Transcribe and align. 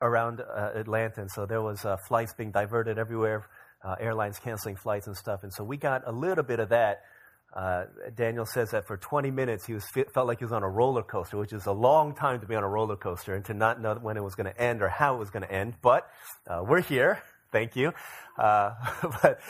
around 0.00 0.40
uh, 0.40 0.70
Atlanta, 0.74 1.20
and 1.20 1.30
so 1.30 1.46
there 1.46 1.62
was 1.62 1.84
uh, 1.84 1.96
flights 2.08 2.32
being 2.34 2.50
diverted 2.50 2.98
everywhere, 2.98 3.46
uh, 3.84 3.96
airlines 4.00 4.38
canceling 4.38 4.76
flights 4.76 5.06
and 5.06 5.16
stuff, 5.16 5.42
and 5.42 5.52
so 5.52 5.64
we 5.64 5.76
got 5.76 6.02
a 6.06 6.12
little 6.12 6.44
bit 6.44 6.60
of 6.60 6.70
that. 6.70 7.02
Uh, 7.54 7.84
Daniel 8.14 8.46
says 8.46 8.70
that 8.70 8.86
for 8.86 8.96
20 8.96 9.32
minutes 9.32 9.66
he 9.66 9.74
was 9.74 9.84
felt 10.14 10.28
like 10.28 10.38
he 10.38 10.44
was 10.44 10.52
on 10.52 10.62
a 10.62 10.68
roller 10.68 11.02
coaster, 11.02 11.36
which 11.36 11.52
is 11.52 11.66
a 11.66 11.72
long 11.72 12.14
time 12.14 12.40
to 12.40 12.46
be 12.46 12.54
on 12.54 12.62
a 12.62 12.68
roller 12.68 12.96
coaster 12.96 13.34
and 13.34 13.44
to 13.44 13.54
not 13.54 13.80
know 13.80 13.96
when 13.96 14.16
it 14.16 14.22
was 14.22 14.36
going 14.36 14.46
to 14.46 14.60
end 14.60 14.82
or 14.82 14.88
how 14.88 15.16
it 15.16 15.18
was 15.18 15.30
going 15.30 15.42
to 15.42 15.50
end. 15.50 15.74
But 15.82 16.08
uh, 16.46 16.62
we're 16.64 16.80
here, 16.80 17.20
thank 17.52 17.74
you. 17.74 17.92
Uh, 18.38 18.74
but 19.22 19.40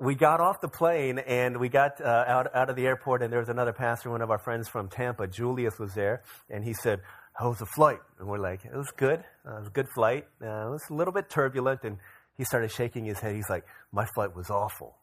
we 0.00 0.16
got 0.16 0.40
off 0.40 0.60
the 0.60 0.68
plane 0.68 1.20
and 1.20 1.58
we 1.58 1.68
got 1.68 2.00
out 2.00 2.52
out 2.54 2.70
of 2.70 2.76
the 2.76 2.86
airport, 2.86 3.22
and 3.22 3.32
there 3.32 3.40
was 3.40 3.48
another 3.48 3.72
pastor, 3.72 4.10
one 4.10 4.20
of 4.20 4.32
our 4.32 4.38
friends 4.38 4.68
from 4.68 4.88
Tampa, 4.88 5.28
Julius, 5.28 5.78
was 5.78 5.94
there, 5.94 6.22
and 6.50 6.64
he 6.64 6.74
said, 6.74 7.00
how 7.38 7.50
was 7.50 7.58
the 7.58 7.66
flight? 7.66 8.00
And 8.18 8.28
we're 8.28 8.38
like, 8.38 8.64
it 8.64 8.76
was 8.76 8.90
good. 8.96 9.22
Uh, 9.46 9.56
it 9.56 9.58
was 9.60 9.68
a 9.68 9.70
good 9.70 9.88
flight. 9.94 10.26
Uh, 10.42 10.66
it 10.66 10.70
was 10.70 10.82
a 10.90 10.94
little 10.94 11.12
bit 11.12 11.30
turbulent. 11.30 11.84
And 11.84 11.98
he 12.36 12.44
started 12.44 12.72
shaking 12.72 13.04
his 13.04 13.20
head. 13.20 13.36
He's 13.36 13.48
like, 13.48 13.64
my 13.92 14.06
flight 14.06 14.34
was 14.34 14.50
awful. 14.50 14.96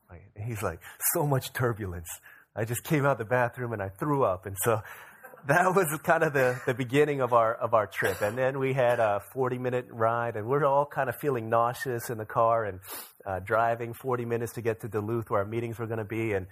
he's 0.45 0.61
like, 0.61 0.79
so 1.13 1.25
much 1.25 1.53
turbulence. 1.53 2.09
I 2.53 2.65
just 2.65 2.83
came 2.83 3.05
out 3.05 3.17
the 3.19 3.25
bathroom 3.25 3.71
and 3.71 3.81
I 3.81 3.87
threw 3.87 4.25
up. 4.25 4.45
And 4.45 4.57
so 4.63 4.81
that 5.47 5.73
was 5.73 5.97
kind 6.03 6.23
of 6.23 6.33
the, 6.33 6.59
the 6.65 6.73
beginning 6.73 7.21
of 7.21 7.31
our, 7.31 7.53
of 7.53 7.73
our 7.73 7.87
trip. 7.87 8.21
And 8.21 8.37
then 8.37 8.59
we 8.59 8.73
had 8.73 8.99
a 8.99 9.21
40 9.33 9.57
minute 9.57 9.85
ride 9.89 10.35
and 10.35 10.45
we're 10.45 10.65
all 10.65 10.85
kind 10.85 11.07
of 11.07 11.15
feeling 11.15 11.49
nauseous 11.49 12.09
in 12.09 12.17
the 12.17 12.25
car 12.25 12.65
and 12.65 12.79
uh, 13.25 13.39
driving 13.39 13.93
40 13.93 14.25
minutes 14.25 14.53
to 14.53 14.61
get 14.61 14.81
to 14.81 14.89
Duluth 14.89 15.29
where 15.29 15.39
our 15.39 15.47
meetings 15.47 15.79
were 15.79 15.87
going 15.87 15.99
to 15.99 16.03
be. 16.03 16.33
And 16.33 16.47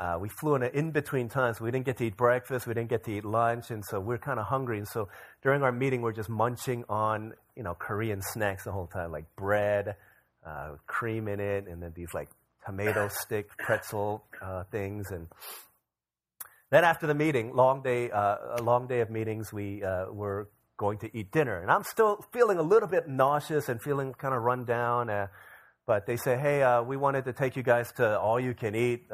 uh, 0.00 0.16
we 0.18 0.30
flew 0.30 0.54
in 0.54 0.62
in 0.62 0.92
between 0.92 1.28
times. 1.28 1.60
We 1.60 1.70
didn't 1.70 1.84
get 1.84 1.98
to 1.98 2.04
eat 2.04 2.16
breakfast. 2.16 2.66
We 2.66 2.72
didn't 2.72 2.88
get 2.88 3.04
to 3.04 3.12
eat 3.12 3.24
lunch, 3.24 3.70
and 3.70 3.84
so 3.84 4.00
we're 4.00 4.18
kind 4.18 4.40
of 4.40 4.46
hungry. 4.46 4.78
And 4.78 4.88
so 4.88 5.10
during 5.42 5.62
our 5.62 5.72
meeting, 5.72 6.00
we're 6.00 6.14
just 6.14 6.30
munching 6.30 6.84
on 6.88 7.34
you 7.54 7.62
know 7.62 7.74
Korean 7.74 8.22
snacks 8.22 8.64
the 8.64 8.72
whole 8.72 8.86
time, 8.86 9.12
like 9.12 9.26
bread, 9.36 9.96
uh, 10.44 10.76
cream 10.86 11.28
in 11.28 11.38
it, 11.38 11.66
and 11.68 11.82
then 11.82 11.92
these 11.94 12.08
like 12.14 12.30
tomato 12.64 13.08
stick 13.12 13.50
pretzel 13.58 14.24
uh, 14.40 14.64
things. 14.72 15.10
And 15.10 15.26
then 16.70 16.82
after 16.82 17.06
the 17.06 17.14
meeting, 17.14 17.54
long 17.54 17.82
day, 17.82 18.10
uh, 18.10 18.36
a 18.56 18.62
long 18.62 18.86
day 18.86 19.00
of 19.00 19.10
meetings, 19.10 19.52
we 19.52 19.84
uh, 19.84 20.06
were 20.10 20.48
going 20.78 20.96
to 21.00 21.14
eat 21.14 21.30
dinner, 21.30 21.60
and 21.60 21.70
I'm 21.70 21.84
still 21.84 22.24
feeling 22.32 22.56
a 22.56 22.62
little 22.62 22.88
bit 22.88 23.06
nauseous 23.06 23.68
and 23.68 23.82
feeling 23.82 24.14
kind 24.14 24.34
of 24.34 24.40
run 24.40 24.64
down. 24.64 25.10
Uh, 25.10 25.26
but 25.86 26.06
they 26.06 26.16
say, 26.16 26.38
hey, 26.38 26.80
we 26.86 26.96
wanted 26.96 27.26
to 27.26 27.34
take 27.34 27.56
you 27.56 27.62
guys 27.62 27.92
to 27.96 28.18
all 28.18 28.40
you 28.40 28.54
can 28.54 28.74
eat 28.74 29.04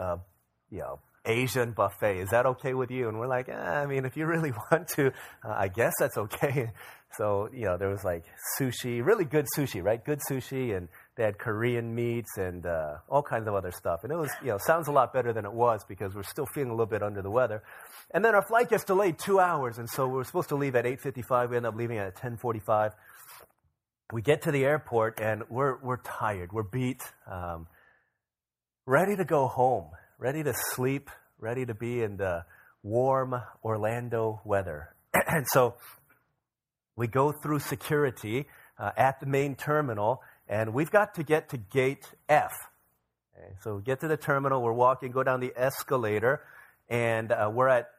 you 0.71 0.79
know, 0.79 1.01
Asian 1.27 1.73
buffet. 1.73 2.19
Is 2.19 2.31
that 2.31 2.47
okay 2.47 2.75
with 2.75 2.91
you? 2.91 3.09
And 3.09 3.19
we're 3.19 3.27
like, 3.27 3.49
eh, 3.49 3.55
I 3.55 3.87
mean, 3.87 4.05
if 4.05 4.17
you 4.17 4.27
really 4.27 4.53
want 4.71 4.89
to, 4.97 5.09
uh, 5.45 5.53
I 5.53 5.69
guess 5.69 5.93
that's 5.99 6.17
okay. 6.17 6.71
So, 7.17 7.49
you 7.53 7.65
know, 7.65 7.77
there 7.77 7.89
was 7.89 8.05
like 8.05 8.25
sushi, 8.59 9.05
really 9.05 9.25
good 9.25 9.47
sushi, 9.57 9.83
right? 9.83 10.05
Good 10.05 10.21
sushi, 10.29 10.77
and 10.77 10.89
they 11.17 11.25
had 11.25 11.39
Korean 11.39 11.95
meats 11.95 12.37
and 12.37 12.67
uh, 12.67 12.97
all 13.09 13.23
kinds 13.23 13.49
of 13.49 13.55
other 13.55 13.71
stuff. 13.71 14.01
And 14.03 14.13
it 14.13 14.17
was, 14.17 14.31
you 14.43 14.49
know, 14.49 14.59
sounds 14.59 14.89
a 14.89 14.93
lot 14.93 15.13
better 15.13 15.33
than 15.33 15.45
it 15.45 15.53
was 15.53 15.83
because 15.89 16.15
we're 16.15 16.25
still 16.25 16.47
feeling 16.47 16.71
a 16.71 16.75
little 16.75 16.87
bit 16.87 17.03
under 17.03 17.23
the 17.23 17.31
weather. 17.31 17.63
And 18.11 18.25
then 18.25 18.35
our 18.35 18.43
flight 18.43 18.69
gets 18.69 18.85
delayed 18.85 19.19
two 19.19 19.41
hours, 19.41 19.79
and 19.79 19.89
so 19.89 20.07
we're 20.07 20.25
supposed 20.25 20.51
to 20.51 20.57
leave 20.57 20.77
at 20.77 20.85
8.55. 20.85 21.51
We 21.51 21.57
end 21.57 21.67
up 21.67 21.75
leaving 21.75 21.99
at 21.99 22.17
10.45. 22.17 22.93
We 24.13 24.23
get 24.23 24.43
to 24.43 24.53
the 24.53 24.65
airport, 24.65 25.19
and 25.21 25.43
we're, 25.49 25.79
we're 25.83 25.97
tired. 26.03 26.53
We're 26.53 26.63
beat, 26.65 27.03
um, 27.31 27.67
ready 28.85 29.17
to 29.17 29.25
go 29.25 29.49
home 29.49 29.87
ready 30.19 30.43
to 30.43 30.55
sleep, 30.75 31.11
ready 31.39 31.67
to 31.67 31.75
be 31.75 32.03
in 32.03 32.17
the 32.17 32.45
warm 32.83 33.35
Orlando 33.63 34.41
weather. 34.45 34.95
and 35.15 35.47
so 35.49 35.75
we 36.97 37.07
go 37.07 37.33
through 37.33 37.59
security 37.59 38.47
uh, 38.79 38.93
at 38.97 39.21
the 39.21 39.27
main 39.27 39.55
terminal, 39.55 40.23
and 40.49 40.73
we've 40.73 40.91
got 40.91 41.15
to 41.17 41.23
get 41.23 41.51
to 41.51 41.59
gate 41.59 42.07
F. 42.29 42.53
Okay, 43.37 43.53
so 43.63 43.77
we 43.77 43.83
get 43.83 44.01
to 44.01 44.09
the 44.09 44.17
terminal, 44.17 44.63
we're 44.63 44.73
walking, 44.73 45.13
go 45.13 45.23
down 45.23 45.41
the 45.41 45.53
escalator, 45.55 46.41
and 46.89 47.31
uh, 47.33 47.51
we're 47.53 47.69
at 47.69 47.91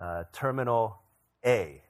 uh, 0.00 0.24
terminal 0.32 0.98
A. 1.46 1.80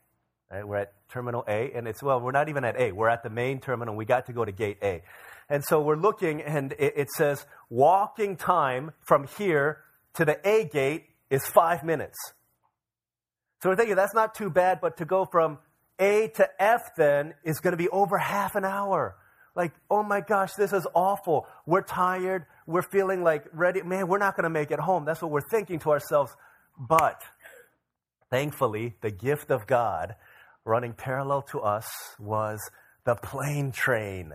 Right? 0.51 0.69
We're 0.69 0.77
at 0.77 0.93
terminal 1.09 1.45
A, 1.49 1.73
and 1.75 1.89
it's, 1.89 2.03
well, 2.03 2.21
we're 2.21 2.33
not 2.33 2.51
even 2.51 2.65
at 2.65 2.79
A. 2.79 2.93
We're 2.93 3.09
at 3.09 3.23
the 3.23 3.31
main 3.31 3.61
terminal. 3.61 3.97
We 3.97 4.05
got 4.05 4.27
to 4.27 4.35
go 4.35 4.45
to 4.45 4.53
gate 4.53 4.77
A. 4.83 5.03
And 5.49 5.65
so 5.65 5.81
we're 5.81 5.97
looking, 5.97 6.41
and 6.41 6.73
it, 6.73 6.95
it 6.97 7.11
says 7.11 7.45
walking 7.69 8.37
time 8.37 8.93
from 9.01 9.27
here 9.39 9.79
to 10.15 10.25
the 10.25 10.39
A 10.49 10.65
gate 10.65 11.07
is 11.31 11.47
five 11.47 11.83
minutes. 11.85 12.19
So 13.63 13.71
we're 13.71 13.77
thinking 13.77 13.97
that's 13.97 14.15
not 14.15 14.35
too 14.35 14.51
bad, 14.51 14.81
but 14.81 14.97
to 14.99 15.05
go 15.05 15.25
from 15.25 15.59
A 15.99 16.29
to 16.37 16.49
F 16.63 16.95
then 16.97 17.35
is 17.45 17.61
going 17.61 17.73
to 17.73 17.77
be 17.77 17.89
over 17.89 18.19
half 18.19 18.55
an 18.55 18.65
hour. 18.65 19.17
Like, 19.55 19.73
oh 19.91 20.03
my 20.03 20.21
gosh, 20.21 20.55
this 20.55 20.73
is 20.73 20.87
awful. 20.95 21.47
We're 21.67 21.83
tired. 21.83 22.47
We're 22.67 22.83
feeling 22.83 23.23
like 23.23 23.45
ready. 23.53 23.83
Man, 23.83 24.09
we're 24.09 24.19
not 24.19 24.35
going 24.35 24.45
to 24.45 24.51
make 24.51 24.71
it 24.71 24.81
home. 24.81 25.05
That's 25.05 25.21
what 25.21 25.31
we're 25.31 25.49
thinking 25.49 25.79
to 25.81 25.91
ourselves. 25.91 26.35
But 26.79 27.23
thankfully, 28.31 28.97
the 29.03 29.11
gift 29.11 29.51
of 29.51 29.67
God 29.67 30.17
running 30.65 30.95
parallel 30.95 31.43
to 31.43 31.61
us 31.61 31.87
was 32.19 32.59
the 33.05 33.15
plane 33.15 33.73
train. 33.73 34.33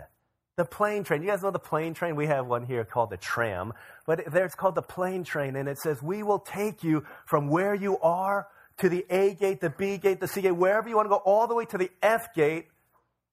The 0.58 0.66
plane 0.66 1.04
train. 1.04 1.22
You 1.22 1.30
guys 1.30 1.44
know 1.44 1.52
the 1.52 1.60
plane 1.60 1.94
train? 1.94 2.16
We 2.16 2.26
have 2.26 2.48
one 2.48 2.66
here 2.66 2.84
called 2.84 3.12
the 3.12 3.18
tram, 3.18 3.74
but 4.08 4.24
there 4.32 4.44
it's 4.44 4.56
called 4.56 4.74
the 4.74 4.82
plane 4.82 5.24
train, 5.24 5.56
and 5.56 5.70
it 5.70 5.78
says, 5.78 6.02
We 6.02 6.24
will 6.24 6.40
take 6.40 6.84
you 6.84 7.06
from 7.28 7.48
where 7.48 7.76
you 7.76 8.00
are 8.00 8.48
to 8.80 8.90
the 8.90 9.06
A 9.12 9.36
gate, 9.36 9.62
the 9.62 9.70
B 9.70 9.98
gate, 10.00 10.20
the 10.20 10.28
C 10.28 10.42
gate, 10.42 10.52
wherever 10.52 10.90
you 10.90 10.96
want 10.96 11.06
to 11.06 11.10
go, 11.10 11.18
all 11.18 11.46
the 11.46 11.54
way 11.54 11.66
to 11.66 11.78
the 11.78 11.92
F 12.02 12.34
gate. 12.34 12.68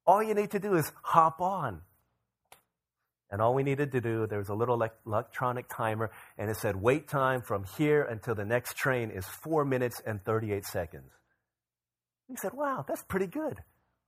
All 0.07 0.23
you 0.23 0.35
need 0.35 0.51
to 0.51 0.59
do 0.59 0.75
is 0.75 0.93
hop 1.03 1.41
on. 1.41 1.81
And 3.31 3.41
all 3.41 3.55
we 3.55 3.63
needed 3.63 3.93
to 3.93 4.03
do, 4.03 4.27
there 4.27 4.39
was 4.39 4.51
a 4.51 4.55
little 4.55 4.87
electronic 5.07 5.67
timer, 5.75 6.11
and 6.37 6.51
it 6.51 6.59
said, 6.59 6.77
Wait 6.77 7.09
time 7.09 7.41
from 7.41 7.65
here 7.79 8.03
until 8.03 8.35
the 8.35 8.45
next 8.45 8.77
train 8.77 9.11
is 9.11 9.25
four 9.25 9.65
minutes 9.65 10.03
and 10.05 10.23
38 10.23 10.67
seconds. 10.67 11.11
He 12.29 12.37
said, 12.37 12.53
Wow, 12.53 12.85
that's 12.87 13.03
pretty 13.03 13.29
good. 13.29 13.63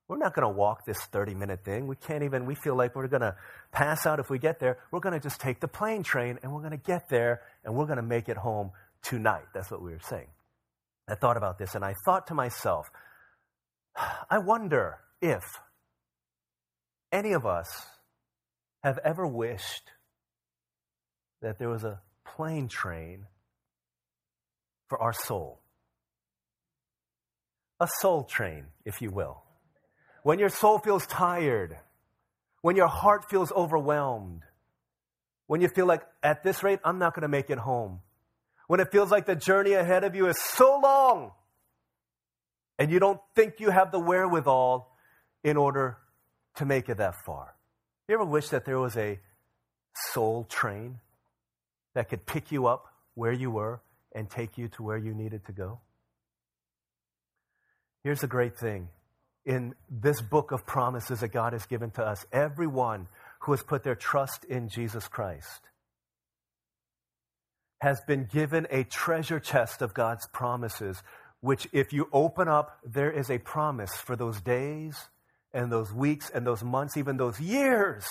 We're 0.08 0.18
not 0.18 0.34
going 0.34 0.46
to 0.46 0.56
walk 0.56 0.84
this 0.84 0.98
30 1.10 1.34
minute 1.34 1.64
thing. 1.64 1.88
We 1.88 1.96
can't 1.96 2.22
even, 2.22 2.46
we 2.46 2.54
feel 2.54 2.76
like 2.76 2.94
we're 2.94 3.08
going 3.08 3.22
to 3.22 3.34
pass 3.72 4.06
out 4.06 4.20
if 4.20 4.30
we 4.30 4.38
get 4.38 4.60
there. 4.60 4.78
We're 4.92 5.00
going 5.00 5.14
to 5.14 5.20
just 5.20 5.40
take 5.40 5.60
the 5.60 5.68
plane 5.68 6.04
train 6.04 6.38
and 6.42 6.52
we're 6.52 6.60
going 6.60 6.70
to 6.70 6.76
get 6.76 7.08
there 7.08 7.42
and 7.64 7.74
we're 7.74 7.86
going 7.86 7.96
to 7.96 8.02
make 8.02 8.28
it 8.28 8.36
home 8.36 8.70
tonight. 9.02 9.46
That's 9.52 9.70
what 9.70 9.82
we 9.82 9.90
were 9.90 10.00
saying. 10.00 10.28
I 11.08 11.16
thought 11.16 11.36
about 11.36 11.58
this 11.58 11.74
and 11.74 11.84
I 11.84 11.94
thought 12.04 12.28
to 12.28 12.34
myself, 12.34 12.86
I 14.30 14.38
wonder 14.38 14.98
if 15.20 15.42
any 17.10 17.32
of 17.32 17.44
us 17.44 17.66
have 18.84 18.98
ever 19.04 19.26
wished 19.26 19.90
that 21.42 21.58
there 21.58 21.68
was 21.68 21.82
a 21.82 22.00
plane 22.24 22.68
train 22.68 23.26
for 24.88 25.02
our 25.02 25.12
soul. 25.12 25.60
A 27.80 27.88
soul 28.00 28.22
train, 28.22 28.66
if 28.84 29.02
you 29.02 29.10
will 29.10 29.45
when 30.26 30.40
your 30.40 30.48
soul 30.48 30.80
feels 30.80 31.06
tired, 31.06 31.78
when 32.60 32.74
your 32.74 32.88
heart 32.88 33.30
feels 33.30 33.52
overwhelmed, 33.52 34.42
when 35.46 35.60
you 35.60 35.68
feel 35.68 35.86
like, 35.86 36.02
at 36.20 36.42
this 36.42 36.64
rate, 36.64 36.80
I'm 36.84 36.98
not 36.98 37.14
going 37.14 37.22
to 37.22 37.28
make 37.28 37.48
it 37.48 37.58
home, 37.58 38.00
when 38.66 38.80
it 38.80 38.90
feels 38.90 39.08
like 39.08 39.26
the 39.26 39.36
journey 39.36 39.74
ahead 39.74 40.02
of 40.02 40.16
you 40.16 40.26
is 40.26 40.36
so 40.36 40.80
long 40.82 41.30
and 42.76 42.90
you 42.90 42.98
don't 42.98 43.20
think 43.36 43.60
you 43.60 43.70
have 43.70 43.92
the 43.92 44.00
wherewithal 44.00 44.90
in 45.44 45.56
order 45.56 45.96
to 46.56 46.64
make 46.64 46.88
it 46.88 46.96
that 46.96 47.14
far. 47.24 47.54
You 48.08 48.16
ever 48.16 48.24
wish 48.24 48.48
that 48.48 48.64
there 48.64 48.80
was 48.80 48.96
a 48.96 49.20
soul 50.10 50.42
train 50.42 50.98
that 51.94 52.08
could 52.08 52.26
pick 52.26 52.50
you 52.50 52.66
up 52.66 52.86
where 53.14 53.30
you 53.32 53.52
were 53.52 53.80
and 54.12 54.28
take 54.28 54.58
you 54.58 54.66
to 54.70 54.82
where 54.82 54.98
you 54.98 55.14
needed 55.14 55.46
to 55.46 55.52
go? 55.52 55.78
Here's 58.02 58.22
the 58.22 58.26
great 58.26 58.58
thing 58.58 58.88
in 59.46 59.74
this 59.88 60.20
book 60.20 60.50
of 60.50 60.66
promises 60.66 61.20
that 61.20 61.28
God 61.28 61.52
has 61.52 61.64
given 61.66 61.90
to 61.92 62.02
us. 62.02 62.26
Everyone 62.32 63.06
who 63.40 63.52
has 63.52 63.62
put 63.62 63.84
their 63.84 63.94
trust 63.94 64.44
in 64.44 64.68
Jesus 64.68 65.06
Christ 65.06 65.60
has 67.80 68.00
been 68.06 68.24
given 68.24 68.66
a 68.70 68.84
treasure 68.84 69.38
chest 69.38 69.82
of 69.82 69.94
God's 69.94 70.26
promises, 70.32 71.02
which, 71.40 71.68
if 71.72 71.92
you 71.92 72.08
open 72.12 72.48
up, 72.48 72.80
there 72.84 73.10
is 73.10 73.30
a 73.30 73.38
promise 73.38 73.94
for 73.94 74.16
those 74.16 74.40
days 74.40 74.96
and 75.52 75.70
those 75.70 75.92
weeks 75.92 76.28
and 76.28 76.44
those 76.44 76.64
months, 76.64 76.96
even 76.96 77.16
those 77.16 77.38
years, 77.38 78.04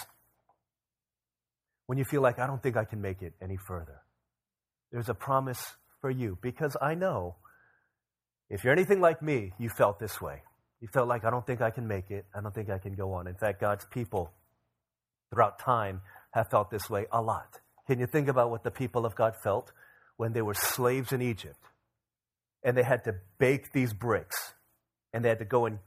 when 1.88 1.98
you 1.98 2.06
feel 2.06 2.22
like, 2.22 2.40
I 2.40 2.48
don't 2.48 2.64
think 2.64 2.78
I 2.78 2.86
can 2.86 3.02
make 3.02 3.22
it 3.22 3.34
any 3.42 3.58
further. 3.58 4.02
There's 4.92 5.10
a 5.10 5.14
promise 5.14 5.76
for 6.00 6.10
you 6.10 6.38
because 6.42 6.78
I 6.82 6.96
know 6.96 7.36
if 8.50 8.64
you're 8.64 8.74
anything 8.74 9.02
like 9.02 9.22
me, 9.22 9.52
you 9.60 9.70
felt 9.70 10.00
this 10.00 10.22
way. 10.22 10.44
You 10.82 10.88
felt 10.88 11.08
like, 11.08 11.26
I 11.26 11.30
don't 11.30 11.46
think 11.46 11.62
I 11.62 11.72
can 11.72 11.88
make 11.88 12.12
it. 12.12 12.26
I 12.36 12.42
don't 12.42 12.54
think 12.54 12.70
I 12.70 12.78
can 12.78 12.96
go 12.96 13.14
on. 13.14 13.28
In 13.28 13.36
fact, 13.36 13.62
God's 13.62 13.86
people 13.86 14.32
throughout 15.32 15.60
time 15.60 16.02
have 16.32 16.50
felt 16.50 16.70
this 16.70 16.90
way 16.90 17.06
a 17.12 17.22
lot. 17.22 17.60
Can 17.88 18.00
you 18.00 18.08
think 18.08 18.28
about 18.28 18.52
what 18.52 18.64
the 18.64 18.72
people 18.72 19.06
of 19.06 19.16
God 19.16 19.36
felt 19.44 19.72
when 20.18 20.34
they 20.34 20.42
were 20.42 20.54
slaves 20.54 21.12
in 21.12 21.22
Egypt 21.22 21.60
and 22.64 22.76
they 22.76 22.84
had 22.84 23.04
to 23.06 23.16
bake 23.38 23.72
these 23.72 23.94
bricks 23.94 24.54
and 25.14 25.24
they 25.24 25.30
had 25.30 25.40
to 25.40 25.46
go 25.46 25.66
and 25.66 25.80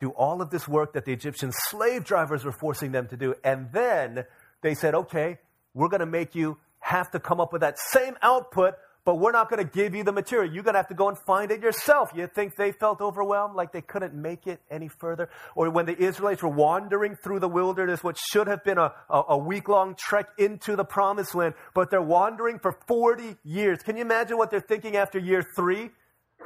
do 0.00 0.10
all 0.10 0.42
of 0.42 0.50
this 0.50 0.68
work 0.68 0.92
that 0.92 1.04
the 1.04 1.12
Egyptian 1.12 1.50
slave 1.52 2.04
drivers 2.04 2.44
were 2.44 2.52
forcing 2.52 2.92
them 2.92 3.08
to 3.08 3.16
do. 3.16 3.34
And 3.42 3.70
then 3.72 4.24
they 4.62 4.74
said, 4.74 4.94
okay, 4.94 5.38
we're 5.74 5.88
going 5.88 6.00
to 6.00 6.06
make 6.06 6.34
you 6.34 6.58
have 6.80 7.10
to 7.12 7.20
come 7.20 7.40
up 7.40 7.52
with 7.52 7.62
that 7.62 7.78
same 7.78 8.16
output, 8.22 8.74
but 9.08 9.14
we're 9.14 9.32
not 9.32 9.48
going 9.48 9.66
to 9.66 9.72
give 9.72 9.94
you 9.94 10.04
the 10.04 10.12
material. 10.12 10.52
You're 10.52 10.62
going 10.62 10.74
to 10.74 10.80
have 10.80 10.88
to 10.88 10.94
go 10.94 11.08
and 11.08 11.16
find 11.16 11.50
it 11.50 11.62
yourself. 11.62 12.10
You 12.14 12.26
think 12.26 12.56
they 12.56 12.72
felt 12.72 13.00
overwhelmed, 13.00 13.56
like 13.56 13.72
they 13.72 13.80
couldn't 13.80 14.12
make 14.12 14.46
it 14.46 14.60
any 14.70 14.88
further? 14.88 15.30
Or 15.54 15.70
when 15.70 15.86
the 15.86 15.98
Israelites 15.98 16.42
were 16.42 16.50
wandering 16.50 17.16
through 17.16 17.40
the 17.40 17.48
wilderness, 17.48 18.04
what 18.04 18.18
should 18.18 18.48
have 18.48 18.62
been 18.64 18.76
a, 18.76 18.92
a, 19.08 19.22
a 19.30 19.38
week 19.38 19.66
long 19.66 19.94
trek 19.94 20.26
into 20.36 20.76
the 20.76 20.84
promised 20.84 21.34
land, 21.34 21.54
but 21.72 21.90
they're 21.90 22.02
wandering 22.02 22.58
for 22.58 22.76
40 22.86 23.36
years. 23.44 23.78
Can 23.82 23.96
you 23.96 24.02
imagine 24.02 24.36
what 24.36 24.50
they're 24.50 24.60
thinking 24.60 24.94
after 24.94 25.18
year 25.18 25.42
three? 25.56 25.88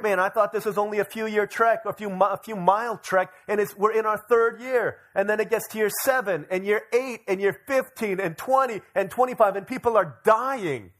Man, 0.01 0.21
I 0.21 0.29
thought 0.29 0.53
this 0.53 0.63
was 0.63 0.77
only 0.77 0.99
a 0.99 1.05
few 1.05 1.27
year 1.27 1.45
trek, 1.45 1.81
or 1.83 1.91
a 1.91 1.93
few, 1.93 2.09
a 2.09 2.39
few 2.45 2.55
mile 2.55 2.97
trek, 2.97 3.29
and 3.49 3.59
we're 3.75 3.91
in 3.91 4.05
our 4.05 4.23
third 4.29 4.61
year. 4.61 4.99
And 5.15 5.29
then 5.29 5.41
it 5.41 5.49
gets 5.49 5.67
to 5.73 5.79
year 5.79 5.89
seven, 6.03 6.45
and 6.49 6.65
year 6.65 6.83
eight, 6.93 7.23
and 7.27 7.41
year 7.41 7.59
15, 7.67 8.21
and 8.21 8.37
20, 8.37 8.79
and 8.95 9.11
25, 9.11 9.57
and 9.57 9.67
people 9.67 9.97
are 9.97 10.15
dying. 10.23 10.91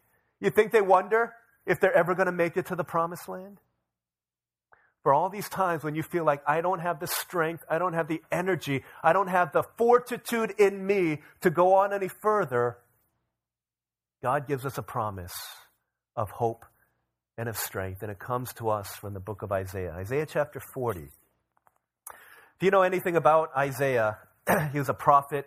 You 0.42 0.50
think 0.50 0.74
they 0.74 0.81
wonder 0.81 1.33
if 1.65 1.80
they're 1.80 1.95
ever 1.95 2.15
going 2.15 2.25
to 2.25 2.31
make 2.31 2.57
it 2.57 2.68
to 2.68 2.75
the 2.75 2.83
promised 2.83 3.27
land? 3.27 3.60
For 5.04 5.13
all 5.13 5.30
these 5.30 5.50
times 5.50 5.83
when 5.83 5.95
you 5.95 6.04
feel 6.04 6.24
like 6.24 6.42
I 6.48 6.62
don't 6.62 6.80
have 6.80 7.00
the 7.00 7.07
strength, 7.07 7.63
I 7.69 7.77
don't 7.77 7.94
have 7.94 8.07
the 8.07 8.21
energy, 8.31 8.83
I 9.04 9.12
don't 9.12 9.27
have 9.27 9.51
the 9.51 9.63
fortitude 9.77 10.54
in 10.57 10.86
me 10.86 11.19
to 11.42 11.50
go 11.50 11.75
on 11.75 11.94
any 11.94 12.07
further, 12.07 12.77
God 14.21 14.48
gives 14.48 14.65
us 14.65 14.77
a 14.77 14.81
promise 14.81 15.33
of 16.15 16.30
hope 16.30 16.65
and 17.38 17.50
of 17.50 17.57
strength. 17.57 18.01
And 18.01 18.09
it 18.09 18.19
comes 18.19 18.54
to 18.54 18.69
us 18.69 18.88
from 18.95 19.13
the 19.13 19.19
book 19.19 19.42
of 19.42 19.51
Isaiah, 19.51 19.92
Isaiah 19.92 20.25
chapter 20.25 20.62
40. 20.74 21.01
If 21.01 21.09
you 22.62 22.71
know 22.71 22.83
anything 22.83 23.18
about 23.18 23.50
Isaiah, 23.57 24.19
he 24.71 24.80
was 24.80 24.88
a 24.88 24.94
prophet. 24.94 25.45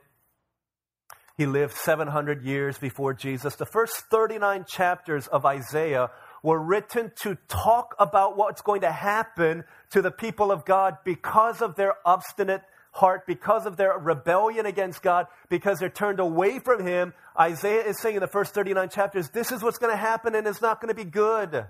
He 1.37 1.45
lived 1.45 1.75
700 1.75 2.43
years 2.43 2.79
before 2.79 3.13
Jesus. 3.13 3.57
The 3.57 3.67
first 3.67 3.97
39 4.11 4.65
chapters 4.67 5.27
of 5.27 5.45
Isaiah 5.45 6.11
were 6.43 6.59
written 6.59 7.13
to 7.23 7.37
talk 7.49 7.95
about 7.99 8.39
what's 8.39 8.63
going 8.63 8.81
to 8.81 8.93
happen 8.93 9.65
to 9.91 10.01
the 10.01 10.11
people 10.11 10.51
of 10.51 10.65
God 10.65 10.97
because 11.05 11.61
of 11.61 11.77
their 11.77 11.95
obstinate 12.07 12.63
heart, 12.93 13.27
because 13.27 13.67
of 13.67 13.77
their 13.77 13.99
rebellion 13.99 14.65
against 14.65 15.03
God, 15.03 15.27
because 15.51 15.79
they're 15.79 15.91
turned 15.91 16.21
away 16.21 16.59
from 16.59 16.87
Him. 16.87 17.13
Isaiah 17.39 17.85
is 17.85 18.01
saying 18.01 18.15
in 18.17 18.23
the 18.23 18.29
first 18.29 18.55
39 18.55 18.89
chapters, 18.89 19.29
this 19.29 19.53
is 19.53 19.63
what's 19.63 19.77
going 19.77 19.93
to 19.93 19.99
happen 19.99 20.35
and 20.35 20.47
it's 20.47 20.63
not 20.63 20.81
going 20.81 20.89
to 20.89 20.95
be 20.95 21.09
good. 21.09 21.67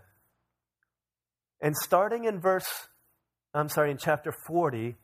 And 1.61 1.75
starting 1.77 2.25
in 2.25 2.39
verse, 2.39 2.69
I'm 3.53 3.69
sorry, 3.69 3.91
in 3.91 3.97
chapter 3.97 4.33
40, 4.47 4.95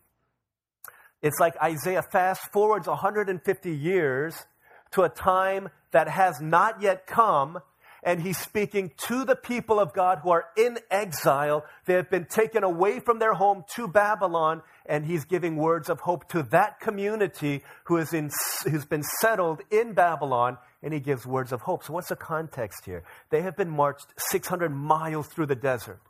it's 1.23 1.41
like 1.41 1.57
Isaiah 1.61 2.03
fast 2.03 2.53
forwards 2.53 2.87
150 2.87 3.75
years 3.75 4.45
to 4.93 5.03
a 5.03 5.09
time 5.09 5.69
that 5.91 6.09
has 6.09 6.41
not 6.41 6.83
yet 6.83 7.07
come. 7.07 7.61
And 8.05 8.21
he's 8.21 8.39
speaking 8.39 8.91
to 9.07 9.25
the 9.25 9.37
people 9.37 9.79
of 9.79 9.93
God 9.93 10.19
who 10.23 10.31
are 10.31 10.47
in 10.57 10.79
exile. 10.91 11.65
They 11.85 11.95
have 11.95 12.11
been 12.11 12.25
taken 12.25 12.65
away 12.65 12.99
from 12.99 13.21
their 13.21 13.33
home 13.33 13.65
to 13.77 13.87
Babylon. 13.87 14.63
And 14.87 15.07
he's 15.07 15.25
giving 15.25 15.57
words 15.57 15.89
of 15.89 16.01
hope 16.01 16.29
to 16.31 16.43
that 16.51 16.81
community 16.81 17.63
who 17.85 17.99
is 17.99 18.13
in, 18.13 18.31
who's 18.65 18.85
been 18.85 19.05
settled 19.21 19.61
in 19.71 19.93
Babylon. 19.93 20.59
And 20.83 20.93
he 20.93 20.99
gives 20.99 21.25
words 21.25 21.53
of 21.53 21.61
hope. 21.61 21.85
So 21.85 21.93
what's 21.93 22.09
the 22.09 22.17
context 22.17 22.87
here? 22.87 23.05
They 23.31 23.43
have 23.43 23.57
been 23.57 23.71
marched 23.71 24.07
600 24.19 24.71
miles 24.71 25.29
through 25.29 25.47
the 25.47 25.55
desert. 25.55 26.01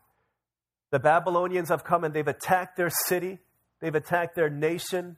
The 0.92 0.98
Babylonians 0.98 1.70
have 1.70 1.84
come 1.84 2.04
and 2.04 2.14
they've 2.14 2.26
attacked 2.26 2.76
their 2.76 2.90
city, 3.06 3.38
they've 3.80 3.94
attacked 3.94 4.34
their 4.34 4.50
nation, 4.50 5.16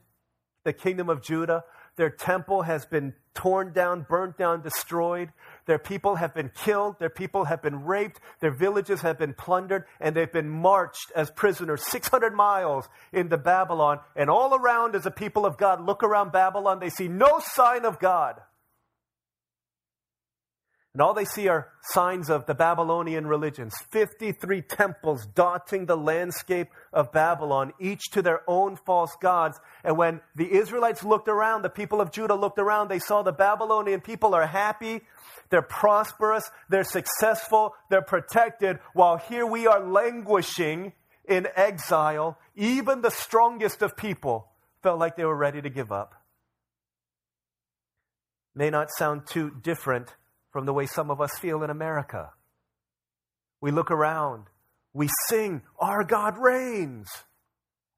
the 0.63 0.73
kingdom 0.73 1.09
of 1.09 1.21
Judah. 1.21 1.63
Their 1.95 2.09
temple 2.09 2.63
has 2.63 2.85
been 2.85 3.13
torn 3.33 3.71
down, 3.73 4.05
burnt 4.07 4.37
down, 4.37 4.61
destroyed. 4.61 5.29
Their 5.65 5.79
people 5.79 6.15
have 6.15 6.33
been 6.33 6.49
killed. 6.49 6.99
Their 6.99 7.09
people 7.09 7.45
have 7.45 7.61
been 7.61 7.85
raped. 7.85 8.19
Their 8.39 8.51
villages 8.51 9.01
have 9.01 9.17
been 9.17 9.33
plundered. 9.33 9.85
And 9.99 10.15
they've 10.15 10.31
been 10.31 10.49
marched 10.49 11.11
as 11.15 11.31
prisoners 11.31 11.83
600 11.89 12.33
miles 12.33 12.89
into 13.13 13.37
Babylon. 13.37 13.99
And 14.15 14.29
all 14.29 14.55
around, 14.55 14.95
as 14.95 15.03
the 15.03 15.11
people 15.11 15.45
of 15.45 15.57
God 15.57 15.81
look 15.81 16.03
around 16.03 16.31
Babylon, 16.31 16.79
they 16.79 16.89
see 16.89 17.07
no 17.07 17.39
sign 17.39 17.85
of 17.85 17.99
God. 17.99 18.41
And 20.95 21.01
all 21.01 21.13
they 21.13 21.25
see 21.25 21.49
are 21.49 21.67
signs 21.81 22.29
of 22.29 22.45
the 22.45 22.55
Babylonian 22.55 23.27
religions 23.27 23.73
53 23.91 24.61
temples 24.61 25.25
dotting 25.25 25.87
the 25.87 25.97
landscape 25.97 26.69
of 26.93 27.11
Babylon, 27.11 27.73
each 27.81 28.11
to 28.11 28.21
their 28.21 28.49
own 28.49 28.77
false 28.77 29.13
gods. 29.21 29.59
And 29.83 29.97
when 29.97 30.21
the 30.37 30.49
Israelites 30.49 31.03
looked 31.03 31.27
around, 31.27 31.63
the 31.63 31.69
people 31.69 31.99
of 31.99 32.13
Judah 32.13 32.35
looked 32.35 32.59
around, 32.59 32.87
they 32.87 32.99
saw 32.99 33.23
the 33.23 33.33
Babylonian 33.33 33.99
people 33.99 34.33
are 34.33 34.47
happy, 34.47 35.01
they're 35.49 35.61
prosperous, 35.61 36.49
they're 36.69 36.85
successful, 36.85 37.73
they're 37.89 38.01
protected, 38.01 38.79
while 38.93 39.17
here 39.17 39.45
we 39.45 39.67
are 39.67 39.85
languishing 39.85 40.93
in 41.27 41.45
exile. 41.57 42.39
Even 42.55 43.01
the 43.01 43.11
strongest 43.11 43.81
of 43.81 43.97
people 43.97 44.47
felt 44.81 44.97
like 44.97 45.17
they 45.17 45.25
were 45.25 45.35
ready 45.35 45.61
to 45.61 45.69
give 45.69 45.91
up. 45.91 46.13
May 48.55 48.69
not 48.69 48.87
sound 48.97 49.27
too 49.27 49.51
different 49.61 50.15
from 50.55 50.65
the 50.65 50.71
way 50.71 50.85
some 50.85 51.11
of 51.11 51.19
us 51.19 51.37
feel 51.41 51.63
in 51.63 51.69
America. 51.69 52.29
We 53.59 53.71
look 53.71 53.91
around, 53.91 54.45
we 54.93 55.09
sing, 55.27 55.63
Our 55.77 56.05
God 56.05 56.37
reigns. 56.37 57.09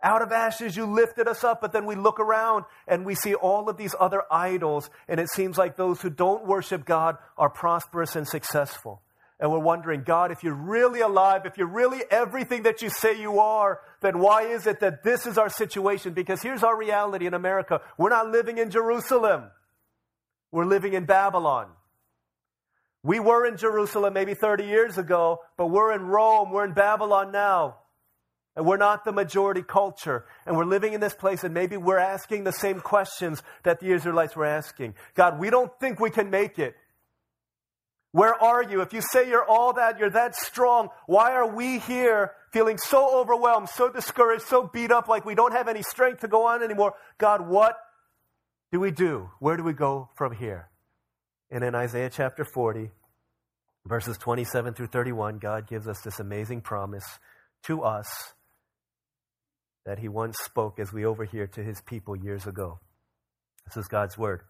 Out 0.01 0.23
of 0.23 0.31
ashes 0.31 0.75
you 0.75 0.87
lifted 0.87 1.27
us 1.27 1.43
up, 1.43 1.61
but 1.61 1.71
then 1.71 1.85
we 1.85 1.93
look 1.93 2.19
around 2.19 2.65
and 2.87 3.05
we 3.05 3.13
see 3.13 3.35
all 3.35 3.69
of 3.69 3.77
these 3.77 3.93
other 3.99 4.23
idols, 4.31 4.89
and 5.07 5.19
it 5.19 5.29
seems 5.29 5.55
like 5.55 5.77
those 5.77 6.01
who 6.01 6.09
don't 6.09 6.47
worship 6.47 6.83
God 6.83 7.17
are 7.37 7.51
prosperous 7.51 8.15
and 8.15 8.27
successful. 8.27 9.03
And 9.39 9.51
we're 9.51 9.59
wondering, 9.59 10.01
God, 10.01 10.31
if 10.31 10.43
you're 10.43 10.55
really 10.55 11.01
alive, 11.01 11.45
if 11.45 11.59
you're 11.59 11.67
really 11.67 12.01
everything 12.09 12.63
that 12.63 12.81
you 12.81 12.89
say 12.89 13.21
you 13.21 13.39
are, 13.39 13.81
then 14.01 14.17
why 14.17 14.47
is 14.47 14.65
it 14.65 14.79
that 14.79 15.03
this 15.03 15.27
is 15.27 15.37
our 15.37 15.49
situation? 15.51 16.13
Because 16.13 16.41
here's 16.41 16.63
our 16.63 16.75
reality 16.75 17.27
in 17.27 17.35
America 17.35 17.81
we're 17.99 18.09
not 18.09 18.31
living 18.31 18.57
in 18.57 18.71
Jerusalem, 18.71 19.51
we're 20.51 20.65
living 20.65 20.93
in 20.93 21.05
Babylon. 21.05 21.67
We 23.07 23.21
were 23.21 23.45
in 23.45 23.55
Jerusalem 23.55 24.13
maybe 24.13 24.33
30 24.33 24.65
years 24.65 24.97
ago, 24.97 25.39
but 25.55 25.67
we're 25.67 25.93
in 25.93 26.07
Rome, 26.07 26.51
we're 26.51 26.65
in 26.65 26.73
Babylon 26.73 27.31
now. 27.31 27.77
And 28.53 28.65
we're 28.65 28.75
not 28.75 29.05
the 29.05 29.13
majority 29.13 29.61
culture. 29.61 30.25
And 30.45 30.57
we're 30.57 30.65
living 30.65 30.91
in 30.91 30.99
this 30.99 31.13
place, 31.13 31.45
and 31.45 31.53
maybe 31.53 31.77
we're 31.77 31.99
asking 31.99 32.43
the 32.43 32.51
same 32.51 32.81
questions 32.81 33.41
that 33.63 33.79
the 33.79 33.93
Israelites 33.93 34.35
were 34.35 34.43
asking. 34.43 34.95
God, 35.15 35.39
we 35.39 35.49
don't 35.49 35.71
think 35.79 36.01
we 36.01 36.09
can 36.09 36.29
make 36.29 36.59
it. 36.59 36.75
Where 38.11 38.33
are 38.43 38.61
you? 38.61 38.81
If 38.81 38.91
you 38.91 38.99
say 38.99 39.29
you're 39.29 39.45
all 39.45 39.71
that, 39.75 39.99
you're 39.99 40.09
that 40.09 40.35
strong, 40.35 40.89
why 41.05 41.31
are 41.31 41.47
we 41.47 41.79
here 41.79 42.33
feeling 42.51 42.77
so 42.77 43.21
overwhelmed, 43.21 43.69
so 43.69 43.89
discouraged, 43.89 44.43
so 44.43 44.69
beat 44.73 44.91
up, 44.91 45.07
like 45.07 45.23
we 45.23 45.33
don't 45.33 45.53
have 45.53 45.69
any 45.69 45.81
strength 45.81 46.19
to 46.21 46.27
go 46.27 46.47
on 46.47 46.61
anymore? 46.61 46.93
God, 47.17 47.47
what 47.47 47.77
do 48.73 48.81
we 48.81 48.91
do? 48.91 49.29
Where 49.39 49.55
do 49.55 49.63
we 49.63 49.71
go 49.71 50.09
from 50.15 50.33
here? 50.33 50.67
And 51.49 51.63
in 51.63 51.73
Isaiah 51.73 52.09
chapter 52.09 52.43
40, 52.43 52.91
verses 53.87 54.17
27 54.17 54.73
through 54.73 54.87
31, 54.87 55.39
God 55.39 55.67
gives 55.67 55.87
us 55.87 56.01
this 56.01 56.19
amazing 56.19 56.61
promise 56.61 57.19
to 57.63 57.81
us 57.83 58.07
that 59.85 59.99
He 59.99 60.07
once 60.07 60.37
spoke 60.43 60.79
as 60.79 60.91
we 60.91 61.05
overhear 61.05 61.47
to 61.47 61.63
His 61.63 61.81
people 61.81 62.15
years 62.15 62.45
ago. 62.45 62.79
This 63.65 63.77
is 63.77 63.87
God's 63.87 64.17
word. 64.17 64.41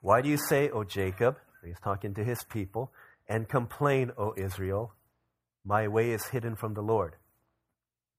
Why 0.00 0.20
do 0.20 0.28
you 0.28 0.36
say, 0.36 0.68
O 0.68 0.84
Jacob, 0.84 1.36
he's 1.64 1.80
talking 1.82 2.12
to 2.14 2.24
his 2.24 2.44
people, 2.44 2.92
and 3.28 3.48
complain, 3.48 4.12
O 4.18 4.34
Israel, 4.36 4.92
my 5.64 5.88
way 5.88 6.10
is 6.10 6.26
hidden 6.26 6.56
from 6.56 6.74
the 6.74 6.82
Lord, 6.82 7.16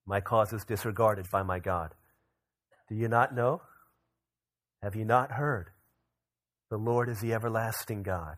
my 0.05 0.19
cause 0.19 0.51
is 0.51 0.65
disregarded 0.65 1.29
by 1.31 1.43
my 1.43 1.59
God? 1.59 1.93
Do 2.89 2.95
you 2.95 3.07
not 3.07 3.35
know? 3.35 3.61
Have 4.81 4.95
you 4.95 5.05
not 5.05 5.31
heard? 5.31 5.69
The 6.69 6.77
Lord 6.77 7.09
is 7.09 7.19
the 7.19 7.33
everlasting 7.33 8.01
God, 8.01 8.37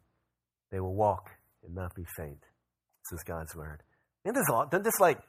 They 0.71 0.79
will 0.79 0.95
walk 0.95 1.29
and 1.63 1.75
not 1.75 1.95
be 1.95 2.05
faint. 2.15 2.39
This 3.03 3.19
is 3.19 3.23
God's 3.23 3.55
word. 3.55 3.83
Isn't 4.25 4.35
this, 4.35 4.47
isn't 4.49 4.83
this 4.83 4.99
like, 4.99 5.19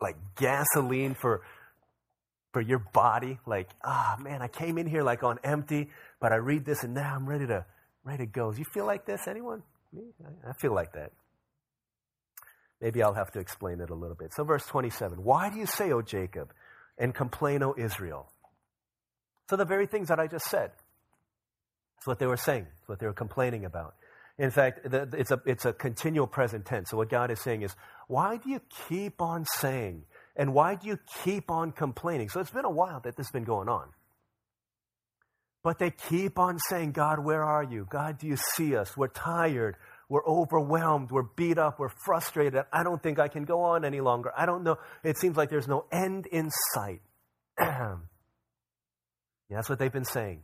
like 0.00 0.16
gasoline 0.36 1.14
for, 1.14 1.42
for 2.52 2.60
your 2.60 2.78
body? 2.92 3.38
Like, 3.46 3.70
ah, 3.84 4.16
oh, 4.18 4.22
man, 4.22 4.42
I 4.42 4.48
came 4.48 4.78
in 4.78 4.86
here 4.86 5.02
like 5.02 5.22
on 5.22 5.38
empty, 5.42 5.90
but 6.20 6.32
I 6.32 6.36
read 6.36 6.64
this 6.64 6.84
and 6.84 6.94
now 6.94 7.14
I'm 7.14 7.26
ready 7.26 7.46
to, 7.46 7.64
ready 8.04 8.26
to 8.26 8.30
go. 8.30 8.52
Do 8.52 8.58
you 8.58 8.66
feel 8.72 8.86
like 8.86 9.06
this? 9.06 9.26
Anyone? 9.26 9.62
Me? 9.92 10.02
I 10.48 10.52
feel 10.60 10.74
like 10.74 10.92
that. 10.92 11.12
Maybe 12.80 13.02
I'll 13.02 13.14
have 13.14 13.32
to 13.32 13.38
explain 13.38 13.80
it 13.80 13.90
a 13.90 13.94
little 13.94 14.16
bit. 14.16 14.34
So, 14.34 14.44
verse 14.44 14.64
27 14.66 15.22
Why 15.22 15.50
do 15.50 15.58
you 15.58 15.66
say, 15.66 15.90
O 15.92 16.02
Jacob, 16.02 16.52
and 16.98 17.14
complain, 17.14 17.62
O 17.62 17.74
Israel? 17.78 18.30
So, 19.48 19.56
the 19.56 19.64
very 19.64 19.86
things 19.86 20.08
that 20.08 20.20
I 20.20 20.26
just 20.26 20.46
said. 20.46 20.70
That's 21.96 22.06
what 22.06 22.18
they 22.18 22.26
were 22.26 22.36
saying, 22.36 22.64
That's 22.64 22.88
what 22.88 22.98
they 22.98 23.06
were 23.06 23.14
complaining 23.14 23.64
about. 23.64 23.94
In 24.38 24.50
fact, 24.50 24.80
it's 24.84 25.30
a, 25.30 25.40
it's 25.46 25.64
a 25.64 25.72
continual 25.72 26.26
present 26.26 26.66
tense. 26.66 26.90
So, 26.90 26.96
what 26.96 27.08
God 27.08 27.30
is 27.30 27.40
saying 27.40 27.62
is, 27.62 27.74
why 28.08 28.36
do 28.36 28.50
you 28.50 28.60
keep 28.88 29.22
on 29.22 29.44
saying? 29.44 30.04
And 30.34 30.52
why 30.52 30.74
do 30.74 30.88
you 30.88 30.98
keep 31.22 31.50
on 31.50 31.70
complaining? 31.70 32.28
So, 32.28 32.40
it's 32.40 32.50
been 32.50 32.64
a 32.64 32.70
while 32.70 33.00
that 33.00 33.16
this 33.16 33.26
has 33.26 33.32
been 33.32 33.44
going 33.44 33.68
on. 33.68 33.88
But 35.62 35.78
they 35.78 35.90
keep 35.90 36.38
on 36.38 36.58
saying, 36.68 36.92
God, 36.92 37.20
where 37.20 37.42
are 37.42 37.62
you? 37.62 37.86
God, 37.88 38.18
do 38.18 38.26
you 38.26 38.36
see 38.54 38.76
us? 38.76 38.96
We're 38.96 39.08
tired. 39.08 39.76
We're 40.10 40.26
overwhelmed. 40.26 41.10
We're 41.10 41.22
beat 41.22 41.56
up. 41.56 41.78
We're 41.78 41.92
frustrated. 42.04 42.64
I 42.72 42.82
don't 42.82 43.02
think 43.02 43.18
I 43.18 43.28
can 43.28 43.44
go 43.44 43.62
on 43.62 43.84
any 43.84 44.00
longer. 44.00 44.30
I 44.36 44.46
don't 44.46 44.62
know. 44.62 44.76
It 45.02 45.16
seems 45.16 45.36
like 45.36 45.48
there's 45.48 45.68
no 45.68 45.86
end 45.90 46.26
in 46.26 46.50
sight. 46.74 47.00
yeah, 47.58 47.96
that's 49.48 49.70
what 49.70 49.78
they've 49.78 49.92
been 49.92 50.04
saying 50.04 50.42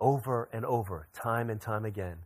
over 0.00 0.48
and 0.52 0.64
over, 0.64 1.06
time 1.22 1.50
and 1.50 1.60
time 1.60 1.84
again. 1.84 2.16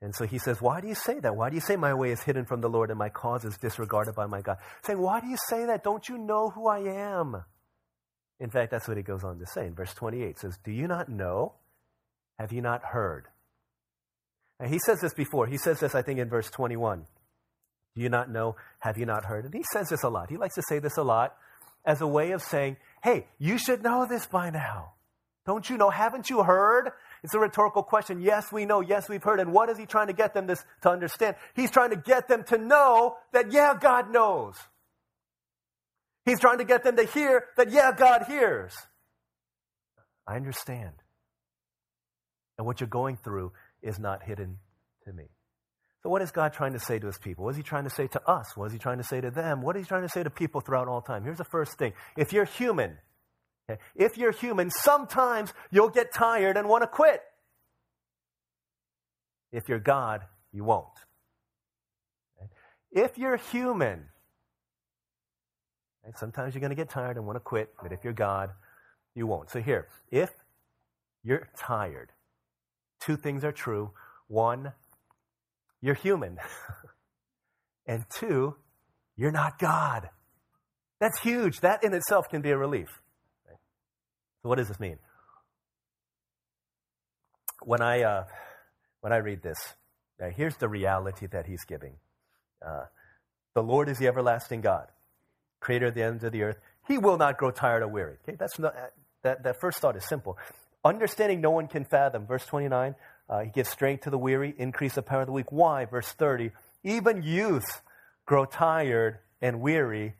And 0.00 0.14
so 0.14 0.26
he 0.26 0.38
says, 0.38 0.60
Why 0.60 0.80
do 0.80 0.86
you 0.86 0.94
say 0.94 1.18
that? 1.20 1.34
Why 1.34 1.50
do 1.50 1.56
you 1.56 1.60
say 1.60 1.76
my 1.76 1.94
way 1.94 2.10
is 2.10 2.22
hidden 2.22 2.44
from 2.44 2.60
the 2.60 2.68
Lord 2.68 2.90
and 2.90 2.98
my 2.98 3.08
cause 3.08 3.44
is 3.44 3.56
disregarded 3.58 4.14
by 4.14 4.26
my 4.26 4.40
God? 4.40 4.58
Saying, 4.84 5.00
Why 5.00 5.20
do 5.20 5.26
you 5.26 5.36
say 5.48 5.66
that? 5.66 5.82
Don't 5.82 6.08
you 6.08 6.18
know 6.18 6.50
who 6.50 6.68
I 6.68 6.80
am? 6.80 7.42
In 8.40 8.50
fact, 8.50 8.70
that's 8.70 8.86
what 8.86 8.96
he 8.96 9.02
goes 9.02 9.24
on 9.24 9.38
to 9.40 9.46
say 9.46 9.66
in 9.66 9.74
verse 9.74 9.92
28. 9.94 10.38
says, 10.38 10.58
Do 10.62 10.70
you 10.70 10.86
not 10.86 11.08
know? 11.08 11.54
Have 12.38 12.52
you 12.52 12.62
not 12.62 12.84
heard? 12.84 13.26
And 14.60 14.72
he 14.72 14.78
says 14.78 15.00
this 15.00 15.14
before. 15.14 15.46
He 15.46 15.58
says 15.58 15.80
this, 15.80 15.94
I 15.94 16.02
think, 16.02 16.20
in 16.20 16.28
verse 16.28 16.50
21. 16.50 17.04
Do 17.96 18.02
you 18.02 18.08
not 18.08 18.30
know? 18.30 18.54
Have 18.78 18.98
you 18.98 19.06
not 19.06 19.24
heard? 19.24 19.44
And 19.44 19.54
he 19.54 19.64
says 19.72 19.88
this 19.88 20.04
a 20.04 20.08
lot. 20.08 20.30
He 20.30 20.36
likes 20.36 20.54
to 20.54 20.62
say 20.68 20.78
this 20.78 20.96
a 20.96 21.02
lot 21.02 21.36
as 21.84 22.00
a 22.00 22.06
way 22.06 22.30
of 22.30 22.42
saying, 22.42 22.76
Hey, 23.02 23.26
you 23.38 23.58
should 23.58 23.82
know 23.82 24.06
this 24.08 24.26
by 24.26 24.50
now. 24.50 24.92
Don't 25.46 25.68
you 25.68 25.76
know? 25.78 25.90
Haven't 25.90 26.30
you 26.30 26.42
heard? 26.42 26.90
It's 27.22 27.34
a 27.34 27.38
rhetorical 27.38 27.82
question. 27.82 28.20
Yes, 28.20 28.52
we 28.52 28.64
know. 28.64 28.80
Yes, 28.80 29.08
we've 29.08 29.22
heard. 29.22 29.40
And 29.40 29.52
what 29.52 29.68
is 29.70 29.78
he 29.78 29.86
trying 29.86 30.06
to 30.08 30.12
get 30.12 30.34
them 30.34 30.46
this, 30.46 30.64
to 30.82 30.90
understand? 30.90 31.36
He's 31.54 31.70
trying 31.70 31.90
to 31.90 31.96
get 31.96 32.28
them 32.28 32.44
to 32.44 32.58
know 32.58 33.16
that, 33.32 33.52
yeah, 33.52 33.74
God 33.78 34.10
knows. 34.12 34.56
He's 36.24 36.40
trying 36.40 36.58
to 36.58 36.64
get 36.64 36.84
them 36.84 36.96
to 36.96 37.04
hear 37.04 37.44
that, 37.56 37.70
yeah, 37.70 37.92
God 37.96 38.24
hears. 38.28 38.74
I 40.26 40.36
understand. 40.36 40.92
And 42.58 42.66
what 42.66 42.80
you're 42.80 42.88
going 42.88 43.16
through 43.16 43.52
is 43.82 43.98
not 43.98 44.22
hidden 44.22 44.58
to 45.04 45.12
me. 45.12 45.24
So, 46.02 46.10
what 46.10 46.22
is 46.22 46.30
God 46.30 46.52
trying 46.52 46.74
to 46.74 46.78
say 46.78 46.98
to 46.98 47.06
his 47.06 47.18
people? 47.18 47.44
What 47.44 47.50
is 47.50 47.56
he 47.56 47.62
trying 47.62 47.84
to 47.84 47.90
say 47.90 48.06
to 48.08 48.28
us? 48.28 48.56
What 48.56 48.66
is 48.66 48.72
he 48.72 48.78
trying 48.78 48.98
to 48.98 49.04
say 49.04 49.20
to 49.20 49.30
them? 49.30 49.62
What 49.62 49.76
is 49.76 49.82
he 49.82 49.88
trying 49.88 50.02
to 50.02 50.08
say 50.08 50.22
to 50.22 50.30
people 50.30 50.60
throughout 50.60 50.86
all 50.86 51.00
time? 51.00 51.24
Here's 51.24 51.38
the 51.38 51.44
first 51.44 51.78
thing. 51.78 51.92
If 52.16 52.32
you're 52.32 52.44
human, 52.44 52.98
okay, 53.68 53.80
if 53.94 54.16
you're 54.16 54.32
human, 54.32 54.70
sometimes 54.70 55.52
you'll 55.70 55.90
get 55.90 56.12
tired 56.12 56.56
and 56.56 56.68
want 56.68 56.82
to 56.82 56.88
quit. 56.88 57.22
If 59.52 59.68
you're 59.68 59.78
God, 59.78 60.22
you 60.52 60.64
won't. 60.64 60.86
Okay? 62.38 62.50
If 62.92 63.16
you're 63.16 63.36
human, 63.36 64.04
Sometimes 66.16 66.54
you're 66.54 66.60
going 66.60 66.70
to 66.70 66.76
get 66.76 66.88
tired 66.88 67.16
and 67.16 67.26
want 67.26 67.36
to 67.36 67.40
quit, 67.40 67.70
but 67.82 67.92
if 67.92 68.02
you're 68.02 68.12
God, 68.12 68.50
you 69.14 69.26
won't. 69.26 69.50
So 69.50 69.60
here, 69.60 69.88
if 70.10 70.30
you're 71.22 71.48
tired, 71.56 72.12
two 73.00 73.16
things 73.16 73.44
are 73.44 73.52
true. 73.52 73.90
One, 74.28 74.72
you're 75.80 75.94
human. 75.94 76.38
and 77.86 78.04
two, 78.10 78.56
you're 79.16 79.32
not 79.32 79.58
God. 79.58 80.08
That's 81.00 81.20
huge. 81.20 81.60
That 81.60 81.84
in 81.84 81.92
itself 81.94 82.28
can 82.28 82.42
be 82.42 82.50
a 82.50 82.56
relief. 82.56 82.88
So, 84.42 84.48
what 84.48 84.58
does 84.58 84.68
this 84.68 84.80
mean? 84.80 84.98
When 87.62 87.82
I, 87.82 88.02
uh, 88.02 88.24
when 89.00 89.12
I 89.12 89.16
read 89.16 89.42
this, 89.42 89.58
uh, 90.22 90.28
here's 90.28 90.56
the 90.56 90.68
reality 90.68 91.26
that 91.26 91.46
he's 91.46 91.64
giving 91.64 91.94
uh, 92.64 92.84
The 93.54 93.62
Lord 93.62 93.88
is 93.88 93.98
the 93.98 94.06
everlasting 94.06 94.60
God 94.60 94.88
creator 95.60 95.86
of 95.86 95.94
the 95.94 96.02
ends 96.02 96.24
of 96.24 96.32
the 96.32 96.42
earth, 96.42 96.58
he 96.86 96.98
will 96.98 97.18
not 97.18 97.36
grow 97.36 97.50
tired 97.50 97.82
or 97.82 97.88
weary. 97.88 98.16
Okay, 98.22 98.36
that's 98.38 98.58
not, 98.58 98.74
that, 99.22 99.42
that 99.42 99.60
first 99.60 99.78
thought 99.78 99.96
is 99.96 100.06
simple. 100.06 100.38
Understanding 100.84 101.40
no 101.40 101.50
one 101.50 101.66
can 101.66 101.84
fathom. 101.84 102.26
Verse 102.26 102.46
29, 102.46 102.94
uh, 103.28 103.40
he 103.40 103.50
gives 103.50 103.68
strength 103.68 104.04
to 104.04 104.10
the 104.10 104.18
weary, 104.18 104.54
increase 104.56 104.94
the 104.94 105.02
power 105.02 105.22
of 105.22 105.26
the 105.26 105.32
weak. 105.32 105.50
Why? 105.50 105.84
Verse 105.84 106.08
30, 106.08 106.50
even 106.84 107.22
youth 107.22 107.82
grow 108.26 108.44
tired 108.44 109.18
and 109.40 109.60
weary, 109.60 110.14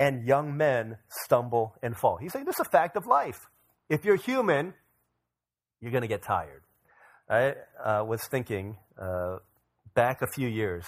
and 0.00 0.24
young 0.24 0.56
men 0.56 0.96
stumble 1.24 1.74
and 1.82 1.96
fall. 1.96 2.16
He's 2.16 2.32
saying 2.32 2.44
this 2.44 2.56
is 2.56 2.66
a 2.66 2.70
fact 2.70 2.96
of 2.96 3.06
life. 3.06 3.48
If 3.88 4.04
you're 4.04 4.16
human, 4.16 4.74
you're 5.80 5.92
going 5.92 6.02
to 6.02 6.08
get 6.08 6.22
tired. 6.22 6.62
I 7.30 7.54
uh, 7.82 8.04
was 8.04 8.20
thinking 8.30 8.76
uh, 9.00 9.38
back 9.94 10.20
a 10.20 10.26
few 10.26 10.46
years 10.46 10.84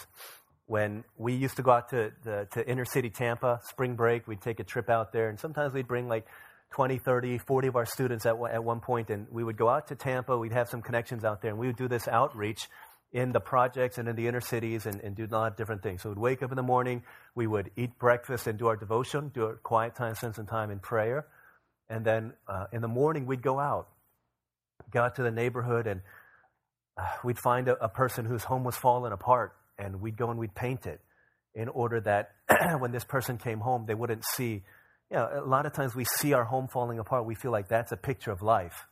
when 0.66 1.04
we 1.16 1.32
used 1.32 1.56
to 1.56 1.62
go 1.62 1.70
out 1.70 1.88
to, 1.90 2.12
the, 2.24 2.46
to 2.52 2.68
inner 2.68 2.84
city 2.84 3.08
Tampa, 3.08 3.60
spring 3.64 3.94
break, 3.94 4.28
we'd 4.28 4.42
take 4.42 4.60
a 4.60 4.64
trip 4.64 4.90
out 4.90 5.12
there, 5.12 5.30
and 5.30 5.40
sometimes 5.40 5.72
we'd 5.72 5.88
bring 5.88 6.08
like 6.08 6.26
20, 6.72 6.98
30, 6.98 7.38
40 7.38 7.68
of 7.68 7.76
our 7.76 7.86
students 7.86 8.26
at, 8.26 8.36
at 8.52 8.62
one 8.62 8.80
point, 8.80 9.08
and 9.08 9.26
we 9.30 9.42
would 9.42 9.56
go 9.56 9.68
out 9.68 9.88
to 9.88 9.94
Tampa, 9.94 10.36
we'd 10.36 10.52
have 10.52 10.68
some 10.68 10.82
connections 10.82 11.24
out 11.24 11.40
there, 11.40 11.50
and 11.50 11.58
we 11.58 11.68
would 11.68 11.76
do 11.76 11.88
this 11.88 12.06
outreach 12.06 12.68
in 13.12 13.32
the 13.32 13.40
projects 13.40 13.96
and 13.96 14.08
in 14.08 14.14
the 14.14 14.28
inner 14.28 14.40
cities 14.42 14.84
and, 14.84 15.00
and 15.00 15.16
do 15.16 15.24
a 15.24 15.32
lot 15.34 15.50
of 15.50 15.56
different 15.56 15.82
things. 15.82 16.02
So 16.02 16.10
we'd 16.10 16.18
wake 16.18 16.42
up 16.42 16.52
in 16.52 16.56
the 16.56 16.62
morning, 16.62 17.02
we 17.34 17.46
would 17.46 17.70
eat 17.76 17.98
breakfast 17.98 18.46
and 18.46 18.58
do 18.58 18.68
our 18.68 18.76
devotion, 18.76 19.30
do 19.34 19.46
our 19.46 19.54
quiet 19.54 19.96
time, 19.96 20.14
spend 20.14 20.34
some 20.34 20.46
time 20.46 20.70
in 20.70 20.78
prayer, 20.78 21.26
and 21.90 22.04
then 22.04 22.32
uh, 22.48 22.66
in 22.72 22.80
the 22.80 22.88
morning 22.88 23.26
we'd 23.26 23.42
go 23.42 23.58
out, 23.58 23.88
go 24.90 25.02
out 25.02 25.16
to 25.16 25.22
the 25.22 25.30
neighborhood, 25.30 25.86
and 25.86 26.00
uh, 26.96 27.06
we'd 27.24 27.38
find 27.38 27.68
a, 27.68 27.84
a 27.84 27.88
person 27.88 28.24
whose 28.24 28.44
home 28.44 28.64
was 28.64 28.76
falling 28.76 29.12
apart 29.12 29.52
and 29.76 30.00
we'd 30.00 30.16
go 30.16 30.30
and 30.30 30.38
we'd 30.38 30.54
paint 30.54 30.86
it 30.86 31.00
in 31.54 31.68
order 31.68 32.00
that 32.00 32.30
when 32.78 32.92
this 32.92 33.04
person 33.04 33.38
came 33.38 33.58
home, 33.58 33.84
they 33.86 33.94
wouldn't 33.94 34.24
see. 34.24 34.62
You 35.10 35.16
know, 35.16 35.42
a 35.44 35.46
lot 35.46 35.66
of 35.66 35.72
times 35.72 35.94
we 35.94 36.04
see 36.04 36.32
our 36.32 36.44
home 36.44 36.68
falling 36.68 37.00
apart, 37.00 37.26
we 37.26 37.34
feel 37.34 37.50
like 37.50 37.68
that's 37.68 37.90
a 37.90 37.96
picture 37.96 38.30
of 38.30 38.42
life. 38.42 38.86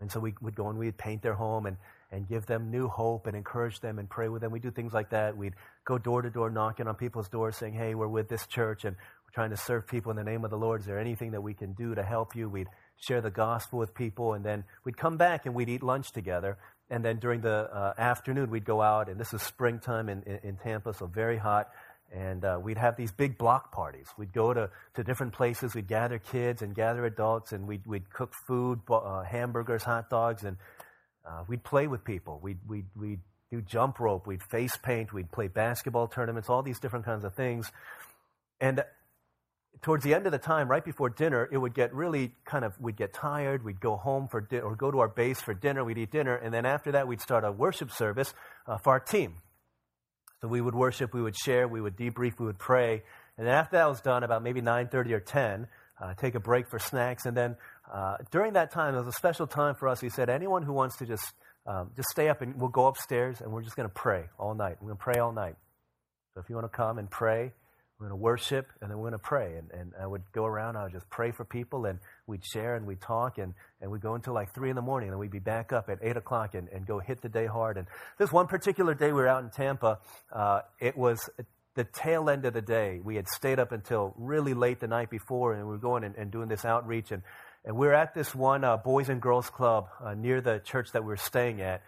And 0.00 0.10
so 0.10 0.20
we 0.20 0.34
would 0.40 0.54
go 0.54 0.68
and 0.68 0.78
we'd 0.78 0.96
paint 0.96 1.22
their 1.22 1.34
home 1.34 1.66
and, 1.66 1.76
and 2.10 2.28
give 2.28 2.46
them 2.46 2.70
new 2.70 2.88
hope 2.88 3.26
and 3.26 3.36
encourage 3.36 3.80
them 3.80 3.98
and 3.98 4.08
pray 4.08 4.28
with 4.28 4.42
them. 4.42 4.52
We 4.52 4.60
do 4.60 4.70
things 4.70 4.92
like 4.92 5.10
that. 5.10 5.36
We'd 5.36 5.54
go 5.84 5.98
door 5.98 6.22
to 6.22 6.30
door 6.30 6.50
knocking 6.50 6.86
on 6.86 6.94
people's 6.94 7.28
doors 7.28 7.56
saying, 7.56 7.74
hey, 7.74 7.94
we're 7.94 8.08
with 8.08 8.28
this 8.28 8.46
church 8.46 8.84
and 8.84 8.96
trying 9.32 9.50
to 9.50 9.56
serve 9.56 9.86
people 9.86 10.10
in 10.10 10.16
the 10.16 10.24
name 10.24 10.44
of 10.44 10.50
the 10.50 10.58
Lord. 10.58 10.80
Is 10.80 10.86
there 10.86 10.98
anything 10.98 11.32
that 11.32 11.42
we 11.42 11.54
can 11.54 11.72
do 11.72 11.94
to 11.94 12.02
help 12.02 12.36
you? 12.36 12.48
We'd 12.48 12.68
share 12.96 13.20
the 13.20 13.30
gospel 13.30 13.78
with 13.78 13.94
people 13.94 14.34
and 14.34 14.44
then 14.44 14.64
we'd 14.84 14.96
come 14.96 15.16
back 15.16 15.46
and 15.46 15.54
we'd 15.54 15.68
eat 15.68 15.82
lunch 15.82 16.12
together 16.12 16.58
and 16.92 17.02
then 17.02 17.18
during 17.18 17.40
the 17.40 17.74
uh, 17.74 17.94
afternoon, 17.96 18.50
we'd 18.50 18.66
go 18.66 18.82
out, 18.82 19.08
and 19.08 19.18
this 19.18 19.32
is 19.32 19.40
springtime 19.40 20.10
in, 20.10 20.22
in, 20.24 20.38
in 20.42 20.56
Tampa, 20.56 20.92
so 20.92 21.06
very 21.06 21.38
hot. 21.38 21.70
And 22.12 22.44
uh, 22.44 22.60
we'd 22.62 22.76
have 22.76 22.98
these 22.98 23.10
big 23.10 23.38
block 23.38 23.72
parties. 23.72 24.08
We'd 24.18 24.34
go 24.34 24.52
to, 24.52 24.68
to 24.96 25.02
different 25.02 25.32
places. 25.32 25.74
We'd 25.74 25.88
gather 25.88 26.18
kids 26.18 26.60
and 26.60 26.74
gather 26.74 27.06
adults, 27.06 27.52
and 27.52 27.66
we'd, 27.66 27.86
we'd 27.86 28.12
cook 28.12 28.34
food, 28.46 28.80
uh, 28.90 29.22
hamburgers, 29.22 29.82
hot 29.84 30.10
dogs, 30.10 30.44
and 30.44 30.58
uh, 31.26 31.44
we'd 31.48 31.64
play 31.64 31.86
with 31.86 32.04
people. 32.04 32.38
We'd, 32.42 32.58
we'd, 32.68 32.84
we'd 32.94 33.20
do 33.50 33.62
jump 33.62 33.98
rope. 33.98 34.26
We'd 34.26 34.42
face 34.42 34.76
paint. 34.76 35.14
We'd 35.14 35.32
play 35.32 35.48
basketball 35.48 36.08
tournaments, 36.08 36.50
all 36.50 36.62
these 36.62 36.78
different 36.78 37.06
kinds 37.06 37.24
of 37.24 37.32
things. 37.34 37.72
And 38.60 38.84
towards 39.82 40.04
the 40.04 40.14
end 40.14 40.26
of 40.26 40.32
the 40.32 40.38
time, 40.38 40.68
right 40.68 40.84
before 40.84 41.10
dinner, 41.10 41.48
it 41.50 41.58
would 41.58 41.74
get 41.74 41.92
really 41.92 42.32
kind 42.44 42.64
of, 42.64 42.72
we'd 42.80 42.96
get 42.96 43.12
tired, 43.12 43.64
we'd 43.64 43.80
go 43.80 43.96
home 43.96 44.28
for 44.28 44.40
dinner, 44.40 44.62
or 44.62 44.76
go 44.76 44.90
to 44.90 45.00
our 45.00 45.08
base 45.08 45.40
for 45.40 45.54
dinner, 45.54 45.84
we'd 45.84 45.98
eat 45.98 46.12
dinner, 46.12 46.36
and 46.36 46.54
then 46.54 46.64
after 46.64 46.92
that, 46.92 47.08
we'd 47.08 47.20
start 47.20 47.44
a 47.44 47.50
worship 47.50 47.90
service 47.90 48.32
uh, 48.66 48.78
for 48.78 48.90
our 48.90 49.00
team. 49.00 49.34
So 50.40 50.48
we 50.48 50.60
would 50.60 50.74
worship, 50.74 51.12
we 51.12 51.22
would 51.22 51.36
share, 51.36 51.68
we 51.68 51.80
would 51.80 51.96
debrief, 51.96 52.38
we 52.38 52.46
would 52.46 52.58
pray, 52.58 53.02
and 53.36 53.46
then 53.46 53.54
after 53.54 53.76
that 53.76 53.88
was 53.88 54.00
done, 54.00 54.22
about 54.22 54.42
maybe 54.42 54.62
9.30 54.62 55.10
or 55.12 55.20
10, 55.20 55.66
uh, 56.00 56.14
take 56.14 56.34
a 56.34 56.40
break 56.40 56.68
for 56.68 56.78
snacks, 56.78 57.26
and 57.26 57.36
then 57.36 57.56
uh, 57.92 58.16
during 58.30 58.54
that 58.54 58.70
time, 58.70 58.94
it 58.94 58.98
was 58.98 59.08
a 59.08 59.12
special 59.12 59.46
time 59.46 59.74
for 59.74 59.88
us. 59.88 60.00
He 60.00 60.08
said, 60.08 60.30
anyone 60.30 60.62
who 60.62 60.72
wants 60.72 60.96
to 60.98 61.06
just, 61.06 61.34
um, 61.66 61.90
just 61.96 62.08
stay 62.08 62.28
up 62.28 62.40
and 62.40 62.58
we'll 62.58 62.70
go 62.70 62.86
upstairs 62.86 63.40
and 63.40 63.52
we're 63.52 63.62
just 63.62 63.76
going 63.76 63.88
to 63.88 63.94
pray 63.94 64.24
all 64.38 64.54
night. 64.54 64.76
We're 64.80 64.88
going 64.88 64.98
to 64.98 65.04
pray 65.04 65.20
all 65.20 65.32
night. 65.32 65.56
So 66.34 66.40
if 66.40 66.48
you 66.48 66.54
want 66.54 66.70
to 66.70 66.76
come 66.76 66.98
and 66.98 67.10
pray, 67.10 67.52
we're 68.02 68.08
going 68.08 68.18
to 68.18 68.22
worship 68.22 68.66
and 68.80 68.90
then 68.90 68.98
we're 68.98 69.10
going 69.10 69.12
to 69.12 69.18
pray. 69.18 69.54
And, 69.56 69.70
and 69.70 69.92
I 70.00 70.06
would 70.06 70.22
go 70.32 70.44
around, 70.44 70.76
I 70.76 70.84
would 70.84 70.92
just 70.92 71.08
pray 71.08 71.30
for 71.30 71.44
people 71.44 71.86
and 71.86 72.00
we'd 72.26 72.44
share 72.44 72.74
and 72.74 72.84
we'd 72.84 73.00
talk 73.00 73.38
and, 73.38 73.54
and 73.80 73.92
we'd 73.92 74.00
go 74.00 74.14
until 74.14 74.34
like 74.34 74.52
3 74.52 74.70
in 74.70 74.76
the 74.76 74.82
morning 74.82 75.08
and 75.08 75.14
then 75.14 75.20
we'd 75.20 75.30
be 75.30 75.38
back 75.38 75.72
up 75.72 75.88
at 75.88 75.98
8 76.02 76.16
o'clock 76.16 76.54
and, 76.54 76.68
and 76.70 76.84
go 76.84 76.98
hit 76.98 77.22
the 77.22 77.28
day 77.28 77.46
hard. 77.46 77.76
And 77.76 77.86
this 78.18 78.32
one 78.32 78.48
particular 78.48 78.94
day 78.94 79.06
we 79.06 79.20
were 79.20 79.28
out 79.28 79.44
in 79.44 79.50
Tampa, 79.50 80.00
uh, 80.32 80.62
it 80.80 80.96
was 80.96 81.30
the 81.76 81.84
tail 81.84 82.28
end 82.28 82.44
of 82.44 82.54
the 82.54 82.60
day. 82.60 83.00
We 83.02 83.14
had 83.14 83.28
stayed 83.28 83.60
up 83.60 83.70
until 83.70 84.14
really 84.18 84.52
late 84.52 84.80
the 84.80 84.88
night 84.88 85.08
before, 85.08 85.52
and 85.52 85.62
we 85.62 85.70
were 85.70 85.78
going 85.78 86.02
and, 86.02 86.16
and 86.16 86.30
doing 86.32 86.48
this 86.48 86.64
outreach. 86.64 87.12
And, 87.12 87.22
and 87.64 87.76
we 87.76 87.86
are 87.86 87.94
at 87.94 88.14
this 88.14 88.34
one 88.34 88.64
uh, 88.64 88.78
Boys 88.78 89.08
and 89.10 89.22
Girls 89.22 89.48
Club 89.48 89.86
uh, 90.04 90.14
near 90.14 90.40
the 90.40 90.58
church 90.58 90.88
that 90.92 91.02
we 91.02 91.08
were 91.08 91.16
staying 91.16 91.60
at. 91.60 91.82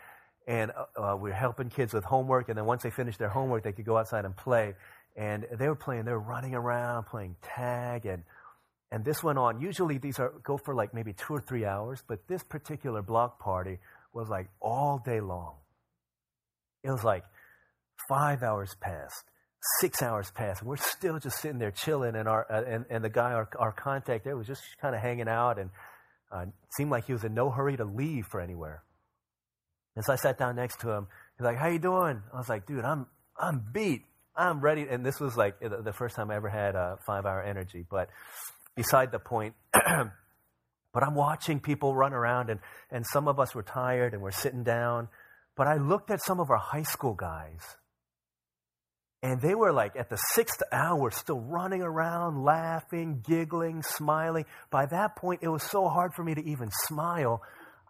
And 0.46 0.72
uh 0.94 1.16
we 1.18 1.30
were 1.30 1.34
helping 1.34 1.70
kids 1.70 1.94
with 1.94 2.04
homework. 2.04 2.50
And 2.50 2.58
then 2.58 2.66
once 2.66 2.82
they 2.82 2.90
finished 2.90 3.18
their 3.18 3.30
homework, 3.30 3.62
they 3.62 3.72
could 3.72 3.86
go 3.86 3.96
outside 3.96 4.26
and 4.26 4.36
play. 4.36 4.74
And 5.16 5.46
they 5.58 5.68
were 5.68 5.76
playing, 5.76 6.04
they 6.04 6.12
were 6.12 6.18
running 6.18 6.54
around, 6.54 7.04
playing 7.04 7.36
tag. 7.42 8.06
And, 8.06 8.24
and 8.90 9.04
this 9.04 9.22
went 9.22 9.38
on. 9.38 9.60
Usually 9.60 9.98
these 9.98 10.18
are, 10.18 10.32
go 10.42 10.56
for 10.56 10.74
like 10.74 10.92
maybe 10.92 11.12
two 11.12 11.34
or 11.34 11.40
three 11.40 11.64
hours. 11.64 12.02
But 12.06 12.26
this 12.28 12.42
particular 12.42 13.02
block 13.02 13.38
party 13.38 13.78
was 14.12 14.28
like 14.28 14.48
all 14.60 15.00
day 15.04 15.20
long. 15.20 15.56
It 16.82 16.90
was 16.90 17.04
like 17.04 17.24
five 18.08 18.42
hours 18.42 18.74
passed 18.80 19.24
six 19.80 20.02
hours 20.02 20.30
passed, 20.30 20.60
and 20.60 20.68
we're 20.68 20.76
still 20.76 21.18
just 21.18 21.40
sitting 21.40 21.58
there 21.58 21.70
chilling. 21.70 22.14
And 22.14 22.28
our 22.28 22.46
uh, 22.50 22.62
and, 22.66 22.84
and 22.90 23.04
the 23.04 23.08
guy, 23.08 23.32
our, 23.32 23.48
our 23.58 23.72
contact 23.72 24.24
there, 24.24 24.36
was 24.36 24.46
just 24.46 24.62
kind 24.80 24.94
of 24.94 25.00
hanging 25.00 25.28
out, 25.28 25.58
and 25.58 25.70
uh, 26.32 26.46
seemed 26.76 26.90
like 26.90 27.06
he 27.06 27.12
was 27.12 27.24
in 27.24 27.34
no 27.34 27.50
hurry 27.50 27.76
to 27.76 27.84
leave 27.84 28.26
for 28.26 28.40
anywhere. 28.40 28.82
And 29.96 30.04
so 30.04 30.12
I 30.12 30.16
sat 30.16 30.38
down 30.38 30.56
next 30.56 30.80
to 30.80 30.90
him. 30.90 31.06
He's 31.38 31.44
like, 31.44 31.56
"How 31.56 31.68
you 31.68 31.78
doing?" 31.78 32.22
I 32.32 32.36
was 32.36 32.48
like, 32.48 32.66
"Dude, 32.66 32.84
I'm 32.84 33.06
I'm 33.38 33.64
beat. 33.72 34.02
I'm 34.36 34.60
ready." 34.60 34.86
And 34.88 35.04
this 35.04 35.20
was 35.20 35.36
like 35.36 35.60
the 35.60 35.92
first 35.92 36.16
time 36.16 36.30
I 36.30 36.36
ever 36.36 36.48
had 36.48 36.76
uh, 36.76 36.96
a 36.98 36.98
five 37.06 37.26
hour 37.26 37.42
energy. 37.42 37.84
But 37.88 38.08
beside 38.74 39.12
the 39.12 39.18
point. 39.18 39.54
but 39.72 41.02
I'm 41.02 41.14
watching 41.14 41.60
people 41.60 41.94
run 41.94 42.12
around, 42.12 42.50
and, 42.50 42.60
and 42.90 43.06
some 43.06 43.28
of 43.28 43.38
us 43.38 43.54
were 43.54 43.62
tired 43.62 44.12
and 44.12 44.22
we're 44.22 44.30
sitting 44.30 44.62
down. 44.62 45.08
But 45.56 45.66
I 45.66 45.76
looked 45.76 46.10
at 46.10 46.22
some 46.22 46.40
of 46.40 46.50
our 46.50 46.58
high 46.58 46.82
school 46.82 47.14
guys 47.14 47.60
and 49.24 49.40
they 49.40 49.54
were 49.54 49.72
like 49.72 49.96
at 49.96 50.10
the 50.10 50.18
sixth 50.34 50.62
hour, 50.70 51.10
still 51.10 51.40
running 51.40 51.80
around, 51.80 52.44
laughing, 52.44 53.22
giggling, 53.26 53.82
smiling. 53.82 54.44
By 54.70 54.84
that 54.86 55.16
point, 55.16 55.40
it 55.42 55.48
was 55.48 55.62
so 55.62 55.88
hard 55.88 56.12
for 56.12 56.22
me 56.22 56.34
to 56.34 56.44
even 56.44 56.68
smile. 56.86 57.40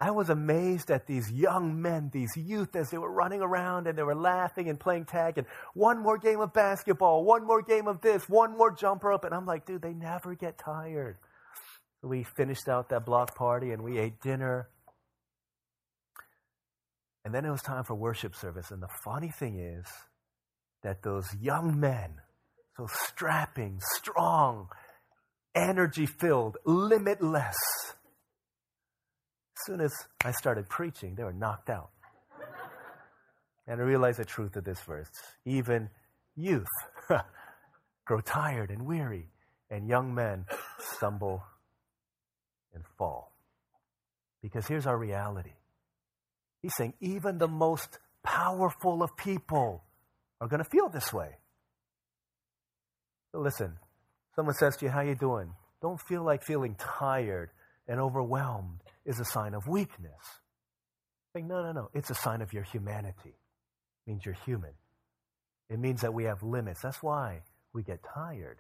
I 0.05 0.11
was 0.11 0.29
amazed 0.29 0.91
at 0.91 1.07
these 1.07 1.31
young 1.33 1.81
men, 1.81 2.11
these 2.13 2.37
youth, 2.37 2.77
as 2.77 2.91
they 2.91 2.99
were 2.99 3.11
running 3.11 3.41
around 3.41 3.87
and 3.87 3.97
they 3.97 4.03
were 4.03 4.15
laughing 4.15 4.69
and 4.69 4.79
playing 4.79 5.07
tag 5.07 5.39
and 5.39 5.47
one 5.73 6.03
more 6.03 6.19
game 6.19 6.41
of 6.41 6.53
basketball, 6.53 7.25
one 7.25 7.47
more 7.47 7.63
game 7.63 7.89
of 7.89 8.03
this, 8.03 8.29
one 8.29 8.57
more 8.57 8.71
jumper 8.71 9.13
up. 9.13 9.25
And 9.25 9.35
I'm 9.35 9.47
like, 9.47 9.65
dude, 9.65 9.81
they 9.81 9.95
never 9.95 10.35
get 10.35 10.59
tired. 10.59 11.17
We 12.03 12.23
finished 12.23 12.69
out 12.69 12.91
that 12.91 13.07
block 13.07 13.35
party 13.35 13.71
and 13.71 13.83
we 13.83 13.99
ate 13.99 14.21
dinner. 14.21 14.69
And 17.25 17.35
then 17.35 17.47
it 17.47 17.51
was 17.51 17.63
time 17.63 17.85
for 17.85 17.95
worship 17.95 18.35
service. 18.37 18.71
And 18.71 18.83
the 18.83 18.91
funny 19.05 19.31
thing 19.31 19.59
is, 19.59 19.87
that 20.85 21.03
those 21.03 21.27
young 21.41 21.81
men, 21.81 22.21
so 22.77 22.87
strapping, 23.07 23.81
strong, 23.95 24.69
energy 25.55 26.07
filled, 26.07 26.59
limitless, 26.67 27.57
soon 29.65 29.81
as 29.81 29.93
I 30.25 30.33
started 30.33 30.69
preaching, 30.69 31.15
they 31.15 31.25
were 31.25 31.33
knocked 31.33 31.71
out. 31.71 31.91
and 33.67 33.81
I 33.81 33.85
realized 33.85 34.19
the 34.19 34.25
truth 34.25 34.57
of 34.57 34.65
this 34.65 34.81
verse. 34.81 35.09
Even 35.45 35.91
youth 36.37 36.67
grow 38.05 38.21
tired 38.21 38.71
and 38.71 38.87
weary, 38.87 39.29
and 39.71 39.89
young 39.89 40.15
men 40.15 40.47
stumble 40.79 41.43
and 42.75 42.85
fall. 42.99 43.33
Because 44.43 44.67
here's 44.67 44.87
our 44.87 44.99
reality. 44.99 45.53
He's 46.61 46.75
saying, 46.77 46.95
even 47.01 47.39
the 47.39 47.49
most 47.49 47.99
powerful 48.23 49.03
of 49.03 49.17
people 49.17 49.85
are 50.41 50.49
going 50.49 50.63
to 50.63 50.69
feel 50.69 50.89
this 50.89 51.13
way. 51.13 51.39
So 53.33 53.41
listen, 53.41 53.77
someone 54.37 54.55
says 54.55 54.77
to 54.77 54.87
you, 54.87 54.91
how 54.91 55.01
you 55.01 55.15
doing? 55.15 55.53
Don't 55.81 56.01
feel 56.01 56.25
like 56.25 56.43
feeling 56.45 56.77
tired 56.77 57.51
and 57.89 58.01
overwhelmed 58.01 58.81
is 59.05 59.21
a 59.21 59.25
sign 59.25 59.55
of 59.55 59.67
weakness. 59.67 60.41
Like, 61.35 61.45
no, 61.45 61.63
no, 61.63 61.73
no. 61.73 61.91
It's 61.93 62.11
a 62.11 62.15
sign 62.15 62.43
of 62.43 62.53
your 62.53 62.63
humanity. 62.63 63.35
It 64.07 64.11
means 64.11 64.25
you're 64.25 64.37
human. 64.45 64.73
It 65.69 65.79
means 65.79 66.03
that 66.03 66.15
we 66.15 66.25
have 66.25 66.43
limits. 66.43 66.81
That's 66.83 67.03
why 67.03 67.43
we 67.73 67.83
get 67.83 68.01
tired. 68.15 68.59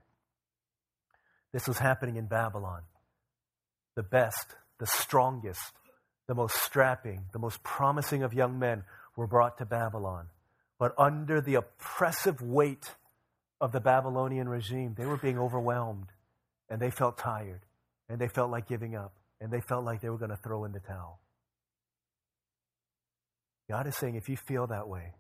This 1.53 1.69
was 1.69 1.79
happening 1.79 2.17
in 2.17 2.27
Babylon. 2.27 2.83
The 3.95 4.03
best, 4.03 4.57
the 4.81 4.87
strongest, 4.87 5.73
the 6.27 6.35
most 6.35 6.57
strapping, 6.57 7.27
the 7.33 7.39
most 7.39 7.63
promising 7.63 8.23
of 8.23 8.35
young 8.35 8.59
men 8.59 8.85
were 9.17 9.27
brought 9.27 9.59
to 9.59 9.67
Babylon. 9.67 10.27
But 10.79 10.95
under 10.99 11.41
the 11.41 11.55
oppressive 11.55 12.43
weight 12.43 12.95
of 13.61 13.71
the 13.71 13.81
Babylonian 13.81 14.49
regime, 14.49 14.95
they 14.99 15.07
were 15.07 15.17
being 15.17 15.39
overwhelmed 15.39 16.09
and 16.69 16.81
they 16.81 16.91
felt 16.91 17.19
tired 17.19 17.61
and 18.09 18.21
they 18.21 18.29
felt 18.29 18.51
like 18.51 18.67
giving 18.67 18.97
up 18.97 19.15
and 19.45 19.53
they 19.53 19.61
felt 19.61 19.85
like 19.85 20.01
they 20.01 20.09
were 20.09 20.17
going 20.17 20.31
to 20.31 20.39
throw 20.39 20.65
in 20.65 20.73
the 20.73 20.81
towel. 20.81 21.21
God 23.69 23.87
is 23.87 23.95
saying 23.95 24.15
if 24.15 24.31
you 24.31 24.39
feel 24.39 24.67
that 24.69 24.89
way, 24.89 25.13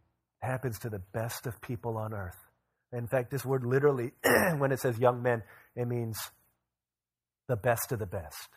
it 0.42 0.46
happens 0.46 0.78
to 0.78 0.88
the 0.88 1.02
best 1.12 1.46
of 1.46 1.60
people 1.60 1.98
on 1.98 2.14
earth. 2.14 2.38
In 2.90 3.06
fact, 3.06 3.30
this 3.30 3.44
word 3.44 3.64
literally, 3.64 4.12
when 4.56 4.72
it 4.72 4.80
says 4.80 4.98
young 4.98 5.22
men, 5.22 5.42
it 5.76 5.86
means 5.86 6.18
the 7.48 7.56
best 7.56 7.92
of 7.92 7.98
the 7.98 8.06
best, 8.06 8.48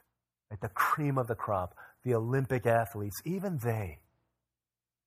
like 0.50 0.62
the 0.62 0.70
cream 0.70 1.18
of 1.18 1.28
the 1.28 1.36
crop, 1.36 1.76
the 2.06 2.16
Olympic 2.16 2.66
athletes, 2.66 3.22
even 3.26 3.60
they 3.62 4.00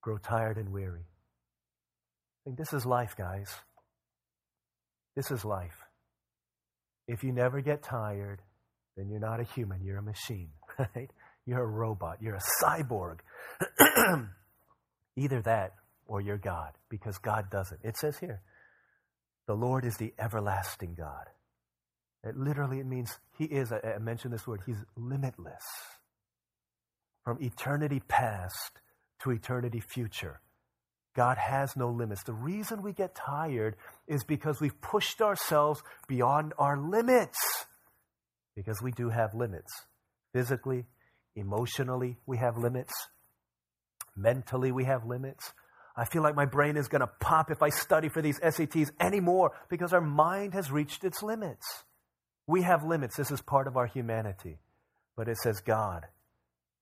grow 0.03 0.19
tired 0.19 0.59
and 0.59 0.71
weary. 0.71 1.07
I 1.07 2.41
think 2.45 2.59
this 2.59 2.75
is 2.75 2.85
life, 2.85 3.17
guys. 3.17 3.51
This 5.17 5.31
is 5.31 5.43
life. 5.43 5.87
If 7.09 7.25
you 7.25 7.33
never 7.33 7.63
get 7.63 7.83
tired, 7.83 8.43
then 8.97 9.09
you're 9.09 9.21
not 9.21 9.41
a 9.41 9.45
human, 9.45 9.83
you're 9.83 9.99
a 9.99 10.03
machine, 10.03 10.51
right? 10.79 11.11
You're 11.47 11.63
a 11.63 11.67
robot, 11.67 12.19
you're 12.21 12.37
a 12.37 12.65
cyborg. 12.65 13.19
Either 15.17 15.43
that 15.43 15.75
or 16.07 16.21
you're 16.21 16.39
God, 16.39 16.73
because 16.89 17.19
God 17.19 17.51
doesn't. 17.51 17.81
It 17.83 17.97
says 17.97 18.19
here, 18.19 18.43
the 19.47 19.55
Lord 19.55 19.85
is 19.85 19.97
the 19.97 20.13
everlasting 20.19 20.95
God. 20.97 21.27
It 22.23 22.37
literally 22.37 22.79
it 22.79 22.87
means 22.87 23.19
He 23.39 23.45
is, 23.45 23.73
I, 23.73 23.81
I 23.97 23.99
mentioned 23.99 24.33
this 24.33 24.47
word, 24.47 24.61
He's 24.67 24.85
limitless. 24.97 25.65
From 27.25 27.43
eternity 27.43 28.01
past 28.09 28.81
to 29.23 29.31
eternity 29.31 29.81
future. 29.81 30.41
God 31.15 31.39
has 31.39 31.77
no 31.77 31.91
limits. 31.91 32.23
The 32.23 32.33
reason 32.33 32.83
we 32.83 32.93
get 32.93 33.15
tired 33.15 33.77
is 34.07 34.25
because 34.25 34.61
we've 34.61 34.81
pushed 34.81 35.21
ourselves 35.21 35.83
beyond 36.07 36.55
our 36.59 36.79
limits. 36.79 37.67
Because 38.57 38.81
we 38.83 38.93
do 38.93 39.09
have 39.09 39.35
limits. 39.35 39.71
Physically, 40.33 40.87
emotionally, 41.35 42.19
we 42.27 42.39
have 42.39 42.57
limits. 42.57 42.93
Mentally, 44.17 44.73
we 44.73 44.85
have 44.85 45.07
limits. 45.07 45.53
I 45.97 46.05
feel 46.05 46.23
like 46.23 46.37
my 46.37 46.47
brain 46.47 46.77
is 46.77 46.89
going 46.89 47.01
to 47.01 47.11
pop 47.21 47.51
if 47.51 47.63
I 47.63 47.69
study 47.69 48.09
for 48.09 48.23
these 48.23 48.39
SATs 48.41 48.91
anymore 49.01 49.53
because 49.69 49.93
our 49.93 50.01
mind 50.01 50.55
has 50.55 50.71
reached 50.71 51.05
its 51.05 51.23
limits. 51.23 51.67
We 52.47 52.63
have 52.63 52.85
limits. 52.85 53.17
This 53.17 53.31
is 53.31 53.41
part 53.41 53.67
of 53.67 53.77
our 53.77 53.87
humanity. 53.87 54.59
But 55.17 55.29
it 55.29 55.37
says 55.39 55.61
God 55.61 56.07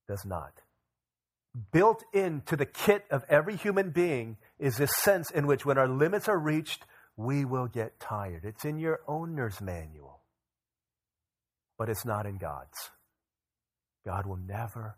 does 0.09 0.24
not 0.24 0.52
built 1.72 2.04
into 2.12 2.57
the 2.57 2.66
kit 2.66 3.04
of 3.11 3.24
every 3.28 3.57
human 3.57 3.90
being 3.90 4.37
is 4.59 4.76
this 4.76 4.94
sense 4.96 5.31
in 5.31 5.46
which 5.46 5.64
when 5.64 5.78
our 5.78 5.88
limits 5.88 6.28
are 6.28 6.38
reached, 6.38 6.85
we 7.16 7.44
will 7.44 7.66
get 7.66 7.98
tired. 7.98 8.44
It's 8.44 8.64
in 8.64 8.78
your 8.78 9.00
owner's 9.09 9.61
manual, 9.61 10.17
but 11.79 11.88
it's 11.88 12.05
not 12.05 12.27
in 12.27 12.38
God's. 12.38 12.91
God 14.05 14.27
will 14.27 14.37
never 14.37 14.97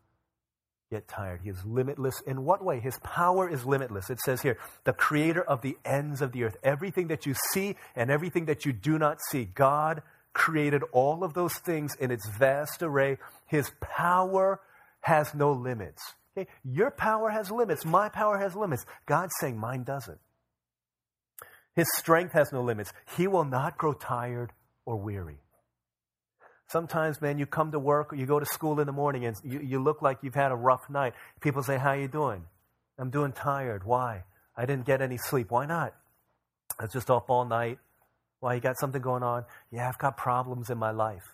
get 0.90 1.07
tired. 1.07 1.40
He 1.43 1.51
is 1.51 1.64
limitless. 1.64 2.21
In 2.27 2.45
what 2.45 2.64
way? 2.64 2.81
His 2.81 2.99
power 3.03 3.49
is 3.49 3.64
limitless. 3.64 4.11
It 4.11 4.21
says 4.21 4.43
here, 4.43 4.59
the 4.85 4.93
creator 4.93 5.43
of 5.43 5.62
the 5.62 5.77
ends 5.85 6.21
of 6.21 6.33
the 6.33 6.45
earth. 6.45 6.57
Everything 6.62 7.09
that 7.09 7.27
you 7.27 7.35
see 7.53 7.77
and 7.95 8.11
everything 8.11 8.47
that 8.47 8.64
you 8.66 8.73
do 8.73 8.99
not 8.99 9.19
see. 9.31 9.45
God 9.45 10.03
created 10.33 10.83
all 10.93 11.23
of 11.23 11.35
those 11.35 11.55
things 11.55 11.95
in 12.01 12.11
its 12.11 12.29
vast 12.29 12.83
array. 12.83 13.19
His 13.47 13.71
power 13.81 14.61
has 15.01 15.35
no 15.35 15.53
limits. 15.53 16.03
Okay? 16.37 16.51
Your 16.64 16.90
power 16.90 17.31
has 17.31 17.51
limits. 17.51 17.85
My 17.85 18.09
power 18.09 18.38
has 18.38 18.55
limits. 18.55 18.85
God's 19.07 19.33
saying 19.40 19.59
mine 19.59 19.85
doesn't. 19.85 20.19
His 21.75 21.87
strength 21.97 22.33
has 22.33 22.53
no 22.53 22.62
limits. 22.62 22.93
He 23.16 23.29
will 23.29 23.45
not 23.45 23.79
grow 23.79 23.93
tired 23.93 24.53
or 24.85 24.97
weary. 24.97 25.38
Sometimes, 26.70 27.20
man, 27.20 27.37
you 27.37 27.46
come 27.46 27.72
to 27.72 27.80
work 27.80 28.12
or 28.12 28.16
you 28.16 28.26
go 28.26 28.38
to 28.38 28.46
school 28.46 28.78
in 28.78 28.87
the 28.87 28.92
morning 28.92 29.24
and 29.24 29.37
you, 29.42 29.59
you 29.59 29.83
look 29.83 30.02
like 30.02 30.18
you've 30.22 30.37
had 30.37 30.52
a 30.52 30.56
rough 30.56 30.88
night. 30.88 31.14
People 31.40 31.64
say, 31.64 31.78
How 31.78 31.94
you 31.94 32.06
doing? 32.06 32.44
I'm 32.96 33.11
doing 33.11 33.33
tired. 33.33 33.83
Why? 33.83 34.22
I 34.56 34.66
didn't 34.66 34.87
get 34.87 35.02
any 35.02 35.16
sleep. 35.16 35.50
Why 35.50 35.66
not? 35.66 35.94
I 36.78 36.85
was 36.85 36.92
just 36.92 37.11
up 37.11 37.28
all 37.28 37.44
night. 37.44 37.78
Why, 38.38 38.54
you 38.54 38.61
got 38.61 38.78
something 38.78 39.02
going 39.02 39.24
on? 39.24 39.46
Yeah, 39.72 39.88
I've 39.88 39.98
got 39.98 40.16
problems 40.16 40.70
in 40.70 40.78
my 40.78 40.92
life. 40.92 41.24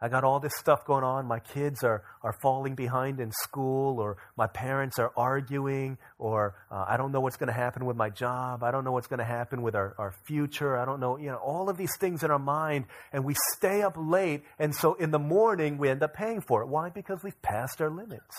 I 0.00 0.08
got 0.08 0.22
all 0.22 0.38
this 0.38 0.56
stuff 0.56 0.84
going 0.84 1.02
on. 1.02 1.26
My 1.26 1.40
kids 1.40 1.82
are, 1.82 2.04
are 2.22 2.34
falling 2.40 2.76
behind 2.76 3.18
in 3.18 3.32
school, 3.32 3.98
or 3.98 4.16
my 4.36 4.46
parents 4.46 4.98
are 5.00 5.12
arguing, 5.16 5.98
or 6.18 6.54
uh, 6.70 6.84
I 6.86 6.96
don't 6.96 7.10
know 7.10 7.20
what's 7.20 7.36
going 7.36 7.48
to 7.48 7.52
happen 7.52 7.84
with 7.84 7.96
my 7.96 8.08
job. 8.08 8.62
I 8.62 8.70
don't 8.70 8.84
know 8.84 8.92
what's 8.92 9.08
going 9.08 9.18
to 9.18 9.24
happen 9.24 9.60
with 9.60 9.74
our, 9.74 9.96
our 9.98 10.14
future. 10.24 10.78
I 10.78 10.84
don't 10.84 11.00
know, 11.00 11.18
you 11.18 11.30
know, 11.30 11.36
all 11.36 11.68
of 11.68 11.76
these 11.76 11.96
things 11.98 12.22
in 12.22 12.30
our 12.30 12.38
mind, 12.38 12.84
and 13.12 13.24
we 13.24 13.34
stay 13.56 13.82
up 13.82 13.96
late, 13.96 14.44
and 14.58 14.72
so 14.72 14.94
in 14.94 15.10
the 15.10 15.18
morning 15.18 15.78
we 15.78 15.88
end 15.88 16.02
up 16.02 16.14
paying 16.14 16.42
for 16.42 16.62
it. 16.62 16.68
Why? 16.68 16.90
Because 16.90 17.24
we've 17.24 17.40
passed 17.42 17.80
our 17.82 17.90
limits. 17.90 18.36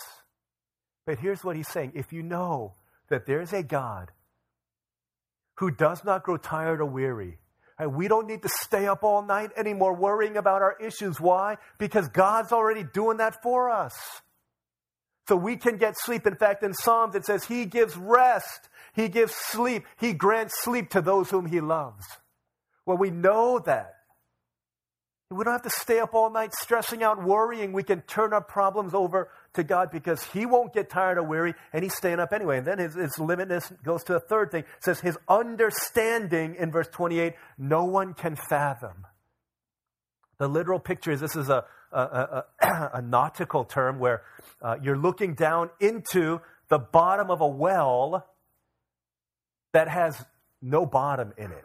But 1.04 1.18
here's 1.18 1.44
what 1.44 1.56
he's 1.56 1.68
saying 1.68 1.92
if 1.94 2.12
you 2.12 2.22
know 2.22 2.74
that 3.10 3.26
there's 3.26 3.52
a 3.52 3.62
God 3.62 4.12
who 5.56 5.70
does 5.70 6.04
not 6.04 6.22
grow 6.22 6.38
tired 6.38 6.80
or 6.80 6.86
weary, 6.86 7.36
and 7.80 7.94
we 7.94 8.08
don't 8.08 8.26
need 8.26 8.42
to 8.42 8.48
stay 8.60 8.86
up 8.86 9.02
all 9.02 9.22
night 9.22 9.50
anymore 9.56 9.94
worrying 9.94 10.36
about 10.36 10.60
our 10.60 10.76
issues. 10.78 11.18
Why? 11.18 11.56
Because 11.78 12.08
God's 12.08 12.52
already 12.52 12.84
doing 12.84 13.16
that 13.16 13.42
for 13.42 13.70
us. 13.70 13.94
So 15.26 15.34
we 15.34 15.56
can 15.56 15.78
get 15.78 15.96
sleep. 15.98 16.26
In 16.26 16.34
fact, 16.34 16.62
in 16.62 16.74
Psalms 16.74 17.14
it 17.14 17.24
says, 17.24 17.44
He 17.44 17.64
gives 17.64 17.96
rest, 17.96 18.68
He 18.94 19.08
gives 19.08 19.34
sleep, 19.34 19.86
He 19.98 20.12
grants 20.12 20.62
sleep 20.62 20.90
to 20.90 21.00
those 21.00 21.30
whom 21.30 21.46
He 21.46 21.60
loves. 21.60 22.04
Well, 22.84 22.98
we 22.98 23.10
know 23.10 23.58
that. 23.60 23.94
We 25.32 25.44
don't 25.44 25.52
have 25.52 25.62
to 25.62 25.70
stay 25.70 26.00
up 26.00 26.12
all 26.12 26.28
night 26.28 26.52
stressing 26.54 27.04
out, 27.04 27.22
worrying. 27.22 27.72
We 27.72 27.84
can 27.84 28.00
turn 28.02 28.32
our 28.32 28.40
problems 28.40 28.94
over 28.94 29.30
to 29.54 29.62
God 29.62 29.92
because 29.92 30.24
He 30.24 30.44
won't 30.44 30.74
get 30.74 30.90
tired 30.90 31.18
or 31.18 31.22
weary, 31.22 31.54
and 31.72 31.84
He's 31.84 31.94
staying 31.94 32.18
up 32.18 32.32
anyway. 32.32 32.58
And 32.58 32.66
then 32.66 32.78
His, 32.78 32.94
his 32.94 33.12
limitness 33.16 33.72
goes 33.84 34.02
to 34.04 34.16
a 34.16 34.20
third 34.20 34.50
thing. 34.50 34.64
It 34.64 34.84
says 34.84 34.98
His 34.98 35.16
understanding 35.28 36.56
in 36.58 36.72
verse 36.72 36.88
28, 36.88 37.34
no 37.58 37.84
one 37.84 38.12
can 38.14 38.36
fathom. 38.48 39.06
The 40.38 40.48
literal 40.48 40.80
picture 40.80 41.12
is 41.12 41.20
this 41.20 41.36
is 41.36 41.48
a, 41.48 41.64
a, 41.92 42.00
a, 42.00 42.44
a 42.94 43.02
nautical 43.02 43.64
term 43.64 44.00
where 44.00 44.22
uh, 44.60 44.78
you're 44.82 44.98
looking 44.98 45.34
down 45.34 45.70
into 45.78 46.40
the 46.70 46.78
bottom 46.78 47.30
of 47.30 47.40
a 47.40 47.46
well 47.46 48.26
that 49.72 49.86
has 49.86 50.24
no 50.60 50.84
bottom 50.86 51.32
in 51.36 51.52
it 51.52 51.64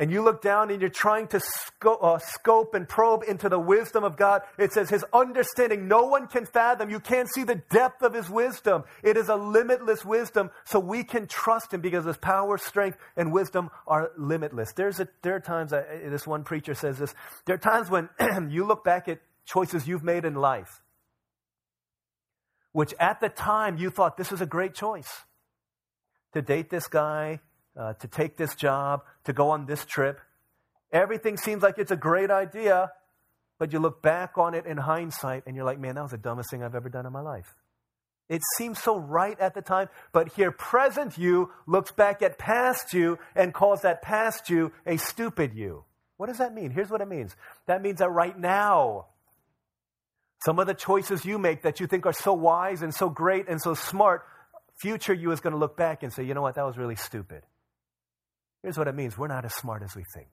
and 0.00 0.10
you 0.10 0.22
look 0.22 0.40
down 0.40 0.70
and 0.70 0.80
you're 0.80 0.88
trying 0.88 1.28
to 1.28 1.38
sco- 1.40 1.96
uh, 1.96 2.18
scope 2.18 2.72
and 2.72 2.88
probe 2.88 3.22
into 3.28 3.50
the 3.50 3.58
wisdom 3.58 4.02
of 4.02 4.16
God, 4.16 4.40
it 4.56 4.72
says 4.72 4.88
his 4.88 5.04
understanding, 5.12 5.88
no 5.88 6.06
one 6.06 6.26
can 6.26 6.46
fathom. 6.46 6.88
You 6.88 7.00
can't 7.00 7.28
see 7.34 7.44
the 7.44 7.56
depth 7.68 8.00
of 8.00 8.14
his 8.14 8.30
wisdom. 8.30 8.84
It 9.02 9.18
is 9.18 9.28
a 9.28 9.36
limitless 9.36 10.02
wisdom, 10.02 10.50
so 10.64 10.80
we 10.80 11.04
can 11.04 11.26
trust 11.26 11.74
him 11.74 11.82
because 11.82 12.06
his 12.06 12.16
power, 12.16 12.56
strength, 12.56 12.96
and 13.14 13.30
wisdom 13.30 13.68
are 13.86 14.10
limitless. 14.16 14.72
There's 14.72 15.00
a, 15.00 15.08
there 15.20 15.34
are 15.34 15.40
times, 15.40 15.74
uh, 15.74 15.84
this 16.08 16.26
one 16.26 16.44
preacher 16.44 16.72
says 16.72 16.98
this, 16.98 17.14
there 17.44 17.56
are 17.56 17.58
times 17.58 17.90
when 17.90 18.08
you 18.48 18.64
look 18.64 18.82
back 18.82 19.06
at 19.06 19.20
choices 19.44 19.86
you've 19.86 20.02
made 20.02 20.24
in 20.24 20.34
life, 20.34 20.80
which 22.72 22.94
at 22.98 23.20
the 23.20 23.28
time 23.28 23.76
you 23.76 23.90
thought 23.90 24.16
this 24.16 24.32
is 24.32 24.40
a 24.40 24.46
great 24.46 24.74
choice. 24.74 25.10
To 26.32 26.40
date 26.40 26.70
this 26.70 26.86
guy, 26.86 27.40
uh, 27.80 27.94
to 27.94 28.06
take 28.08 28.36
this 28.36 28.54
job, 28.54 29.02
to 29.24 29.32
go 29.32 29.50
on 29.50 29.64
this 29.64 29.86
trip. 29.86 30.20
Everything 30.92 31.38
seems 31.38 31.62
like 31.62 31.78
it's 31.78 31.90
a 31.90 31.96
great 31.96 32.30
idea, 32.30 32.92
but 33.58 33.72
you 33.72 33.78
look 33.78 34.02
back 34.02 34.36
on 34.36 34.54
it 34.54 34.66
in 34.66 34.76
hindsight 34.76 35.44
and 35.46 35.56
you're 35.56 35.64
like, 35.64 35.80
man, 35.80 35.94
that 35.94 36.02
was 36.02 36.10
the 36.10 36.18
dumbest 36.18 36.50
thing 36.50 36.62
I've 36.62 36.74
ever 36.74 36.90
done 36.90 37.06
in 37.06 37.12
my 37.12 37.22
life. 37.22 37.54
It 38.28 38.42
seems 38.58 38.80
so 38.80 38.98
right 38.98 39.38
at 39.40 39.54
the 39.54 39.62
time, 39.62 39.88
but 40.12 40.34
here, 40.34 40.52
present 40.52 41.16
you 41.16 41.50
looks 41.66 41.90
back 41.90 42.22
at 42.22 42.38
past 42.38 42.92
you 42.92 43.18
and 43.34 43.54
calls 43.54 43.80
that 43.80 44.02
past 44.02 44.50
you 44.50 44.72
a 44.86 44.98
stupid 44.98 45.54
you. 45.54 45.84
What 46.18 46.26
does 46.26 46.38
that 46.38 46.54
mean? 46.54 46.70
Here's 46.70 46.90
what 46.90 47.00
it 47.00 47.08
means 47.08 47.34
that 47.66 47.80
means 47.80 48.00
that 48.00 48.10
right 48.10 48.38
now, 48.38 49.06
some 50.44 50.58
of 50.58 50.66
the 50.66 50.74
choices 50.74 51.24
you 51.24 51.38
make 51.38 51.62
that 51.62 51.80
you 51.80 51.86
think 51.86 52.04
are 52.04 52.12
so 52.12 52.34
wise 52.34 52.82
and 52.82 52.94
so 52.94 53.08
great 53.08 53.48
and 53.48 53.60
so 53.60 53.72
smart, 53.72 54.22
future 54.76 55.14
you 55.14 55.32
is 55.32 55.40
going 55.40 55.52
to 55.54 55.58
look 55.58 55.76
back 55.76 56.02
and 56.02 56.12
say, 56.12 56.24
you 56.24 56.34
know 56.34 56.42
what, 56.42 56.56
that 56.56 56.66
was 56.66 56.76
really 56.76 56.96
stupid. 56.96 57.42
Here's 58.62 58.76
what 58.76 58.88
it 58.88 58.94
means 58.94 59.16
we're 59.16 59.28
not 59.28 59.44
as 59.44 59.54
smart 59.54 59.82
as 59.82 59.94
we 59.94 60.04
think, 60.14 60.28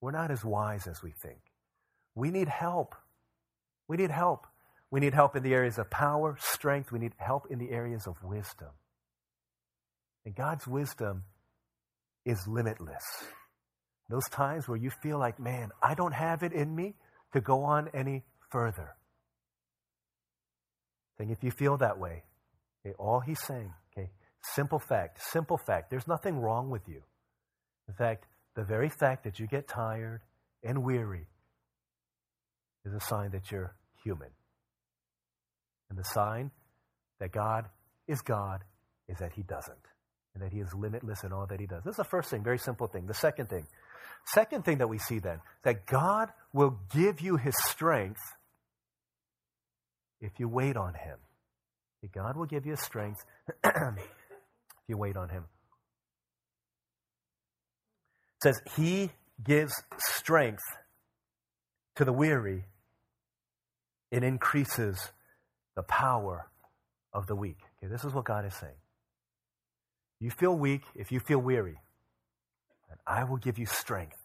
we're 0.00 0.12
not 0.12 0.30
as 0.30 0.44
wise 0.44 0.86
as 0.86 1.02
we 1.02 1.12
think. 1.22 1.40
We 2.14 2.30
need 2.30 2.48
help. 2.48 2.94
We 3.88 3.96
need 3.96 4.10
help. 4.10 4.46
We 4.90 5.00
need 5.00 5.14
help 5.14 5.36
in 5.36 5.42
the 5.42 5.52
areas 5.52 5.78
of 5.78 5.90
power, 5.90 6.36
strength. 6.40 6.90
We 6.90 6.98
need 6.98 7.12
help 7.18 7.48
in 7.50 7.58
the 7.58 7.70
areas 7.70 8.06
of 8.06 8.16
wisdom. 8.22 8.70
And 10.24 10.34
God's 10.34 10.66
wisdom 10.66 11.24
is 12.24 12.46
limitless. 12.48 13.04
Those 14.08 14.28
times 14.28 14.66
where 14.68 14.78
you 14.78 14.90
feel 14.90 15.18
like, 15.18 15.38
man, 15.38 15.70
I 15.82 15.94
don't 15.94 16.14
have 16.14 16.42
it 16.42 16.52
in 16.52 16.74
me 16.74 16.94
to 17.32 17.40
go 17.40 17.64
on 17.64 17.90
any 17.92 18.24
further. 18.50 18.94
Think 21.18 21.30
if 21.30 21.42
you 21.42 21.50
feel 21.50 21.76
that 21.78 21.98
way, 21.98 22.24
all 22.98 23.20
he's 23.20 23.40
saying 23.40 23.72
Simple 24.54 24.78
fact, 24.78 25.20
simple 25.22 25.58
fact. 25.58 25.90
There's 25.90 26.06
nothing 26.06 26.38
wrong 26.38 26.70
with 26.70 26.88
you. 26.88 27.02
In 27.88 27.94
fact, 27.94 28.26
the 28.54 28.64
very 28.64 28.88
fact 28.88 29.24
that 29.24 29.38
you 29.38 29.46
get 29.46 29.68
tired 29.68 30.20
and 30.62 30.82
weary 30.82 31.26
is 32.84 32.94
a 32.94 33.00
sign 33.00 33.30
that 33.32 33.50
you're 33.50 33.74
human. 34.02 34.30
And 35.90 35.98
the 35.98 36.04
sign 36.04 36.50
that 37.20 37.32
God 37.32 37.66
is 38.06 38.20
God 38.22 38.62
is 39.08 39.18
that 39.18 39.32
He 39.32 39.42
doesn't, 39.42 39.76
and 40.34 40.42
that 40.42 40.52
He 40.52 40.60
is 40.60 40.72
limitless 40.74 41.22
in 41.24 41.32
all 41.32 41.46
that 41.46 41.60
He 41.60 41.66
does. 41.66 41.82
This 41.84 41.92
is 41.92 41.98
the 41.98 42.04
first 42.04 42.30
thing, 42.30 42.42
very 42.42 42.58
simple 42.58 42.86
thing. 42.86 43.06
The 43.06 43.14
second 43.14 43.48
thing, 43.48 43.66
second 44.26 44.64
thing 44.64 44.78
that 44.78 44.88
we 44.88 44.98
see 44.98 45.18
then, 45.18 45.40
that 45.64 45.86
God 45.86 46.30
will 46.52 46.78
give 46.94 47.20
you 47.20 47.36
His 47.36 47.54
strength 47.64 48.22
if 50.20 50.32
you 50.38 50.48
wait 50.48 50.76
on 50.76 50.94
Him. 50.94 51.18
God 52.12 52.36
will 52.36 52.46
give 52.46 52.66
you 52.66 52.76
strength 52.76 53.24
you 54.88 54.96
wait 54.96 55.16
on 55.16 55.28
him. 55.28 55.44
It 58.36 58.42
says, 58.42 58.60
He 58.76 59.10
gives 59.42 59.72
strength 59.98 60.62
to 61.96 62.04
the 62.04 62.12
weary, 62.12 62.64
it 64.10 64.22
increases 64.22 65.10
the 65.74 65.82
power 65.82 66.48
of 67.12 67.26
the 67.26 67.34
weak. 67.34 67.58
Okay, 67.78 67.90
this 67.90 68.04
is 68.04 68.12
what 68.12 68.24
God 68.24 68.44
is 68.44 68.54
saying. 68.54 68.76
You 70.20 70.30
feel 70.30 70.56
weak 70.56 70.82
if 70.94 71.10
you 71.12 71.20
feel 71.20 71.38
weary, 71.38 71.78
and 72.90 72.98
I 73.06 73.24
will 73.24 73.36
give 73.36 73.58
you 73.58 73.66
strength, 73.66 74.18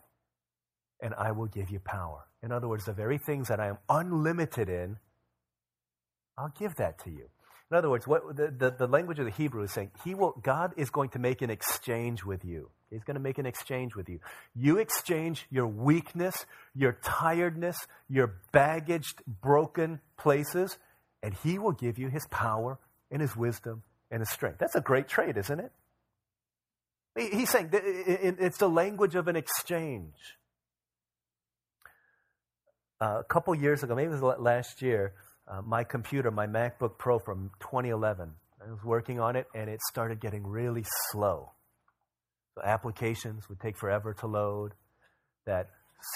and 1.02 1.13
I 1.15 1.32
will 1.32 1.47
give 1.47 1.69
you 1.69 1.80
power. 1.80 2.26
In 2.43 2.52
other 2.52 2.67
words, 2.67 2.86
the 2.86 2.93
very 2.93 3.17
things 3.17 3.47
that 3.47 3.60
I 3.60 3.67
am 3.67 3.78
unlimited 3.89 4.69
in, 4.69 4.97
I'll 6.38 6.54
give 6.58 6.76
that 6.76 7.04
to 7.04 7.10
you. 7.10 7.30
In 7.72 7.78
other 7.78 7.90
words, 7.90 8.06
what 8.06 8.36
the, 8.36 8.54
the, 8.56 8.72
the, 8.72 8.88
language 8.88 9.18
of 9.20 9.24
the 9.24 9.32
Hebrew 9.32 9.64
is 9.64 9.72
saying, 9.72 9.92
he 10.04 10.14
will, 10.14 10.34
God 10.44 10.74
is 10.76 10.90
going 10.90 11.10
to 11.12 11.20
make 11.20 11.42
an 11.42 11.50
exchange 11.50 12.26
with 12.26 12.44
you. 12.44 12.70
He's 12.90 13.06
going 13.06 13.16
to 13.16 13.22
make 13.22 13.38
an 13.38 13.46
exchange 13.46 13.96
with 13.96 14.10
you. 14.10 14.20
You 14.54 14.78
exchange 14.78 15.48
your 15.50 15.68
weakness, 15.68 16.46
your 16.76 16.98
tiredness, 17.02 17.78
your 18.10 18.36
baggaged, 18.54 19.22
broken 19.26 20.02
places, 20.18 20.78
and 21.24 21.34
he 21.34 21.58
will 21.58 21.72
give 21.72 21.98
you 21.98 22.10
his 22.10 22.28
power 22.30 22.78
and 23.10 23.22
his 23.22 23.38
wisdom 23.38 23.84
and 24.12 24.20
his 24.20 24.30
strength. 24.30 24.58
That's 24.60 24.76
a 24.76 24.82
great 24.82 25.08
trade, 25.08 25.38
isn't 25.38 25.60
it? 25.62 25.72
He's 27.16 27.50
saying 27.50 27.70
it's 27.72 28.58
the 28.58 28.70
language 28.70 29.16
of 29.16 29.30
an 29.30 29.38
exchange. 29.38 30.38
Uh, 33.00 33.20
a 33.22 33.24
couple 33.24 33.56
years 33.56 33.82
ago, 33.82 33.96
maybe 33.96 34.12
it 34.12 34.22
was 34.22 34.38
last 34.40 34.82
year, 34.82 35.14
uh, 35.52 35.62
my 35.62 35.84
computer, 35.84 36.32
my 36.32 36.48
MacBook 36.48 36.98
Pro 36.98 37.20
from 37.20 37.52
2011. 37.60 38.32
I 38.66 38.72
was 38.72 38.84
working 38.84 39.20
on 39.20 39.36
it 39.36 39.48
and 39.54 39.70
it 39.70 39.82
started 39.82 40.22
getting 40.22 40.46
really 40.46 40.86
slow. 41.12 41.52
Applications 42.64 43.50
would 43.50 43.60
take 43.60 43.78
forever 43.78 44.14
to 44.20 44.28
load. 44.28 44.74
That 45.46 45.70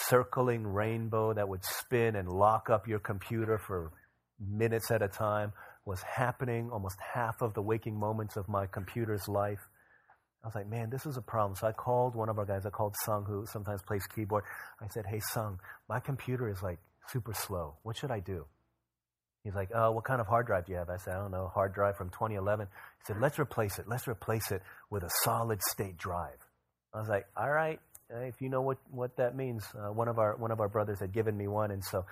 circling 0.08 0.66
rainbow 0.66 1.34
that 1.34 1.50
would 1.50 1.64
spin 1.66 2.16
and 2.16 2.30
lock 2.30 2.70
up 2.70 2.88
your 2.88 3.00
computer 3.00 3.58
for 3.58 3.92
minutes 4.40 4.92
at 4.92 5.02
a 5.02 5.08
time 5.08 5.52
was 5.86 6.02
happening 6.02 6.70
almost 6.72 6.98
half 7.14 7.42
of 7.42 7.54
the 7.54 7.62
waking 7.62 8.00
moments 8.00 8.38
of 8.38 8.48
my 8.48 8.68
computer's 8.68 9.28
life. 9.28 9.60
I 10.44 10.48
was 10.48 10.56
like, 10.56 10.70
man, 10.70 10.90
this 10.92 11.06
is 11.06 11.18
a 11.18 11.22
problem. 11.22 11.56
So 11.56 11.68
I 11.68 11.72
called 11.72 12.16
one 12.16 12.30
of 12.30 12.38
our 12.38 12.46
guys, 12.46 12.66
I 12.66 12.70
called 12.70 12.96
Sung, 13.04 13.26
who 13.26 13.46
sometimes 13.52 13.82
plays 13.82 14.06
keyboard. 14.08 14.44
I 14.80 14.88
said, 14.94 15.06
hey, 15.10 15.20
Sung, 15.34 15.60
my 15.90 16.00
computer 16.00 16.48
is 16.50 16.62
like 16.62 16.80
super 17.10 17.34
slow. 17.34 17.76
What 17.84 17.98
should 17.98 18.12
I 18.12 18.20
do? 18.20 18.46
He's 19.46 19.54
like, 19.54 19.70
oh, 19.76 19.92
what 19.92 20.04
kind 20.04 20.20
of 20.20 20.26
hard 20.26 20.48
drive 20.48 20.66
do 20.66 20.72
you 20.72 20.80
have? 20.80 20.90
I 20.90 20.98
said, 20.98 21.14
I 21.14 21.20
don't 21.20 21.32
know, 21.32 21.52
hard 21.54 21.74
drive 21.74 21.96
from 21.96 22.10
2011. 22.10 22.66
He 22.68 23.06
said, 23.06 23.22
let's 23.22 23.38
replace 23.38 23.78
it. 23.78 23.88
Let's 23.88 24.08
replace 24.08 24.52
it 24.52 24.64
with 24.90 25.04
a 25.04 25.10
solid 25.24 25.62
state 25.62 25.98
drive. 25.98 26.40
I 26.94 27.00
was 27.00 27.08
like, 27.08 27.28
all 27.38 27.52
right, 27.52 27.80
if 28.10 28.42
you 28.42 28.50
know 28.50 28.62
what, 28.62 28.80
what 28.90 29.16
that 29.18 29.36
means. 29.36 29.64
Uh, 29.78 29.94
one, 29.94 30.08
of 30.08 30.18
our, 30.18 30.36
one 30.36 30.50
of 30.50 30.60
our 30.60 30.68
brothers 30.68 31.00
had 31.00 31.14
given 31.14 31.38
me 31.38 31.48
one, 31.48 31.70
and 31.70 31.84
so 31.84 32.06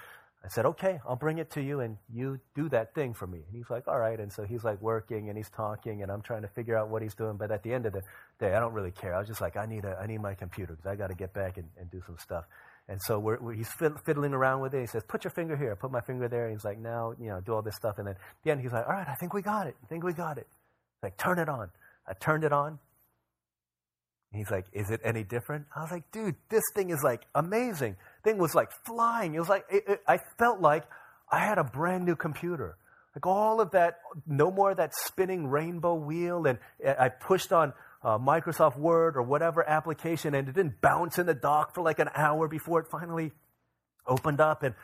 I 0.46 0.50
said, 0.50 0.66
okay, 0.66 1.00
I'll 1.08 1.16
bring 1.16 1.38
it 1.38 1.50
to 1.52 1.62
you, 1.62 1.80
and 1.80 1.98
you 2.14 2.40
do 2.54 2.68
that 2.70 2.94
thing 2.94 3.14
for 3.14 3.26
me. 3.26 3.40
And 3.48 3.56
he's 3.56 3.70
like, 3.70 3.88
all 3.88 3.98
right. 3.98 4.20
And 4.20 4.32
so 4.32 4.44
he's 4.44 4.64
like 4.64 4.82
working, 4.82 5.30
and 5.30 5.38
he's 5.38 5.50
talking, 5.50 6.04
and 6.04 6.12
I'm 6.12 6.22
trying 6.22 6.42
to 6.42 6.50
figure 6.50 6.78
out 6.78 6.90
what 6.90 7.02
he's 7.02 7.16
doing. 7.16 7.38
But 7.38 7.50
at 7.50 7.64
the 7.64 7.74
end 7.74 7.86
of 7.86 7.94
the 7.94 8.02
day, 8.40 8.54
I 8.54 8.60
don't 8.60 8.74
really 8.74 8.92
care. 8.92 9.16
I 9.16 9.20
was 9.20 9.28
just 9.28 9.40
like, 9.40 9.56
I 9.56 9.66
need, 9.66 9.86
a, 9.86 9.98
I 10.00 10.06
need 10.06 10.22
my 10.22 10.34
computer 10.34 10.74
because 10.74 10.86
I 10.86 10.96
got 10.96 11.08
to 11.08 11.16
get 11.16 11.34
back 11.34 11.58
and, 11.58 11.70
and 11.80 11.90
do 11.90 12.02
some 12.06 12.18
stuff. 12.18 12.44
And 12.90 13.02
so 13.02 13.18
we're, 13.18 13.40
we're, 13.40 13.54
he's 13.54 13.70
fiddling 14.06 14.34
around 14.34 14.62
with 14.62 14.74
it. 14.74 14.82
He 14.82 14.88
says, 14.88 15.04
Put 15.08 15.24
your 15.24 15.32
finger 15.32 15.56
here. 15.56 15.76
Put 15.76 15.92
my 15.92 16.02
finger 16.02 16.28
there. 16.28 16.48
And 16.48 16.56
he's 16.56 16.66
like, 16.66 16.80
Now, 16.80 17.14
you 17.20 17.30
know, 17.30 17.40
do 17.40 17.54
all 17.54 17.62
this 17.62 17.76
stuff. 17.76 17.98
And 17.98 18.08
then 18.08 18.16
at 18.16 18.44
the 18.44 18.52
end, 18.52 18.62
he's 18.62 18.74
like, 18.74 18.86
All 18.86 18.94
right, 18.94 19.08
I 19.08 19.16
think 19.16 19.34
we 19.34 19.42
got 19.42 19.68
it. 19.68 19.76
I 19.84 19.88
think 19.88 20.04
we 20.04 20.14
got 20.14 20.38
it. 20.38 20.48
He's 20.48 21.04
like, 21.04 21.18
Turn 21.18 21.40
it 21.40 21.48
on. 21.48 21.70
I 22.08 22.14
turned 22.14 22.44
it 22.44 22.52
on. 22.52 22.80
He's 24.34 24.52
like, 24.52 24.66
Is 24.74 24.90
it 24.90 25.00
any 25.04 25.24
different? 25.24 25.66
I 25.74 25.82
was 25.82 25.92
like, 25.92 26.12
Dude, 26.12 26.36
this 26.50 26.64
thing 26.76 26.90
is 26.90 27.02
like 27.04 27.22
amazing. 27.36 27.96
Thing 28.24 28.38
was 28.38 28.54
like 28.54 28.70
flying. 28.86 29.34
It 29.34 29.40
was 29.40 29.50
like, 29.50 29.64
it, 29.72 29.84
it, 29.88 30.02
I 30.06 30.20
felt 30.38 30.60
like 30.60 30.84
I 31.32 31.40
had 31.40 31.58
a 31.58 31.64
brand 31.64 32.04
new 32.04 32.18
computer. 32.18 32.78
Like 33.16 33.26
all 33.26 33.62
of 33.62 33.72
that, 33.72 34.00
no 34.28 34.52
more 34.52 34.72
of 34.72 34.78
that 34.78 34.92
spinning 34.96 35.48
rainbow 35.48 35.94
wheel. 35.94 36.48
And 36.48 36.58
eh, 36.84 36.96
I 37.00 37.10
pushed 37.10 37.54
on 37.54 37.74
uh, 38.04 38.18
Microsoft 38.18 38.78
Word 38.78 39.16
or 39.16 39.24
whatever 39.24 39.68
application, 39.68 40.36
and 40.36 40.50
it 40.50 40.56
didn't 40.56 40.82
bounce 40.82 41.18
in 41.18 41.26
the 41.26 41.34
dock 41.34 41.74
for 41.74 41.84
like 41.84 42.00
an 42.00 42.10
hour 42.16 42.48
before 42.48 42.82
it 42.82 42.88
finally 42.92 43.32
opened 44.06 44.42
up. 44.42 44.64
And 44.64 44.76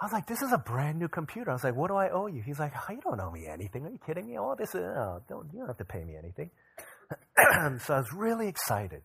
I 0.00 0.06
was 0.06 0.12
like, 0.12 0.26
this 0.26 0.42
is 0.42 0.52
a 0.52 0.58
brand 0.58 0.98
new 0.98 1.08
computer. 1.08 1.50
I 1.50 1.54
was 1.54 1.64
like, 1.64 1.76
what 1.76 1.88
do 1.88 1.94
I 1.94 2.08
owe 2.10 2.26
you? 2.26 2.42
He's 2.42 2.58
like, 2.58 2.72
oh, 2.74 2.92
you 2.92 3.00
don't 3.00 3.20
owe 3.20 3.30
me 3.30 3.46
anything. 3.46 3.84
Are 3.84 3.90
you 3.90 4.00
kidding 4.04 4.26
me? 4.26 4.36
All 4.36 4.56
this, 4.56 4.74
uh, 4.74 5.20
don't, 5.28 5.48
you 5.52 5.58
don't 5.58 5.68
have 5.68 5.76
to 5.78 5.84
pay 5.84 6.04
me 6.04 6.16
anything. 6.16 6.50
so 7.80 7.94
I 7.94 7.98
was 7.98 8.12
really 8.14 8.48
excited. 8.48 9.02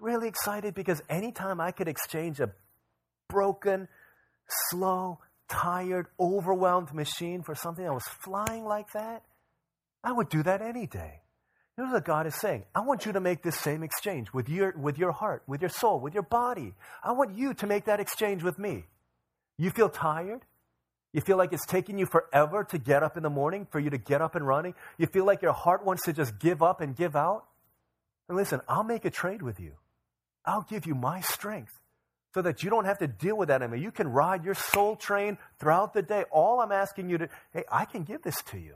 Really 0.00 0.28
excited 0.28 0.74
because 0.74 1.00
anytime 1.08 1.60
I 1.60 1.70
could 1.70 1.88
exchange 1.88 2.40
a 2.40 2.50
broken, 3.28 3.86
slow, 4.70 5.20
tired, 5.48 6.06
overwhelmed 6.18 6.92
machine 6.92 7.42
for 7.42 7.54
something 7.54 7.84
that 7.84 7.92
was 7.92 8.08
flying 8.24 8.64
like 8.64 8.92
that, 8.92 9.22
I 10.02 10.12
would 10.12 10.28
do 10.28 10.42
that 10.42 10.62
any 10.62 10.86
day. 10.86 11.20
Here's 11.76 11.92
what 11.92 12.04
God 12.04 12.26
is 12.26 12.34
saying. 12.34 12.64
I 12.74 12.80
want 12.80 13.06
you 13.06 13.12
to 13.12 13.20
make 13.20 13.42
this 13.42 13.56
same 13.56 13.82
exchange 13.82 14.32
with 14.32 14.48
your, 14.48 14.74
with 14.76 14.98
your 14.98 15.12
heart, 15.12 15.42
with 15.46 15.62
your 15.62 15.70
soul, 15.70 16.00
with 16.00 16.14
your 16.14 16.22
body. 16.22 16.74
I 17.02 17.12
want 17.12 17.36
you 17.36 17.54
to 17.54 17.66
make 17.66 17.86
that 17.86 18.00
exchange 18.00 18.42
with 18.42 18.58
me. 18.58 18.84
You 19.56 19.70
feel 19.70 19.88
tired? 19.88 20.42
You 21.12 21.20
feel 21.20 21.36
like 21.36 21.52
it's 21.52 21.66
taking 21.66 21.98
you 21.98 22.06
forever 22.06 22.64
to 22.64 22.78
get 22.78 23.02
up 23.02 23.16
in 23.16 23.22
the 23.22 23.30
morning, 23.30 23.66
for 23.70 23.80
you 23.80 23.90
to 23.90 23.98
get 23.98 24.20
up 24.20 24.34
and 24.34 24.46
running? 24.46 24.74
You 24.98 25.06
feel 25.06 25.24
like 25.24 25.42
your 25.42 25.52
heart 25.52 25.84
wants 25.84 26.04
to 26.04 26.12
just 26.12 26.38
give 26.38 26.62
up 26.62 26.80
and 26.80 26.94
give 26.94 27.16
out? 27.16 27.46
And 28.28 28.36
listen, 28.36 28.60
I'll 28.68 28.84
make 28.84 29.04
a 29.04 29.10
trade 29.10 29.42
with 29.42 29.58
you. 29.58 29.72
I'll 30.44 30.66
give 30.68 30.86
you 30.86 30.94
my 30.94 31.20
strength 31.20 31.72
so 32.32 32.42
that 32.42 32.62
you 32.62 32.70
don't 32.70 32.84
have 32.84 32.98
to 32.98 33.08
deal 33.08 33.36
with 33.36 33.48
that 33.48 33.60
anymore. 33.60 33.78
You 33.78 33.90
can 33.90 34.08
ride 34.08 34.44
your 34.44 34.54
soul 34.54 34.96
train 34.96 35.36
throughout 35.58 35.94
the 35.94 36.02
day. 36.02 36.24
All 36.30 36.60
I'm 36.60 36.72
asking 36.72 37.10
you 37.10 37.18
to, 37.18 37.28
hey, 37.52 37.64
I 37.70 37.84
can 37.84 38.04
give 38.04 38.22
this 38.22 38.40
to 38.50 38.58
you. 38.58 38.74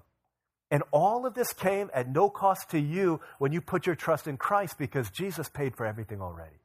And 0.74 0.82
all 0.90 1.24
of 1.24 1.34
this 1.34 1.52
came 1.52 1.88
at 1.94 2.10
no 2.10 2.28
cost 2.28 2.70
to 2.70 2.80
you 2.80 3.20
when 3.38 3.52
you 3.52 3.60
put 3.60 3.86
your 3.86 3.94
trust 3.94 4.26
in 4.26 4.36
Christ 4.36 4.76
because 4.76 5.08
Jesus 5.08 5.48
paid 5.48 5.76
for 5.76 5.86
everything 5.86 6.20
already. 6.20 6.56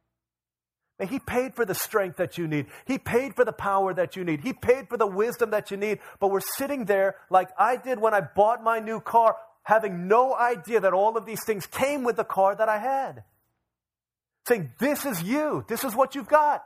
And 0.97 1.07
he 1.07 1.19
paid 1.19 1.53
for 1.53 1.63
the 1.63 1.75
strength 1.75 2.17
that 2.17 2.35
you 2.35 2.47
need. 2.47 2.65
He 2.85 2.97
paid 2.97 3.35
for 3.35 3.45
the 3.45 3.53
power 3.53 3.93
that 3.93 4.15
you 4.15 4.23
need. 4.23 4.41
He 4.41 4.51
paid 4.51 4.89
for 4.89 4.97
the 4.97 5.05
wisdom 5.05 5.51
that 5.51 5.69
you 5.69 5.77
need. 5.77 5.99
But 6.19 6.31
we're 6.31 6.39
sitting 6.39 6.85
there 6.85 7.17
like 7.29 7.49
I 7.55 7.75
did 7.75 7.99
when 7.99 8.15
I 8.15 8.21
bought 8.21 8.63
my 8.63 8.79
new 8.79 8.99
car, 8.99 9.35
having 9.61 10.07
no 10.07 10.33
idea 10.33 10.79
that 10.79 10.93
all 10.93 11.15
of 11.15 11.27
these 11.27 11.45
things 11.45 11.67
came 11.67 12.03
with 12.03 12.15
the 12.15 12.23
car 12.23 12.55
that 12.55 12.67
I 12.67 12.79
had. 12.79 13.23
Saying, 14.47 14.71
This 14.79 15.05
is 15.05 15.21
you. 15.21 15.65
This 15.67 15.83
is 15.83 15.95
what 15.95 16.15
you've 16.15 16.27
got. 16.27 16.65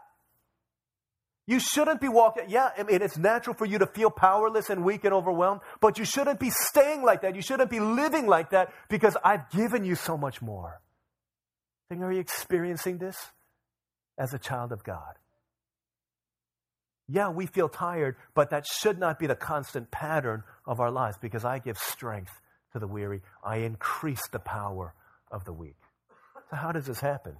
You 1.45 1.59
shouldn't 1.59 1.99
be 1.99 2.07
walking. 2.07 2.45
Yeah, 2.47 2.69
I 2.77 2.83
mean, 2.83 3.01
it's 3.01 3.17
natural 3.17 3.55
for 3.55 3.65
you 3.65 3.79
to 3.79 3.87
feel 3.87 4.09
powerless 4.09 4.69
and 4.69 4.85
weak 4.85 5.03
and 5.03 5.13
overwhelmed, 5.13 5.61
but 5.81 5.97
you 5.99 6.05
shouldn't 6.05 6.39
be 6.39 6.49
staying 6.49 7.03
like 7.03 7.21
that. 7.21 7.35
You 7.35 7.41
shouldn't 7.41 7.69
be 7.69 7.81
living 7.81 8.27
like 8.27 8.51
that 8.51 8.71
because 8.89 9.17
I've 9.23 9.49
given 9.49 9.83
you 9.83 9.95
so 9.95 10.17
much 10.17 10.41
more. 10.41 10.81
Think, 11.89 12.01
are 12.01 12.11
you 12.11 12.21
experiencing 12.21 12.97
this 12.97 13.17
as 14.17 14.33
a 14.33 14.39
child 14.39 14.71
of 14.71 14.83
God? 14.83 15.15
Yeah, 17.09 17.29
we 17.29 17.45
feel 17.45 17.67
tired, 17.67 18.15
but 18.33 18.49
that 18.51 18.65
should 18.65 18.97
not 18.97 19.19
be 19.19 19.27
the 19.27 19.35
constant 19.35 19.91
pattern 19.91 20.43
of 20.65 20.79
our 20.79 20.89
lives 20.89 21.17
because 21.17 21.43
I 21.43 21.59
give 21.59 21.77
strength 21.77 22.31
to 22.71 22.79
the 22.79 22.87
weary. 22.87 23.21
I 23.43 23.57
increase 23.57 24.25
the 24.31 24.39
power 24.39 24.93
of 25.29 25.43
the 25.43 25.51
weak. 25.51 25.75
So, 26.49 26.55
how 26.55 26.71
does 26.71 26.85
this 26.85 27.01
happen? 27.01 27.35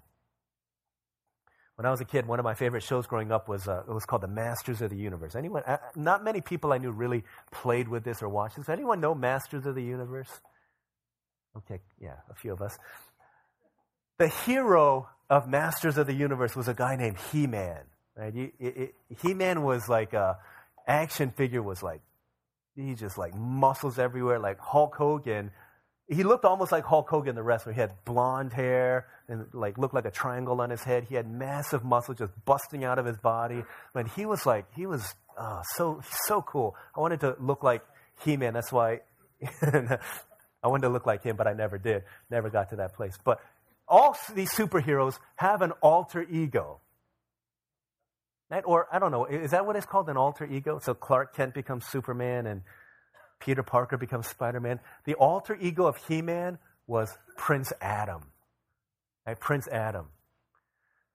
When 1.76 1.88
I 1.88 1.90
was 1.90 2.02
a 2.02 2.06
kid, 2.06 2.28
one 2.28 2.40
of 2.40 2.44
my 2.44 2.54
favorite 2.54 2.84
shows 2.84 3.08
growing 3.08 3.32
up 3.32 3.48
was 3.48 3.68
uh, 3.68 3.84
it 3.88 3.92
was 3.92 4.06
called 4.06 4.22
The 4.22 4.28
Masters 4.28 4.82
of 4.82 4.92
the 4.92 4.98
Universe. 4.98 5.36
Anyone? 5.36 5.64
Uh, 5.66 5.78
not 5.96 6.24
many 6.24 6.40
people 6.40 6.72
I 6.72 6.78
knew 6.78 6.92
really 6.92 7.24
played 7.52 7.88
with 7.88 8.04
this 8.04 8.22
or 8.22 8.30
watched 8.30 8.58
this. 8.58 8.70
Anyone 8.70 9.02
know 9.02 9.16
Masters 9.16 9.66
of 9.66 9.74
the 9.74 9.84
Universe? 9.84 10.30
Okay, 11.58 11.82
yeah, 12.00 12.16
a 12.30 12.36
few 12.36 12.54
of 12.54 12.62
us. 12.62 12.78
The 14.20 14.28
hero 14.28 15.10
of 15.30 15.48
Masters 15.48 15.98
of 15.98 16.06
the 16.06 16.14
Universe 16.14 16.56
was 16.56 16.68
a 16.68 16.74
guy 16.76 16.96
named 16.96 17.18
He-Man. 17.32 17.82
Right? 18.16 18.54
He-Man 19.22 19.64
was 19.64 19.90
like 19.90 20.14
a 20.14 20.38
action 20.88 21.32
figure. 21.32 21.64
Was 21.64 21.82
like 21.82 22.02
he 22.76 22.94
just 22.94 23.18
like 23.18 23.34
muscles 23.36 23.98
everywhere, 23.98 24.38
like 24.38 24.60
Hulk 24.60 24.96
Hogan 24.96 25.50
he 26.14 26.24
looked 26.24 26.46
almost 26.46 26.72
like 26.72 26.84
Hulk 26.84 27.10
Hogan, 27.10 27.36
the 27.36 27.44
wrestler. 27.44 27.74
He 27.74 27.80
had 27.80 27.92
blonde 28.06 28.54
hair 28.54 29.08
and 29.28 29.48
like 29.54 29.78
looked 29.78 29.94
like 29.94 30.06
a 30.06 30.12
triangle 30.12 30.60
on 30.62 30.70
his 30.70 30.84
head. 30.84 31.06
He 31.06 31.16
had 31.16 31.30
massive 31.30 31.84
muscles 31.84 32.18
just 32.18 32.34
busting 32.46 32.84
out 32.84 33.00
of 33.00 33.06
his 33.06 33.18
body. 33.18 33.64
But 33.94 34.08
he 34.10 34.26
was 34.26 34.46
like, 34.46 34.66
he 34.76 34.86
was 34.86 35.16
oh, 35.38 35.62
so 35.76 36.02
so 36.28 36.42
cool. 36.42 36.76
I 36.96 37.00
wanted 37.00 37.22
to 37.22 37.36
look 37.40 37.64
like 37.64 37.84
He-Man. 38.24 38.54
That's 38.54 38.72
why 38.72 39.02
I 39.62 40.68
wanted 40.68 40.84
to 40.84 40.90
look 40.90 41.06
like 41.06 41.24
him, 41.24 41.36
but 41.36 41.48
I 41.48 41.54
never 41.54 41.78
did. 41.78 42.04
Never 42.30 42.50
got 42.50 42.70
to 42.70 42.78
that 42.78 42.94
place. 42.96 43.18
But 43.24 43.40
all 43.88 44.18
these 44.34 44.52
superheroes 44.52 45.20
have 45.36 45.62
an 45.62 45.72
alter 45.82 46.24
ego. 46.24 46.80
Right? 48.50 48.64
Or 48.66 48.88
I 48.92 49.00
don't 49.00 49.12
know, 49.12 49.26
is 49.26 49.52
that 49.52 49.66
what 49.66 49.76
it's 49.76 49.86
called? 49.86 50.10
An 50.10 50.18
alter 50.18 50.46
ego? 50.46 50.80
So 50.80 50.94
Clark 50.94 51.36
Kent 51.36 51.54
becomes 51.54 51.86
Superman 51.88 52.46
and 52.46 52.62
Peter 53.44 53.64
Parker 53.64 53.98
becomes 53.98 54.28
Spider 54.28 54.60
Man. 54.60 54.80
The 55.06 55.16
alter 55.16 55.58
ego 55.60 55.86
of 55.86 55.98
He 56.08 56.22
Man 56.22 56.58
was 56.88 57.18
Prince 57.38 57.74
Adam. 57.82 58.24
Right? 59.28 59.40
Prince 59.40 59.68
Adam. 59.68 60.08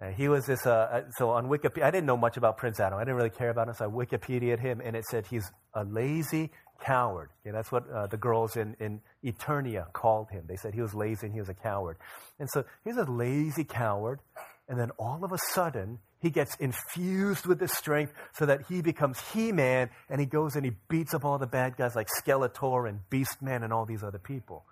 And 0.01 0.14
he 0.14 0.29
was 0.29 0.47
this, 0.47 0.64
uh, 0.64 0.71
uh, 0.71 1.03
so 1.17 1.31
on 1.31 1.49
Wikipedia, 1.49 1.83
I 1.83 1.91
didn't 1.91 2.07
know 2.07 2.17
much 2.17 2.37
about 2.37 2.57
Prince 2.57 2.79
Adam. 2.79 2.99
I 2.99 3.03
didn't 3.03 3.17
really 3.17 3.31
care 3.31 3.51
about 3.51 3.69
him, 3.69 3.75
so 3.75 3.87
I 3.87 3.88
Wikipedia'd 3.88 4.61
him, 4.61 4.81
and 4.85 4.95
it 4.95 5.05
said 5.07 5.27
he's 5.27 5.51
a 5.75 5.85
lazy 5.85 6.51
coward. 6.85 7.31
Okay, 7.43 7.53
that's 7.53 7.73
what 7.73 7.91
uh, 7.91 8.07
the 8.07 8.17
girls 8.17 8.57
in, 8.57 8.77
in 8.79 9.01
Eternia 9.25 9.93
called 9.93 10.31
him. 10.31 10.45
They 10.47 10.57
said 10.57 10.75
he 10.75 10.83
was 10.83 10.95
lazy 10.95 11.27
and 11.27 11.35
he 11.35 11.41
was 11.41 11.49
a 11.49 11.55
coward. 11.55 11.97
And 12.38 12.49
so 12.49 12.64
he's 12.85 12.97
a 12.97 13.05
lazy 13.05 13.64
coward, 13.64 14.21
and 14.69 14.79
then 14.79 14.91
all 14.99 15.25
of 15.25 15.33
a 15.33 15.38
sudden, 15.53 15.99
he 16.21 16.31
gets 16.31 16.57
infused 16.57 17.47
with 17.47 17.59
this 17.59 17.73
strength 17.73 18.13
so 18.33 18.47
that 18.47 18.63
he 18.69 18.83
becomes 18.83 19.21
He 19.33 19.53
Man 19.53 19.91
and 20.09 20.21
he 20.21 20.27
goes 20.27 20.57
and 20.57 20.65
he 20.65 20.73
beats 20.89 21.15
up 21.15 21.25
all 21.25 21.39
the 21.39 21.47
bad 21.47 21.77
guys 21.77 21.95
like 21.95 22.09
Skeletor 22.23 22.89
and 22.89 23.01
Beastman 23.11 23.63
and 23.63 23.73
all 23.73 23.87
these 23.87 24.03
other 24.03 24.19
people. 24.19 24.65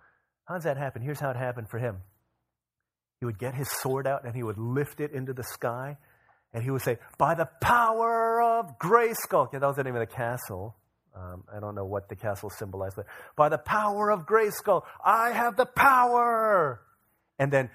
How 0.47 0.55
does 0.55 0.65
that 0.65 0.77
happen? 0.77 1.03
Here's 1.03 1.21
how 1.21 1.31
it 1.31 1.37
happened 1.37 1.69
for 1.69 1.79
him. 1.79 1.99
He 3.21 3.27
would 3.27 3.39
get 3.39 3.55
his 3.55 3.71
sword 3.71 4.07
out 4.07 4.25
and 4.25 4.35
he 4.35 4.43
would 4.43 4.59
lift 4.59 5.01
it 5.01 5.13
into 5.13 5.33
the 5.33 5.45
sky 5.45 5.97
and 6.53 6.63
he 6.63 6.71
would 6.71 6.83
say, 6.83 6.99
By 7.19 7.35
the 7.35 7.49
power 7.61 8.41
of 8.43 8.79
Grayskull. 8.79 9.53
Yeah, 9.53 9.61
that 9.61 9.67
was 9.67 9.77
the 9.77 9.85
name 9.85 9.97
of 9.97 10.01
the 10.01 10.15
castle. 10.15 10.77
Um, 11.15 11.45
I 11.55 11.61
don't 11.61 11.75
know 11.75 11.87
what 11.87 12.09
the 12.09 12.17
castle 12.17 12.51
symbolized, 12.51 12.97
but 12.97 13.07
by 13.37 13.49
the 13.49 13.59
power 13.59 14.11
of 14.11 14.27
Grayskull, 14.27 14.83
I 15.03 15.31
have 15.31 15.57
the 15.57 15.65
power 15.65 16.81
and 17.39 17.53
then 17.53 17.71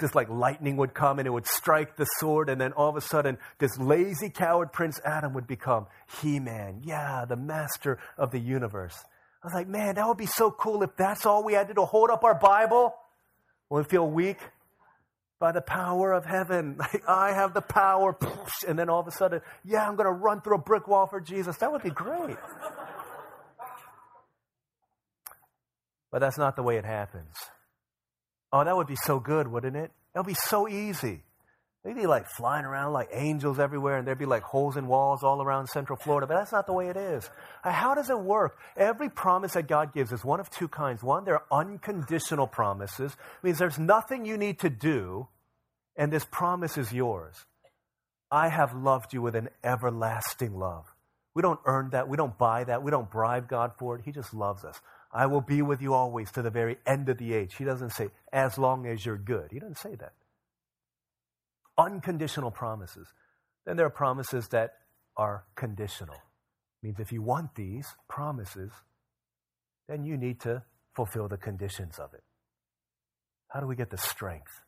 this 0.00 0.14
like 0.14 0.28
lightning 0.28 0.76
would 0.76 0.94
come 0.94 1.18
and 1.18 1.26
it 1.26 1.30
would 1.30 1.46
strike 1.46 1.96
the 1.96 2.06
sword 2.18 2.48
and 2.48 2.60
then 2.60 2.72
all 2.72 2.88
of 2.88 2.96
a 2.96 3.00
sudden 3.00 3.38
this 3.58 3.76
lazy 3.78 4.30
coward 4.30 4.72
prince 4.72 5.00
adam 5.04 5.34
would 5.34 5.46
become 5.46 5.86
he-man. 6.20 6.80
Yeah 6.84 7.24
the 7.26 7.36
master 7.36 7.98
of 8.16 8.30
the 8.30 8.38
universe. 8.38 8.96
I 9.42 9.46
was 9.46 9.54
like 9.54 9.68
man 9.68 9.96
that 9.96 10.06
would 10.06 10.16
be 10.16 10.26
so 10.26 10.50
cool 10.50 10.82
if 10.82 10.96
that's 10.96 11.26
all 11.26 11.44
we 11.44 11.52
had 11.52 11.68
to 11.68 11.74
do 11.74 11.82
hold 11.82 12.10
up 12.10 12.24
our 12.24 12.34
bible. 12.34 12.94
When 13.68 13.82
we 13.82 13.88
feel 13.88 14.08
weak? 14.08 14.38
By 15.38 15.52
the 15.52 15.60
power 15.60 16.12
of 16.12 16.24
heaven. 16.24 16.76
Like, 16.92 17.02
i 17.06 17.32
have 17.32 17.54
the 17.54 17.60
power 17.60 18.16
and 18.66 18.78
then 18.78 18.88
all 18.88 19.00
of 19.00 19.06
a 19.06 19.12
sudden 19.12 19.40
yeah 19.64 19.86
i'm 19.86 19.96
going 19.96 20.06
to 20.06 20.12
run 20.12 20.40
through 20.40 20.56
a 20.56 20.62
brick 20.62 20.88
wall 20.88 21.06
for 21.06 21.20
jesus. 21.20 21.58
That 21.58 21.70
would 21.72 21.82
be 21.82 21.90
great. 21.90 22.36
But 26.10 26.20
that's 26.20 26.38
not 26.38 26.56
the 26.56 26.62
way 26.62 26.78
it 26.78 26.86
happens 26.86 27.34
Oh, 28.52 28.64
that 28.64 28.76
would 28.76 28.86
be 28.86 28.96
so 29.04 29.20
good, 29.20 29.48
wouldn't 29.48 29.76
it? 29.76 29.90
That 30.14 30.20
would 30.20 30.26
be 30.26 30.34
so 30.34 30.68
easy. 30.68 31.22
They'd 31.84 31.94
be 31.94 32.06
like 32.06 32.26
flying 32.36 32.64
around 32.64 32.92
like 32.92 33.08
angels 33.12 33.58
everywhere, 33.58 33.96
and 33.96 34.06
there'd 34.06 34.18
be 34.18 34.26
like 34.26 34.42
holes 34.42 34.76
in 34.76 34.88
walls 34.88 35.22
all 35.22 35.40
around 35.42 35.68
Central 35.68 35.98
Florida. 35.98 36.26
But 36.26 36.34
that's 36.34 36.52
not 36.52 36.66
the 36.66 36.72
way 36.72 36.88
it 36.88 36.96
is. 36.96 37.28
Uh, 37.62 37.70
how 37.70 37.94
does 37.94 38.10
it 38.10 38.18
work? 38.18 38.58
Every 38.76 39.08
promise 39.08 39.52
that 39.54 39.68
God 39.68 39.94
gives 39.94 40.12
is 40.12 40.24
one 40.24 40.40
of 40.40 40.50
two 40.50 40.68
kinds. 40.68 41.02
One, 41.02 41.24
they're 41.24 41.42
unconditional 41.52 42.46
promises, 42.46 43.12
it 43.12 43.46
means 43.46 43.58
there's 43.58 43.78
nothing 43.78 44.24
you 44.24 44.36
need 44.36 44.58
to 44.60 44.70
do, 44.70 45.28
and 45.96 46.12
this 46.12 46.26
promise 46.30 46.76
is 46.76 46.92
yours. 46.92 47.36
I 48.30 48.48
have 48.48 48.74
loved 48.74 49.14
you 49.14 49.22
with 49.22 49.34
an 49.34 49.48
everlasting 49.64 50.58
love. 50.58 50.84
We 51.34 51.42
don't 51.42 51.60
earn 51.64 51.90
that. 51.90 52.08
We 52.08 52.16
don't 52.16 52.36
buy 52.36 52.64
that. 52.64 52.82
We 52.82 52.90
don't 52.90 53.10
bribe 53.10 53.48
God 53.48 53.72
for 53.78 53.96
it. 53.96 54.02
He 54.04 54.12
just 54.12 54.34
loves 54.34 54.64
us. 54.64 54.80
I 55.12 55.26
will 55.26 55.42
be 55.42 55.62
with 55.62 55.82
you 55.82 55.94
always 55.94 56.30
to 56.32 56.42
the 56.42 56.50
very 56.50 56.78
end 56.86 57.08
of 57.08 57.18
the 57.18 57.34
age. 57.34 57.56
He 57.56 57.64
doesn't 57.64 57.90
say, 57.92 58.10
as 58.32 58.58
long 58.58 58.86
as 58.86 59.06
you're 59.06 59.18
good. 59.18 59.50
He 59.52 59.60
doesn't 59.60 59.78
say 59.78 59.96
that. 59.96 60.12
unconditional 61.78 62.50
promises. 62.50 63.08
Then 63.66 63.76
there 63.76 63.86
are 63.86 63.90
promises 63.90 64.48
that 64.48 64.74
are 65.16 65.44
conditional. 65.56 66.14
It 66.16 66.86
means 66.86 67.00
if 67.00 67.12
you 67.12 67.22
want 67.22 67.54
these 67.54 67.86
promises, 68.08 68.72
then 69.88 70.04
you 70.04 70.16
need 70.16 70.40
to 70.42 70.62
fulfill 70.94 71.28
the 71.28 71.38
conditions 71.38 71.98
of 71.98 72.14
it. 72.14 72.22
How 73.48 73.60
do 73.60 73.66
we 73.66 73.76
get 73.76 73.90
the 73.90 73.98
strength 73.98 74.62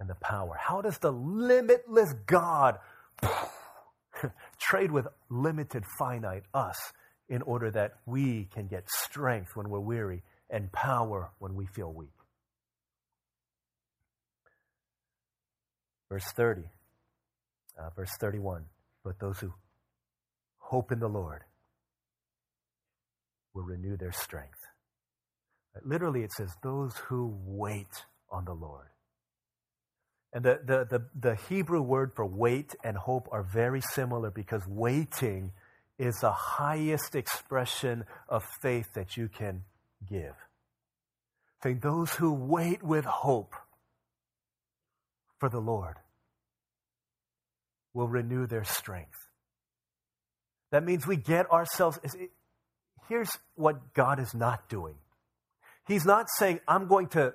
and 0.00 0.10
the 0.10 0.16
power? 0.16 0.56
How 0.60 0.82
does 0.82 0.98
the 0.98 1.12
limitless 1.12 2.14
God 2.26 2.78
trade 4.60 4.92
with 4.92 5.06
limited, 5.30 5.84
finite 5.98 6.44
us 6.54 6.78
in 7.28 7.42
order 7.42 7.70
that 7.70 7.94
we 8.06 8.48
can 8.52 8.66
get 8.66 8.88
strength 8.88 9.56
when 9.56 9.68
we're 9.68 9.80
weary 9.80 10.22
and 10.48 10.70
power 10.72 11.30
when 11.38 11.54
we 11.54 11.66
feel 11.66 11.92
weak? 11.92 12.10
Verse 16.08 16.26
30, 16.32 16.62
uh, 17.78 17.90
verse 17.96 18.10
31. 18.20 18.64
But 19.04 19.18
those 19.18 19.40
who 19.40 19.52
hope 20.58 20.92
in 20.92 21.00
the 21.00 21.08
Lord 21.08 21.42
will 23.54 23.64
renew 23.64 23.96
their 23.96 24.12
strength. 24.12 24.58
Literally, 25.84 26.22
it 26.22 26.32
says, 26.32 26.50
those 26.62 26.96
who 27.08 27.36
wait 27.44 28.04
on 28.30 28.44
the 28.44 28.54
Lord. 28.54 28.86
And 30.32 30.44
the, 30.44 30.60
the, 30.64 30.86
the, 30.90 31.06
the, 31.18 31.34
Hebrew 31.48 31.80
word 31.80 32.12
for 32.14 32.26
wait 32.26 32.74
and 32.84 32.96
hope 32.96 33.28
are 33.32 33.42
very 33.42 33.80
similar 33.80 34.30
because 34.30 34.62
waiting 34.66 35.52
is 35.98 36.16
the 36.20 36.32
highest 36.32 37.14
expression 37.14 38.04
of 38.28 38.44
faith 38.60 38.92
that 38.94 39.16
you 39.16 39.28
can 39.28 39.62
give. 40.08 40.34
Saying, 41.62 41.80
those 41.82 42.12
who 42.14 42.32
wait 42.32 42.82
with 42.82 43.04
hope 43.04 43.54
for 45.38 45.48
the 45.48 45.60
Lord 45.60 45.96
will 47.94 48.08
renew 48.08 48.46
their 48.46 48.64
strength. 48.64 49.26
That 50.70 50.84
means 50.84 51.06
we 51.06 51.16
get 51.16 51.50
ourselves. 51.50 51.98
Here's 53.08 53.30
what 53.54 53.94
God 53.94 54.20
is 54.20 54.34
not 54.34 54.68
doing 54.68 54.96
He's 55.86 56.04
not 56.04 56.26
saying, 56.36 56.60
I'm 56.66 56.88
going 56.88 57.06
to, 57.10 57.32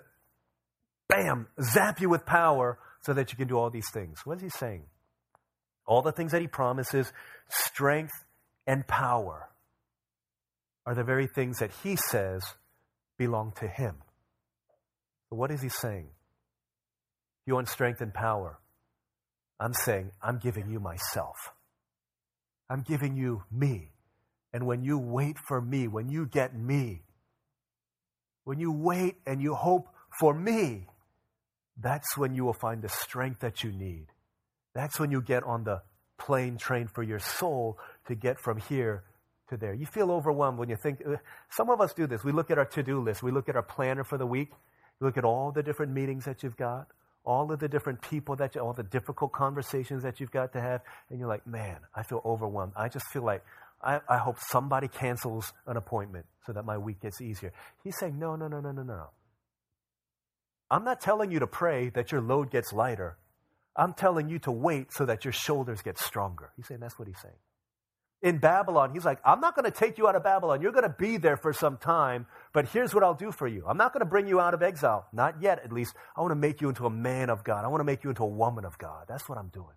bam, 1.08 1.48
zap 1.62 2.02
you 2.02 2.10
with 2.10 2.26
power 2.26 2.78
so 3.02 3.14
that 3.14 3.32
you 3.32 3.38
can 3.38 3.48
do 3.48 3.58
all 3.58 3.70
these 3.70 3.90
things. 3.92 4.26
What 4.26 4.38
is 4.38 4.44
He 4.44 4.50
saying? 4.50 4.84
All 5.88 6.02
the 6.02 6.12
things 6.12 6.34
that 6.34 6.42
He 6.42 6.48
promises, 6.48 7.12
strength 7.50 8.12
and 8.68 8.86
power, 8.88 9.50
are 10.86 10.96
the 10.96 11.04
very 11.04 11.28
things 11.28 11.60
that 11.60 11.72
He 11.84 11.96
says 11.96 12.42
belong 13.18 13.54
to 13.60 13.68
Him. 13.68 13.96
So 15.30 15.36
what 15.36 15.52
is 15.52 15.62
He 15.62 15.70
saying? 15.70 16.10
You 17.46 17.56
want 17.56 17.70
strength 17.70 18.02
and 18.02 18.14
power. 18.14 18.60
I'm 19.60 19.74
saying, 19.74 20.12
I'm 20.22 20.40
giving 20.40 20.70
you 20.70 20.80
myself. 20.80 21.36
I'm 22.70 22.82
giving 22.82 23.16
you 23.16 23.44
me. 23.52 23.92
And 24.54 24.66
when 24.66 24.84
you 24.84 24.98
wait 24.98 25.38
for 25.38 25.62
me, 25.62 25.88
when 25.88 26.10
you 26.10 26.26
get 26.26 26.56
me, 26.56 27.04
when 28.44 28.60
you 28.60 28.72
wait 28.72 29.16
and 29.26 29.42
you 29.42 29.54
hope 29.54 29.88
for 30.20 30.34
me, 30.34 30.88
that's 31.80 32.18
when 32.18 32.34
you 32.36 32.44
will 32.44 32.54
find 32.54 32.82
the 32.82 32.90
strength 32.90 33.42
that 33.42 33.64
you 33.64 33.72
need. 33.72 34.08
That's 34.74 35.00
when 35.00 35.12
you 35.12 35.22
get 35.22 35.44
on 35.44 35.64
the 35.64 35.82
plane 36.18 36.58
train 36.58 36.88
for 36.88 37.04
your 37.04 37.20
soul 37.20 37.78
to 38.08 38.16
get 38.16 38.40
from 38.40 38.58
here 38.58 39.04
to 39.50 39.58
there. 39.58 39.74
You 39.74 39.86
feel 39.86 40.12
overwhelmed 40.12 40.58
when 40.58 40.70
you 40.70 40.76
think, 40.76 41.02
some 41.50 41.70
of 41.70 41.82
us 41.82 41.94
do 41.94 42.08
this. 42.08 42.24
We 42.24 42.32
look 42.32 42.52
at 42.52 42.58
our 42.58 42.66
to 42.66 42.84
do 42.84 43.00
list, 43.02 43.22
we 43.24 43.32
look 43.32 43.50
at 43.50 43.56
our 43.56 43.64
planner 43.64 44.04
for 44.04 44.18
the 44.18 44.26
week, 44.26 44.50
you 45.00 45.06
look 45.08 45.18
at 45.18 45.26
all 45.26 45.52
the 45.52 45.64
different 45.64 45.92
meetings 45.94 46.26
that 46.26 46.44
you've 46.44 46.58
got, 46.58 46.88
all 47.24 47.52
of 47.52 47.60
the 47.60 47.68
different 47.68 48.02
people 48.02 48.36
that 48.38 48.56
you, 48.56 48.62
all 48.62 48.74
the 48.74 48.84
difficult 48.84 49.32
conversations 49.32 50.04
that 50.04 50.20
you've 50.20 50.32
got 50.32 50.54
to 50.54 50.62
have, 50.62 50.82
and 51.10 51.20
you're 51.20 51.28
like, 51.28 51.46
man, 51.46 51.78
I 51.96 52.04
feel 52.04 52.22
overwhelmed. 52.26 52.74
I 52.76 52.90
just 52.90 53.06
feel 53.08 53.24
like 53.24 53.44
I, 53.82 54.00
I 54.08 54.18
hope 54.18 54.38
somebody 54.40 54.88
cancels 54.88 55.54
an 55.68 55.78
appointment 55.78 56.26
so 56.46 56.54
that 56.54 56.66
my 56.66 56.78
week 56.78 57.02
gets 57.02 57.22
easier. 57.22 57.52
He's 57.84 57.98
saying, 57.98 58.18
no, 58.18 58.36
no, 58.36 58.48
no, 58.48 58.60
no, 58.60 58.72
no, 58.72 58.84
no. 58.84 59.10
I'm 60.70 60.84
not 60.84 61.02
telling 61.02 61.32
you 61.32 61.40
to 61.40 61.48
pray 61.48 61.90
that 61.90 62.12
your 62.12 62.22
load 62.22 62.50
gets 62.50 62.72
lighter. 62.72 63.18
I'm 63.76 63.94
telling 63.94 64.30
you 64.30 64.40
to 64.40 64.52
wait 64.52 64.94
so 64.94 65.06
that 65.06 65.26
your 65.26 65.34
shoulders 65.34 65.82
get 65.82 65.98
stronger. 65.98 66.52
He's 66.56 66.68
saying 66.68 66.80
that's 66.80 66.98
what 66.98 67.08
he's 67.08 67.20
saying. 67.22 67.36
In 68.22 68.38
Babylon, 68.38 68.94
he's 68.94 69.04
like, 69.04 69.20
I'm 69.26 69.40
not 69.40 69.56
going 69.56 69.66
to 69.66 69.72
take 69.72 69.98
you 69.98 70.08
out 70.08 70.16
of 70.16 70.24
Babylon. 70.24 70.62
You're 70.62 70.72
going 70.72 70.84
to 70.84 70.96
be 70.96 71.18
there 71.18 71.38
for 71.38 71.54
some 71.54 71.78
time, 71.78 72.28
but 72.54 72.68
here's 72.68 72.94
what 72.94 73.04
I'll 73.04 73.16
do 73.16 73.32
for 73.32 73.48
you. 73.48 73.66
I'm 73.68 73.78
not 73.78 73.94
going 73.94 74.02
to 74.02 74.10
bring 74.10 74.28
you 74.28 74.40
out 74.40 74.54
of 74.54 74.62
exile. 74.62 75.08
Not 75.12 75.42
yet, 75.42 75.60
at 75.64 75.72
least. 75.72 75.96
I 76.16 76.22
want 76.22 76.32
to 76.32 76.36
make 76.36 76.62
you 76.62 76.70
into 76.70 76.86
a 76.86 76.90
man 76.92 77.32
of 77.32 77.44
God. 77.44 77.66
I 77.66 77.68
want 77.68 77.82
to 77.82 77.86
make 77.86 78.04
you 78.04 78.12
into 78.12 78.24
a 78.24 78.28
woman 78.28 78.64
of 78.64 78.78
God. 78.78 79.06
That's 79.08 79.28
what 79.28 79.40
I'm 79.40 79.48
doing. 79.48 79.76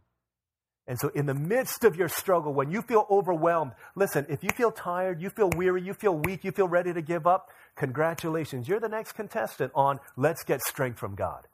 And 0.86 0.98
so, 0.98 1.08
in 1.14 1.24
the 1.24 1.34
midst 1.34 1.84
of 1.84 1.96
your 1.96 2.08
struggle, 2.08 2.52
when 2.52 2.70
you 2.70 2.82
feel 2.82 3.06
overwhelmed, 3.10 3.72
listen, 3.94 4.26
if 4.28 4.44
you 4.44 4.50
feel 4.50 4.70
tired, 4.70 5.22
you 5.22 5.30
feel 5.30 5.48
weary, 5.56 5.80
you 5.80 5.94
feel 5.94 6.14
weak, 6.14 6.44
you 6.44 6.50
feel 6.50 6.68
ready 6.68 6.92
to 6.92 7.00
give 7.00 7.26
up, 7.26 7.48
congratulations. 7.74 8.68
You're 8.68 8.80
the 8.80 8.88
next 8.90 9.12
contestant 9.12 9.72
on 9.74 9.98
Let's 10.18 10.44
Get 10.44 10.60
Strength 10.60 10.98
from 10.98 11.14
God. 11.14 11.46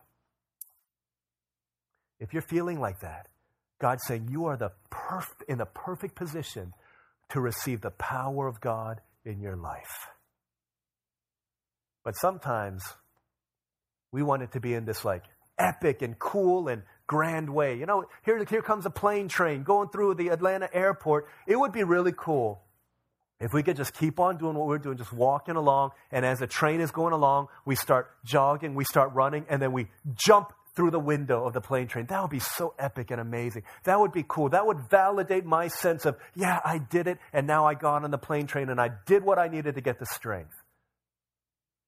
If 2.18 2.32
you're 2.32 2.42
feeling 2.42 2.80
like 2.80 3.00
that, 3.00 3.28
God's 3.80 4.04
saying 4.04 4.28
you 4.30 4.46
are 4.46 4.56
the 4.56 4.72
perf- 4.90 5.42
in 5.48 5.58
the 5.58 5.66
perfect 5.66 6.16
position 6.16 6.74
to 7.30 7.40
receive 7.40 7.80
the 7.80 7.90
power 7.90 8.46
of 8.46 8.60
God 8.60 9.00
in 9.24 9.40
your 9.40 9.56
life. 9.56 10.08
But 12.04 12.16
sometimes 12.16 12.82
we 14.12 14.22
want 14.22 14.42
it 14.42 14.52
to 14.52 14.60
be 14.60 14.74
in 14.74 14.84
this 14.84 15.04
like 15.04 15.24
epic 15.58 16.02
and 16.02 16.18
cool 16.18 16.68
and 16.68 16.82
grand 17.06 17.50
way. 17.50 17.76
You 17.76 17.86
know, 17.86 18.04
here, 18.24 18.42
here 18.44 18.62
comes 18.62 18.86
a 18.86 18.90
plane 18.90 19.28
train 19.28 19.62
going 19.62 19.88
through 19.90 20.14
the 20.14 20.28
Atlanta 20.28 20.68
airport. 20.72 21.28
It 21.46 21.56
would 21.56 21.72
be 21.72 21.84
really 21.84 22.12
cool 22.16 22.62
if 23.40 23.52
we 23.52 23.62
could 23.62 23.76
just 23.76 23.94
keep 23.94 24.20
on 24.20 24.36
doing 24.36 24.54
what 24.54 24.66
we're 24.66 24.78
doing, 24.78 24.98
just 24.98 25.12
walking 25.12 25.56
along, 25.56 25.90
and 26.12 26.26
as 26.26 26.40
the 26.40 26.46
train 26.46 26.80
is 26.80 26.90
going 26.90 27.14
along, 27.14 27.48
we 27.64 27.74
start 27.74 28.10
jogging, 28.24 28.74
we 28.74 28.84
start 28.84 29.12
running, 29.14 29.46
and 29.48 29.62
then 29.62 29.72
we 29.72 29.88
jump 30.14 30.52
through 30.74 30.90
the 30.90 31.00
window 31.00 31.44
of 31.44 31.52
the 31.52 31.60
plane 31.60 31.86
train. 31.88 32.06
That 32.06 32.20
would 32.22 32.30
be 32.30 32.40
so 32.40 32.74
epic 32.78 33.10
and 33.10 33.20
amazing. 33.20 33.64
That 33.84 33.98
would 33.98 34.12
be 34.12 34.24
cool. 34.26 34.50
That 34.50 34.66
would 34.66 34.88
validate 34.90 35.44
my 35.44 35.68
sense 35.68 36.06
of, 36.06 36.16
yeah, 36.34 36.60
I 36.64 36.78
did 36.78 37.06
it, 37.06 37.18
and 37.32 37.46
now 37.46 37.66
I 37.66 37.74
got 37.74 38.04
on 38.04 38.10
the 38.10 38.18
plane 38.18 38.46
train 38.46 38.68
and 38.68 38.80
I 38.80 38.90
did 39.06 39.24
what 39.24 39.38
I 39.38 39.48
needed 39.48 39.74
to 39.74 39.80
get 39.80 39.98
the 39.98 40.06
strength. 40.06 40.54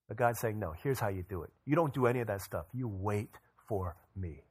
But 0.08 0.16
God's 0.16 0.40
saying, 0.40 0.58
no, 0.58 0.74
here's 0.82 1.00
how 1.00 1.08
you 1.08 1.24
do 1.28 1.42
it. 1.42 1.50
You 1.64 1.76
don't 1.76 1.94
do 1.94 2.06
any 2.06 2.20
of 2.20 2.26
that 2.26 2.42
stuff. 2.42 2.66
You 2.74 2.88
wait 2.88 3.30
for 3.68 3.96
me. 4.16 4.42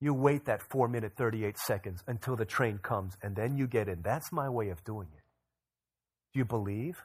You 0.00 0.12
wait 0.14 0.46
that 0.46 0.62
4 0.70 0.88
minute 0.88 1.12
38 1.16 1.56
seconds 1.56 2.02
until 2.08 2.34
the 2.34 2.44
train 2.44 2.78
comes 2.78 3.16
and 3.22 3.36
then 3.36 3.56
you 3.56 3.68
get 3.68 3.88
in. 3.88 4.02
That's 4.02 4.32
my 4.32 4.48
way 4.48 4.70
of 4.70 4.82
doing 4.82 5.08
it. 5.16 5.22
Do 6.32 6.40
you 6.40 6.44
believe 6.44 7.00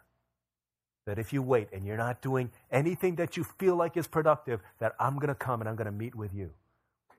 that 1.07 1.17
if 1.17 1.33
you 1.33 1.41
wait 1.41 1.69
and 1.73 1.83
you're 1.83 1.97
not 1.97 2.21
doing 2.21 2.51
anything 2.71 3.15
that 3.15 3.35
you 3.35 3.43
feel 3.57 3.75
like 3.75 3.97
is 3.97 4.07
productive, 4.07 4.61
that 4.79 4.93
I'm 4.99 5.15
going 5.15 5.29
to 5.29 5.35
come 5.35 5.61
and 5.61 5.67
I'm 5.67 5.75
going 5.75 5.87
to 5.87 5.91
meet 5.91 6.13
with 6.13 6.35
you? 6.35 6.51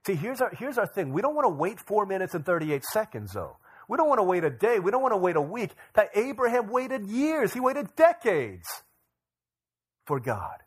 See, 0.06 0.14
here's 0.14 0.40
our, 0.40 0.50
here's 0.56 0.78
our 0.78 0.86
thing. 0.86 1.12
We 1.12 1.20
don't 1.20 1.34
want 1.34 1.46
to 1.46 1.54
wait 1.54 1.80
4 1.80 2.06
minutes 2.06 2.34
and 2.34 2.46
38 2.46 2.84
seconds, 2.84 3.32
though. 3.32 3.56
We 3.88 3.96
don't 3.96 4.08
want 4.08 4.20
to 4.20 4.24
wait 4.24 4.44
a 4.44 4.50
day. 4.50 4.78
We 4.78 4.92
don't 4.92 5.02
want 5.02 5.12
to 5.12 5.18
wait 5.18 5.34
a 5.34 5.40
week. 5.40 5.72
That 5.94 6.10
Abraham 6.14 6.68
waited 6.68 7.06
years. 7.06 7.52
He 7.52 7.58
waited 7.58 7.96
decades 7.96 8.68
for 10.06 10.20
God 10.20 10.58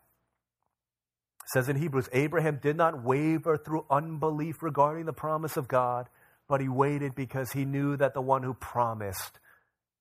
says 1.52 1.68
in 1.68 1.76
Hebrews 1.76 2.08
Abraham 2.12 2.58
did 2.62 2.76
not 2.76 3.04
waver 3.04 3.56
through 3.58 3.84
unbelief 3.90 4.62
regarding 4.62 5.04
the 5.06 5.12
promise 5.12 5.56
of 5.56 5.68
God, 5.68 6.08
but 6.48 6.60
he 6.60 6.68
waited 6.68 7.14
because 7.14 7.52
he 7.52 7.64
knew 7.64 7.96
that 7.96 8.14
the 8.14 8.22
one 8.22 8.42
who 8.42 8.54
promised 8.54 9.38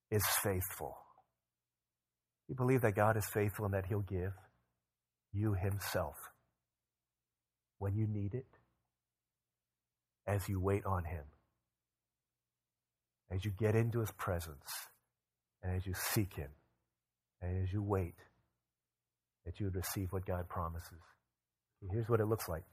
is 0.09 0.23
faithful. 0.41 0.97
You 2.51 2.55
believe 2.55 2.81
that 2.81 2.95
God 2.95 3.15
is 3.15 3.25
faithful 3.25 3.63
and 3.63 3.73
that 3.73 3.85
he'll 3.85 4.01
give 4.01 4.33
you 5.31 5.53
himself 5.53 6.17
when 7.79 7.95
you 7.95 8.05
need 8.05 8.33
it 8.33 8.45
as 10.27 10.49
you 10.49 10.59
wait 10.59 10.85
on 10.85 11.05
him, 11.05 11.23
as 13.33 13.45
you 13.45 13.51
get 13.57 13.73
into 13.73 14.01
his 14.01 14.11
presence, 14.11 14.69
and 15.63 15.77
as 15.77 15.87
you 15.87 15.93
seek 15.93 16.33
him, 16.33 16.49
and 17.41 17.63
as 17.63 17.71
you 17.71 17.81
wait, 17.81 18.15
that 19.45 19.57
you 19.61 19.67
would 19.67 19.75
receive 19.77 20.11
what 20.11 20.25
God 20.25 20.49
promises. 20.49 20.91
Here's 21.89 22.09
what 22.09 22.19
it 22.19 22.25
looks 22.25 22.49
like. 22.49 22.63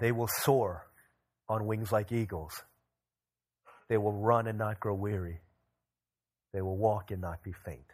They 0.00 0.10
will 0.10 0.28
soar 0.28 0.86
on 1.50 1.66
wings 1.66 1.92
like 1.92 2.12
eagles, 2.12 2.62
they 3.90 3.98
will 3.98 4.14
run 4.14 4.46
and 4.46 4.56
not 4.56 4.80
grow 4.80 4.94
weary, 4.94 5.40
they 6.52 6.62
will 6.62 6.76
walk 6.76 7.10
and 7.10 7.20
not 7.20 7.42
be 7.42 7.52
faint. 7.64 7.92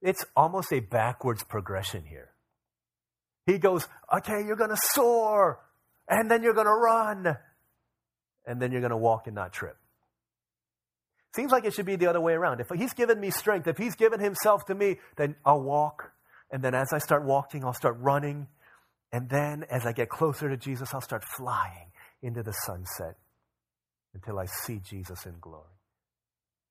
It's 0.00 0.24
almost 0.36 0.72
a 0.72 0.80
backwards 0.80 1.42
progression 1.42 2.04
here. 2.04 2.30
He 3.46 3.58
goes, 3.58 3.86
okay, 4.14 4.44
you're 4.46 4.56
going 4.56 4.70
to 4.70 4.80
soar, 4.92 5.60
and 6.08 6.30
then 6.30 6.42
you're 6.42 6.54
going 6.54 6.66
to 6.66 6.72
run, 6.72 7.36
and 8.46 8.60
then 8.60 8.72
you're 8.72 8.80
going 8.80 8.90
to 8.90 8.96
walk 8.96 9.26
and 9.26 9.34
not 9.34 9.52
trip. 9.52 9.76
Seems 11.34 11.50
like 11.50 11.64
it 11.64 11.74
should 11.74 11.86
be 11.86 11.96
the 11.96 12.08
other 12.08 12.20
way 12.20 12.34
around. 12.34 12.60
If 12.60 12.68
he's 12.74 12.92
given 12.92 13.18
me 13.20 13.30
strength, 13.30 13.66
if 13.66 13.78
he's 13.78 13.94
given 13.94 14.20
himself 14.20 14.66
to 14.66 14.74
me, 14.74 14.98
then 15.16 15.36
I'll 15.44 15.62
walk 15.62 16.12
and 16.50 16.62
then 16.62 16.74
as 16.74 16.92
I 16.92 16.98
start 16.98 17.24
walking, 17.24 17.64
I'll 17.64 17.74
start 17.74 17.96
running. 18.00 18.46
And 19.12 19.28
then 19.28 19.64
as 19.70 19.86
I 19.86 19.92
get 19.92 20.08
closer 20.08 20.48
to 20.48 20.56
Jesus, 20.56 20.94
I'll 20.94 21.00
start 21.00 21.24
flying 21.36 21.92
into 22.22 22.42
the 22.42 22.52
sunset 22.52 23.16
until 24.14 24.38
I 24.38 24.46
see 24.46 24.80
Jesus 24.82 25.26
in 25.26 25.34
glory. 25.40 25.77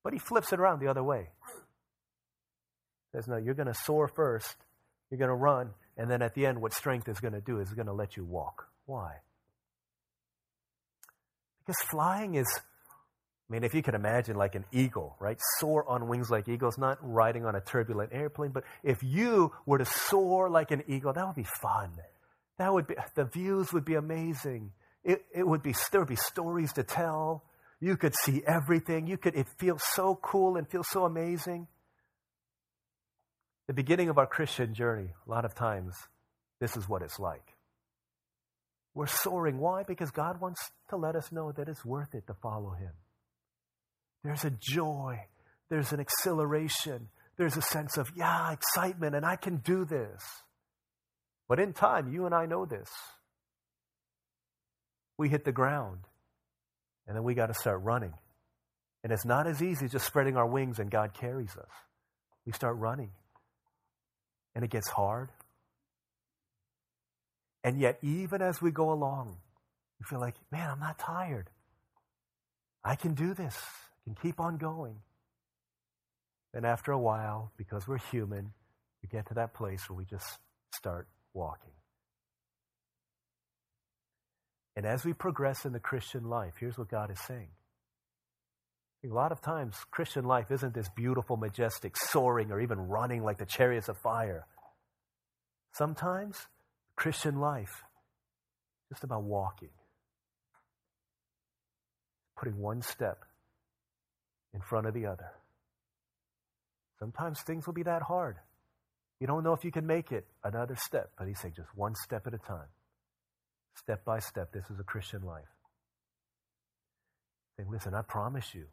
But 0.08 0.14
he 0.14 0.20
flips 0.20 0.54
it 0.54 0.58
around 0.58 0.80
the 0.80 0.88
other 0.88 1.02
way. 1.02 1.28
Says, 3.12 3.28
no, 3.28 3.36
you're 3.36 3.52
going 3.52 3.68
to 3.68 3.74
soar 3.74 4.08
first, 4.08 4.56
you're 5.10 5.18
going 5.18 5.28
to 5.28 5.34
run, 5.34 5.68
and 5.98 6.10
then 6.10 6.22
at 6.22 6.32
the 6.32 6.46
end, 6.46 6.62
what 6.62 6.72
strength 6.72 7.10
is 7.10 7.20
going 7.20 7.34
to 7.34 7.42
do 7.42 7.60
is 7.60 7.68
going 7.74 7.88
to 7.88 7.92
let 7.92 8.16
you 8.16 8.24
walk. 8.24 8.68
Why? 8.86 9.16
Because 11.58 11.76
flying 11.90 12.36
is, 12.36 12.46
I 12.56 13.52
mean, 13.52 13.64
if 13.64 13.74
you 13.74 13.82
can 13.82 13.94
imagine 13.94 14.34
like 14.34 14.54
an 14.54 14.64
eagle, 14.72 15.14
right? 15.20 15.36
Soar 15.58 15.86
on 15.86 16.08
wings 16.08 16.30
like 16.30 16.48
eagles, 16.48 16.78
not 16.78 16.96
riding 17.02 17.44
on 17.44 17.54
a 17.54 17.60
turbulent 17.60 18.10
airplane, 18.10 18.52
but 18.52 18.64
if 18.82 19.02
you 19.02 19.52
were 19.66 19.76
to 19.76 19.84
soar 19.84 20.48
like 20.48 20.70
an 20.70 20.84
eagle, 20.88 21.12
that 21.12 21.26
would 21.26 21.36
be 21.36 21.46
fun. 21.60 21.90
That 22.56 22.72
would 22.72 22.86
be, 22.86 22.94
the 23.14 23.26
views 23.26 23.74
would 23.74 23.84
be 23.84 23.96
amazing. 23.96 24.72
It, 25.04 25.26
it 25.34 25.46
would 25.46 25.62
be, 25.62 25.74
there 25.92 26.00
would 26.00 26.08
be 26.08 26.16
stories 26.16 26.72
to 26.72 26.82
tell. 26.82 27.44
You 27.80 27.96
could 27.96 28.14
see 28.24 28.42
everything. 28.46 29.06
You 29.06 29.16
could, 29.16 29.36
it 29.36 29.46
feels 29.58 29.82
so 29.94 30.18
cool 30.20 30.56
and 30.56 30.68
feels 30.68 30.88
so 30.90 31.04
amazing. 31.04 31.68
The 33.66 33.74
beginning 33.74 34.08
of 34.08 34.18
our 34.18 34.26
Christian 34.26 34.74
journey, 34.74 35.10
a 35.26 35.30
lot 35.30 35.44
of 35.44 35.54
times, 35.54 35.94
this 36.60 36.76
is 36.76 36.88
what 36.88 37.02
it's 37.02 37.18
like. 37.18 37.54
We're 38.94 39.06
soaring. 39.06 39.58
Why? 39.58 39.84
Because 39.84 40.10
God 40.10 40.40
wants 40.40 40.60
to 40.88 40.96
let 40.96 41.14
us 41.14 41.30
know 41.30 41.52
that 41.52 41.68
it's 41.68 41.84
worth 41.84 42.14
it 42.14 42.26
to 42.26 42.34
follow 42.34 42.72
Him. 42.72 42.92
There's 44.24 44.44
a 44.44 44.50
joy, 44.50 45.20
there's 45.70 45.92
an 45.92 46.00
exhilaration, 46.00 47.08
there's 47.36 47.56
a 47.56 47.62
sense 47.62 47.96
of, 47.96 48.10
yeah, 48.16 48.52
excitement, 48.52 49.14
and 49.14 49.24
I 49.24 49.36
can 49.36 49.58
do 49.58 49.84
this. 49.84 50.20
But 51.48 51.60
in 51.60 51.72
time, 51.72 52.12
you 52.12 52.26
and 52.26 52.34
I 52.34 52.46
know 52.46 52.66
this. 52.66 52.90
We 55.16 55.28
hit 55.28 55.44
the 55.44 55.52
ground, 55.52 56.00
and 57.08 57.16
then 57.16 57.24
we 57.24 57.34
got 57.34 57.46
to 57.46 57.54
start 57.54 57.82
running. 57.82 58.12
And 59.02 59.12
it's 59.12 59.24
not 59.24 59.46
as 59.46 59.62
easy 59.62 59.88
just 59.88 60.06
spreading 60.06 60.36
our 60.36 60.46
wings 60.46 60.78
and 60.78 60.90
God 60.90 61.14
carries 61.14 61.56
us. 61.56 61.70
We 62.44 62.52
start 62.52 62.76
running, 62.76 63.10
and 64.54 64.64
it 64.64 64.70
gets 64.70 64.88
hard. 64.88 65.30
And 67.64 67.80
yet, 67.80 67.98
even 68.02 68.40
as 68.40 68.62
we 68.62 68.70
go 68.70 68.92
along, 68.92 69.36
we 69.98 70.04
feel 70.04 70.20
like, 70.20 70.36
man, 70.50 70.70
I'm 70.70 70.80
not 70.80 70.98
tired. 70.98 71.50
I 72.84 72.94
can 72.94 73.14
do 73.14 73.34
this. 73.34 73.56
I 73.56 74.04
can 74.04 74.14
keep 74.14 74.40
on 74.40 74.56
going. 74.56 74.96
And 76.54 76.64
after 76.64 76.92
a 76.92 76.98
while, 76.98 77.52
because 77.56 77.86
we're 77.86 77.98
human, 77.98 78.52
we 79.02 79.08
get 79.08 79.26
to 79.28 79.34
that 79.34 79.52
place 79.52 79.88
where 79.88 79.96
we 79.96 80.04
just 80.04 80.38
start 80.74 81.08
walking. 81.34 81.72
And 84.78 84.86
as 84.86 85.04
we 85.04 85.12
progress 85.12 85.64
in 85.64 85.72
the 85.72 85.80
Christian 85.80 86.30
life, 86.30 86.54
here's 86.60 86.78
what 86.78 86.88
God 86.88 87.10
is 87.10 87.18
saying. 87.26 87.48
A 89.04 89.12
lot 89.12 89.32
of 89.32 89.40
times, 89.40 89.74
Christian 89.90 90.24
life 90.24 90.52
isn't 90.52 90.72
this 90.72 90.88
beautiful, 90.90 91.36
majestic, 91.36 91.96
soaring, 91.96 92.52
or 92.52 92.60
even 92.60 92.78
running 92.78 93.24
like 93.24 93.38
the 93.38 93.44
chariots 93.44 93.88
of 93.88 93.98
fire. 93.98 94.46
Sometimes, 95.72 96.46
Christian 96.94 97.40
life 97.40 97.82
is 98.84 98.94
just 98.94 99.02
about 99.02 99.24
walking, 99.24 99.70
putting 102.36 102.56
one 102.56 102.80
step 102.80 103.24
in 104.54 104.60
front 104.60 104.86
of 104.86 104.94
the 104.94 105.06
other. 105.06 105.32
Sometimes 107.00 107.40
things 107.40 107.66
will 107.66 107.74
be 107.74 107.82
that 107.82 108.02
hard. 108.02 108.36
You 109.18 109.26
don't 109.26 109.42
know 109.42 109.54
if 109.54 109.64
you 109.64 109.72
can 109.72 109.88
make 109.88 110.12
it 110.12 110.28
another 110.44 110.76
step, 110.76 111.10
but 111.18 111.26
he 111.26 111.34
saying 111.34 111.54
just 111.56 111.68
one 111.74 111.96
step 111.96 112.28
at 112.28 112.34
a 112.34 112.38
time. 112.38 112.68
Step 113.80 114.04
by 114.04 114.18
step, 114.18 114.52
this 114.52 114.64
is 114.70 114.78
a 114.80 114.84
Christian 114.84 115.22
life. 115.22 115.48
Saying, 117.56 117.70
listen, 117.70 117.94
I 117.94 118.02
promise 118.02 118.54
you, 118.54 118.66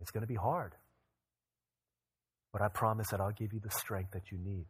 it's 0.00 0.10
going 0.10 0.22
to 0.22 0.26
be 0.26 0.34
hard. 0.34 0.72
But 2.52 2.62
I 2.62 2.68
promise 2.68 3.08
that 3.10 3.20
I'll 3.20 3.32
give 3.32 3.52
you 3.52 3.60
the 3.60 3.70
strength 3.70 4.12
that 4.12 4.30
you 4.30 4.38
need 4.38 4.66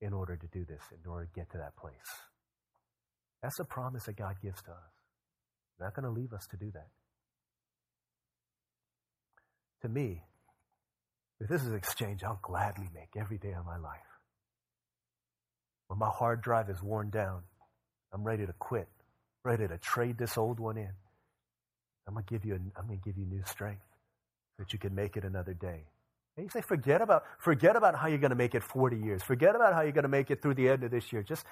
in 0.00 0.12
order 0.12 0.36
to 0.36 0.46
do 0.46 0.64
this, 0.64 0.82
in 0.92 1.10
order 1.10 1.26
to 1.26 1.32
get 1.32 1.50
to 1.50 1.58
that 1.58 1.76
place. 1.76 1.92
That's 3.42 3.58
a 3.60 3.64
promise 3.64 4.04
that 4.04 4.16
God 4.16 4.36
gives 4.42 4.62
to 4.62 4.70
us. 4.70 4.92
He's 5.72 5.84
not 5.84 5.94
going 5.94 6.04
to 6.04 6.20
leave 6.20 6.32
us 6.32 6.46
to 6.50 6.56
do 6.56 6.70
that. 6.72 6.88
To 9.82 9.88
me, 9.88 10.22
if 11.40 11.48
this 11.48 11.62
is 11.62 11.68
an 11.68 11.76
exchange, 11.76 12.24
I'll 12.24 12.40
gladly 12.42 12.88
make 12.94 13.10
every 13.16 13.38
day 13.38 13.52
of 13.52 13.64
my 13.64 13.78
life. 13.78 14.00
When 15.86 15.98
my 15.98 16.10
hard 16.10 16.42
drive 16.42 16.68
is 16.68 16.82
worn 16.82 17.10
down, 17.10 17.42
I'm 18.12 18.24
ready 18.24 18.44
to 18.44 18.52
quit, 18.58 18.88
ready 19.48 19.66
to 19.66 19.78
trade 19.78 20.18
this 20.18 20.36
old 20.36 20.60
one 20.60 20.76
in. 20.76 20.92
I'm 22.06 22.14
gonna 22.14 22.26
give 22.28 22.44
you, 22.44 22.54
I'm 22.54 22.86
gonna 22.86 23.00
give 23.04 23.16
you 23.16 23.24
new 23.24 23.42
strength 23.46 23.82
so 24.56 24.64
that 24.64 24.72
you 24.72 24.78
can 24.78 24.94
make 24.94 25.16
it 25.16 25.24
another 25.24 25.54
day. 25.54 25.84
And 26.36 26.44
you 26.44 26.50
say, 26.50 26.60
forget 26.60 27.00
about, 27.00 27.24
forget 27.38 27.74
about 27.74 27.96
how 27.96 28.08
you're 28.08 28.18
gonna 28.18 28.34
make 28.34 28.54
it 28.54 28.62
40 28.62 28.98
years. 28.98 29.22
Forget 29.22 29.56
about 29.56 29.72
how 29.72 29.80
you're 29.80 29.92
gonna 29.92 30.08
make 30.08 30.30
it 30.30 30.42
through 30.42 30.54
the 30.54 30.68
end 30.68 30.84
of 30.84 30.90
this 30.90 31.12
year. 31.12 31.22
Just, 31.22 31.44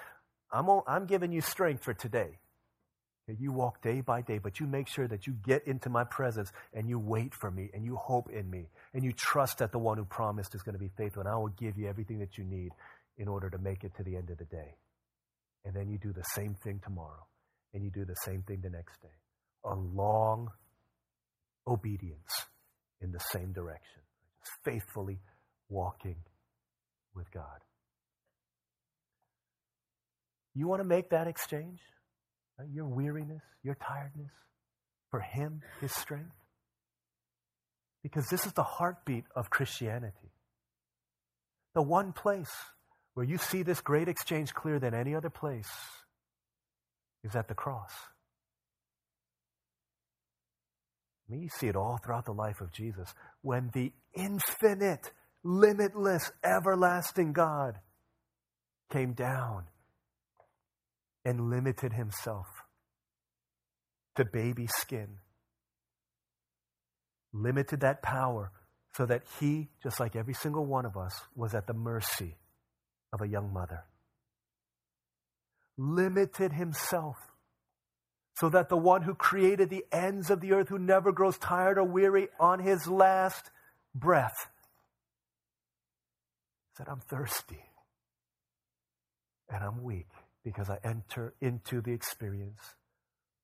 I'm, 0.51 0.67
I'm 0.87 1.05
giving 1.07 1.31
you 1.31 1.41
strength 1.41 1.83
for 1.83 1.93
today. 1.93 2.37
You 3.39 3.51
walk 3.51 3.81
day 3.81 3.99
by 3.99 4.21
day, 4.21 4.37
but 4.37 4.61
you 4.61 4.67
make 4.67 4.87
sure 4.87 5.05
that 5.07 5.27
you 5.27 5.33
get 5.33 5.67
into 5.67 5.89
my 5.89 6.05
presence 6.05 6.53
and 6.73 6.87
you 6.87 6.97
wait 6.97 7.33
for 7.33 7.51
me 7.51 7.69
and 7.73 7.83
you 7.83 7.97
hope 7.97 8.29
in 8.29 8.49
me 8.49 8.69
and 8.93 9.03
you 9.03 9.11
trust 9.11 9.57
that 9.57 9.73
the 9.73 9.79
one 9.79 9.97
who 9.97 10.05
promised 10.05 10.55
is 10.55 10.61
going 10.61 10.75
to 10.75 10.79
be 10.79 10.91
faithful 10.95 11.19
and 11.21 11.29
I 11.29 11.35
will 11.35 11.49
give 11.49 11.77
you 11.77 11.89
everything 11.89 12.19
that 12.19 12.37
you 12.37 12.45
need 12.45 12.71
in 13.17 13.27
order 13.27 13.49
to 13.49 13.57
make 13.57 13.83
it 13.83 13.93
to 13.97 14.03
the 14.03 14.15
end 14.15 14.29
of 14.29 14.37
the 14.37 14.45
day. 14.45 14.75
And 15.65 15.75
then 15.75 15.89
you 15.89 15.97
do 15.97 16.13
the 16.13 16.23
same 16.23 16.53
thing 16.53 16.79
tomorrow, 16.81 17.25
and 17.77 17.85
you 17.85 17.91
do 17.91 18.05
the 18.05 18.15
same 18.25 18.41
thing 18.41 18.59
the 18.63 18.71
next 18.71 18.99
day. 19.03 19.19
A 19.63 19.75
long 19.75 20.49
obedience 21.67 22.47
in 23.01 23.11
the 23.11 23.19
same 23.31 23.53
direction, 23.53 24.01
just 24.39 24.57
faithfully 24.65 25.19
walking 25.69 26.15
with 27.13 27.29
God. 27.31 27.59
You 30.55 30.67
want 30.67 30.81
to 30.81 30.87
make 30.87 31.11
that 31.11 31.27
exchange? 31.27 31.79
Uh, 32.59 32.63
your 32.73 32.85
weariness, 32.85 33.43
your 33.61 33.75
tiredness, 33.75 34.31
for 35.11 35.19
Him, 35.19 35.61
His 35.79 35.91
strength? 35.91 36.33
Because 38.01 38.27
this 38.29 38.47
is 38.47 38.53
the 38.53 38.63
heartbeat 38.63 39.25
of 39.35 39.51
Christianity. 39.51 40.31
The 41.75 41.83
one 41.83 42.11
place 42.11 42.55
where 43.13 43.25
you 43.25 43.37
see 43.37 43.61
this 43.61 43.81
great 43.81 44.07
exchange 44.07 44.55
clearer 44.55 44.79
than 44.79 44.95
any 44.95 45.13
other 45.13 45.29
place 45.29 45.69
is 47.27 47.35
at 47.35 47.47
the 47.47 47.53
cross. 47.53 47.91
I 51.27 51.33
mean, 51.33 51.41
you 51.41 51.49
see 51.49 51.67
it 51.67 51.75
all 51.75 51.99
throughout 52.03 52.25
the 52.25 52.31
life 52.31 52.61
of 52.61 52.71
Jesus. 52.71 53.13
When 53.41 53.69
the 53.73 53.91
infinite, 54.15 55.11
limitless, 55.43 56.31
everlasting 56.43 57.33
God 57.33 57.79
came 58.91 59.13
down 59.13 59.65
and 61.25 61.49
limited 61.49 61.93
himself 61.93 62.47
to 64.15 64.23
baby 64.23 64.67
skin, 64.67 65.17
limited 67.33 67.81
that 67.81 68.01
power 68.01 68.51
so 68.95 69.05
that 69.05 69.23
he, 69.39 69.69
just 69.83 69.99
like 69.99 70.15
every 70.15 70.33
single 70.33 70.65
one 70.65 70.85
of 70.85 70.95
us, 70.95 71.13
was 71.35 71.53
at 71.53 71.67
the 71.67 71.73
mercy 71.73 72.37
of 73.11 73.21
a 73.21 73.27
young 73.27 73.51
mother. 73.53 73.83
Limited 75.77 76.53
himself 76.53 77.17
so 78.35 78.49
that 78.49 78.69
the 78.69 78.77
one 78.77 79.01
who 79.01 79.15
created 79.15 79.69
the 79.69 79.85
ends 79.91 80.29
of 80.29 80.41
the 80.41 80.53
earth, 80.53 80.69
who 80.69 80.77
never 80.77 81.11
grows 81.11 81.37
tired 81.37 81.77
or 81.77 81.83
weary 81.83 82.27
on 82.39 82.59
his 82.59 82.87
last 82.87 83.49
breath, 83.95 84.47
said, 86.77 86.87
I'm 86.87 86.99
thirsty 86.99 87.63
and 89.49 89.63
I'm 89.63 89.83
weak 89.83 90.09
because 90.43 90.69
I 90.69 90.77
enter 90.83 91.33
into 91.41 91.81
the 91.81 91.91
experience 91.91 92.61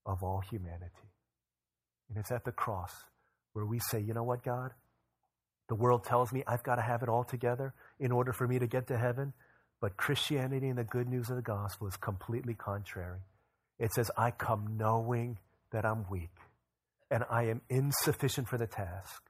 of 0.06 0.22
all 0.22 0.42
humanity. 0.42 1.10
And 2.10 2.18
it's 2.18 2.32
at 2.32 2.46
the 2.46 2.52
cross 2.52 2.94
where 3.54 3.66
we 3.66 3.80
say, 3.80 4.00
you 4.00 4.14
know 4.14 4.24
what, 4.24 4.44
God? 4.44 4.72
The 5.70 5.76
world 5.76 6.04
tells 6.04 6.32
me 6.32 6.44
I've 6.46 6.64
got 6.64 6.76
to 6.76 6.82
have 6.82 7.02
it 7.02 7.10
all 7.10 7.24
together 7.24 7.74
in 8.00 8.12
order 8.12 8.34
for 8.34 8.48
me 8.48 8.60
to 8.60 8.68
get 8.68 8.88
to 8.88 8.98
heaven. 8.98 9.34
But 9.84 9.98
Christianity 9.98 10.70
and 10.70 10.78
the 10.78 10.86
good 10.86 11.10
news 11.10 11.30
of 11.30 11.36
the 11.36 11.42
gospel 11.42 11.88
is 11.88 11.98
completely 11.98 12.54
contrary. 12.54 13.20
It 13.78 13.94
says, 13.94 14.10
I 14.18 14.32
come 14.32 14.78
knowing 14.78 15.40
that 15.74 15.84
I'm 15.84 16.06
weak 16.10 16.32
and 17.12 17.26
I 17.30 17.48
am 17.48 17.60
insufficient 17.70 18.48
for 18.48 18.58
the 18.58 18.66
task. 18.66 19.22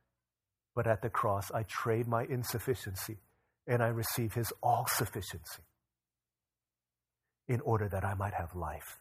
But 0.76 0.86
at 0.86 1.02
the 1.02 1.10
cross, 1.10 1.50
I 1.50 1.64
trade 1.64 2.08
my 2.08 2.26
insufficiency 2.26 3.18
and 3.66 3.82
I 3.82 3.88
receive 3.88 4.36
his 4.36 4.54
all 4.62 4.86
sufficiency 4.88 5.64
in 7.48 7.60
order 7.62 7.90
that 7.90 8.06
I 8.06 8.14
might 8.14 8.36
have 8.36 8.54
life. 8.54 9.00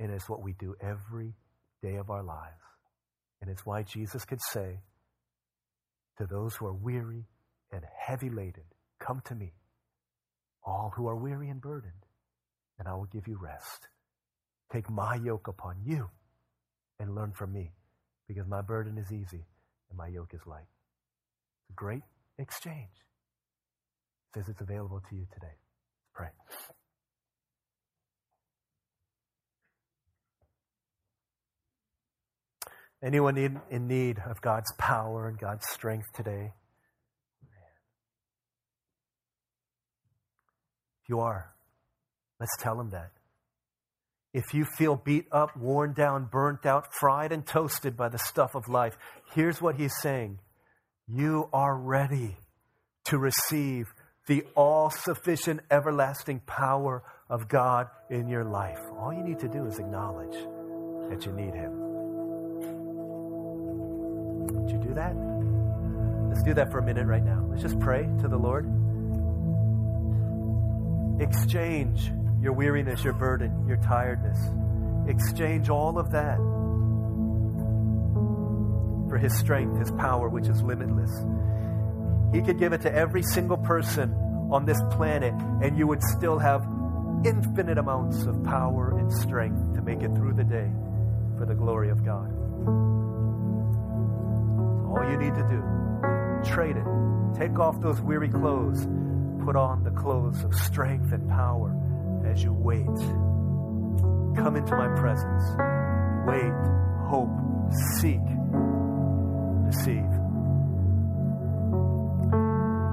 And 0.00 0.10
it's 0.10 0.28
what 0.28 0.42
we 0.42 0.54
do 0.54 0.74
every 0.80 1.34
day 1.84 1.94
of 1.94 2.10
our 2.10 2.24
lives. 2.24 2.64
And 3.40 3.48
it's 3.48 3.64
why 3.64 3.84
Jesus 3.84 4.24
could 4.24 4.42
say 4.50 4.80
to 6.18 6.26
those 6.26 6.56
who 6.56 6.66
are 6.66 6.74
weary 6.74 7.26
and 7.70 7.84
heavy 7.96 8.28
laden, 8.28 8.64
Come 8.98 9.22
to 9.26 9.36
me 9.36 9.52
all 10.64 10.92
who 10.94 11.06
are 11.06 11.16
weary 11.16 11.48
and 11.48 11.60
burdened, 11.60 12.06
and 12.78 12.88
I 12.88 12.94
will 12.94 13.06
give 13.06 13.26
you 13.26 13.38
rest. 13.40 13.88
Take 14.72 14.90
my 14.90 15.16
yoke 15.16 15.48
upon 15.48 15.76
you 15.84 16.08
and 16.98 17.14
learn 17.14 17.32
from 17.32 17.52
me, 17.52 17.72
because 18.28 18.46
my 18.46 18.62
burden 18.62 18.96
is 18.98 19.12
easy 19.12 19.44
and 19.88 19.98
my 19.98 20.08
yoke 20.08 20.32
is 20.34 20.40
light. 20.46 20.68
It's 21.62 21.70
a 21.70 21.74
great 21.74 22.02
exchange. 22.38 22.90
It 24.28 24.38
says 24.38 24.48
it's 24.48 24.60
available 24.60 25.02
to 25.10 25.16
you 25.16 25.26
today. 25.34 25.56
Pray. 26.14 26.28
Anyone 33.04 33.36
in, 33.36 33.60
in 33.68 33.88
need 33.88 34.20
of 34.20 34.40
God's 34.40 34.72
power 34.78 35.28
and 35.28 35.36
God's 35.36 35.66
strength 35.68 36.12
today? 36.14 36.52
If 41.01 41.01
you 41.12 41.20
are, 41.20 41.52
let's 42.40 42.56
tell 42.58 42.76
them 42.76 42.90
that. 42.90 43.10
If 44.32 44.54
you 44.54 44.64
feel 44.64 44.96
beat 44.96 45.26
up, 45.30 45.54
worn 45.58 45.92
down, 45.92 46.24
burnt 46.32 46.64
out, 46.64 46.86
fried, 46.98 47.32
and 47.32 47.46
toasted 47.46 47.98
by 47.98 48.08
the 48.08 48.18
stuff 48.18 48.54
of 48.54 48.66
life, 48.66 48.96
here's 49.34 49.60
what 49.60 49.76
he's 49.76 49.92
saying 50.00 50.38
You 51.06 51.50
are 51.52 51.76
ready 51.76 52.38
to 53.04 53.18
receive 53.18 53.92
the 54.26 54.44
all 54.54 54.88
sufficient, 54.88 55.60
everlasting 55.70 56.40
power 56.46 57.02
of 57.28 57.46
God 57.48 57.88
in 58.08 58.26
your 58.26 58.44
life. 58.44 58.78
All 58.98 59.12
you 59.12 59.22
need 59.22 59.40
to 59.40 59.48
do 59.48 59.66
is 59.66 59.78
acknowledge 59.78 60.36
that 61.10 61.26
you 61.26 61.32
need 61.32 61.52
Him. 61.52 61.72
Would 64.46 64.70
you 64.70 64.78
do 64.78 64.94
that? 64.94 65.14
Let's 66.28 66.42
do 66.42 66.54
that 66.54 66.70
for 66.70 66.78
a 66.78 66.82
minute 66.82 67.06
right 67.06 67.22
now. 67.22 67.44
Let's 67.50 67.60
just 67.60 67.78
pray 67.80 68.08
to 68.22 68.28
the 68.28 68.38
Lord. 68.38 68.81
Exchange 71.20 72.10
your 72.40 72.52
weariness, 72.52 73.04
your 73.04 73.12
burden, 73.12 73.66
your 73.68 73.76
tiredness. 73.78 74.38
Exchange 75.08 75.68
all 75.68 75.98
of 75.98 76.10
that 76.12 76.36
for 79.08 79.18
His 79.18 79.36
strength, 79.38 79.78
His 79.78 79.90
power, 79.92 80.28
which 80.28 80.48
is 80.48 80.62
limitless. 80.62 81.10
He 82.34 82.40
could 82.40 82.58
give 82.58 82.72
it 82.72 82.80
to 82.82 82.92
every 82.92 83.22
single 83.22 83.58
person 83.58 84.12
on 84.50 84.64
this 84.64 84.80
planet, 84.90 85.34
and 85.62 85.76
you 85.78 85.86
would 85.86 86.02
still 86.02 86.38
have 86.38 86.66
infinite 87.24 87.78
amounts 87.78 88.24
of 88.24 88.42
power 88.44 88.98
and 88.98 89.12
strength 89.12 89.74
to 89.74 89.82
make 89.82 90.02
it 90.02 90.14
through 90.14 90.34
the 90.34 90.44
day 90.44 90.70
for 91.38 91.46
the 91.46 91.54
glory 91.54 91.90
of 91.90 92.04
God. 92.04 92.28
All 94.88 95.10
you 95.10 95.16
need 95.16 95.34
to 95.34 95.42
do, 95.48 95.62
trade 96.50 96.76
it. 96.76 96.84
Take 97.38 97.58
off 97.58 97.80
those 97.80 98.00
weary 98.00 98.28
clothes. 98.28 98.86
Put 99.44 99.56
on 99.56 99.82
the 99.82 99.90
clothes 99.90 100.44
of 100.44 100.54
strength 100.54 101.12
and 101.12 101.28
power 101.28 101.74
as 102.24 102.44
you 102.44 102.52
wait. 102.52 102.86
Come 104.36 104.54
into 104.54 104.76
my 104.76 104.86
presence. 104.96 105.42
Wait, 106.28 106.52
hope, 107.10 107.28
seek, 107.98 108.22
receive. 109.66 110.06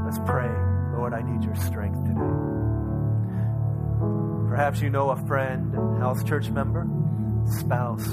Let's 0.06 0.18
pray. 0.26 0.50
Lord, 0.98 1.14
I 1.14 1.22
need 1.22 1.44
your 1.44 1.56
strength 1.56 2.04
today. 2.04 2.50
Perhaps 4.50 4.82
you 4.82 4.90
know 4.90 5.12
a 5.12 5.28
friend, 5.28 5.76
house 6.00 6.24
church 6.24 6.50
member, 6.50 6.88
spouse, 7.60 8.08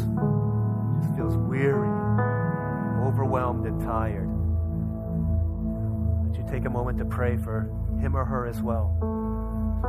just 1.00 1.16
feels 1.16 1.36
weary, 1.38 1.88
overwhelmed, 3.02 3.64
and 3.66 3.80
tired. 3.80 4.28
Would 6.26 6.36
you 6.36 6.44
take 6.50 6.66
a 6.66 6.70
moment 6.70 6.98
to 6.98 7.06
pray 7.06 7.38
for 7.38 7.70
him 8.00 8.16
or 8.16 8.24
her 8.24 8.46
as 8.46 8.62
well? 8.62 8.96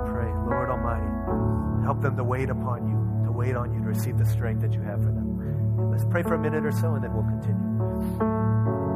Pray, 0.05 0.31
Lord 0.49 0.69
Almighty, 0.69 1.83
help 1.83 2.01
them 2.01 2.15
to 2.17 2.23
wait 2.23 2.49
upon 2.49 2.87
you, 2.87 3.25
to 3.25 3.31
wait 3.31 3.55
on 3.55 3.73
you, 3.73 3.79
to 3.79 3.85
receive 3.87 4.17
the 4.17 4.25
strength 4.25 4.61
that 4.61 4.73
you 4.73 4.81
have 4.81 4.99
for 4.99 5.11
them. 5.11 5.91
Let's 5.91 6.05
pray 6.05 6.23
for 6.23 6.35
a 6.35 6.39
minute 6.39 6.65
or 6.65 6.71
so, 6.71 6.95
and 6.95 7.03
then 7.03 7.13
we'll 7.13 7.23
continue. 7.23 8.86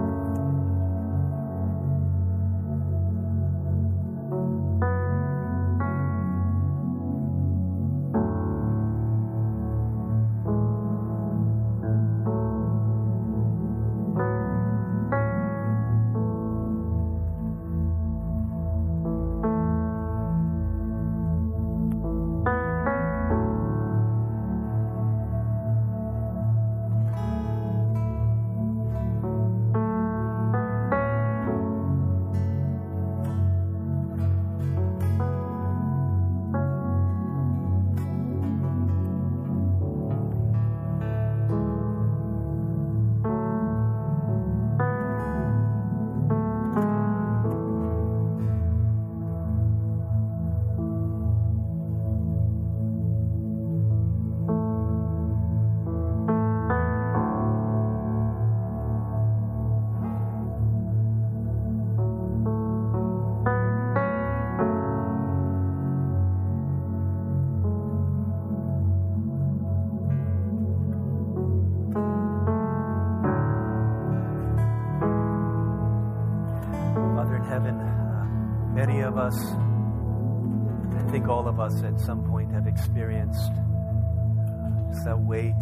Us 81.71 81.83
at 81.83 81.99
some 81.99 82.23
point 82.25 82.51
have 82.51 82.67
experienced 82.67 83.51
uh, 83.51 84.89
it's 84.89 85.03
that 85.05 85.17
weight, 85.17 85.55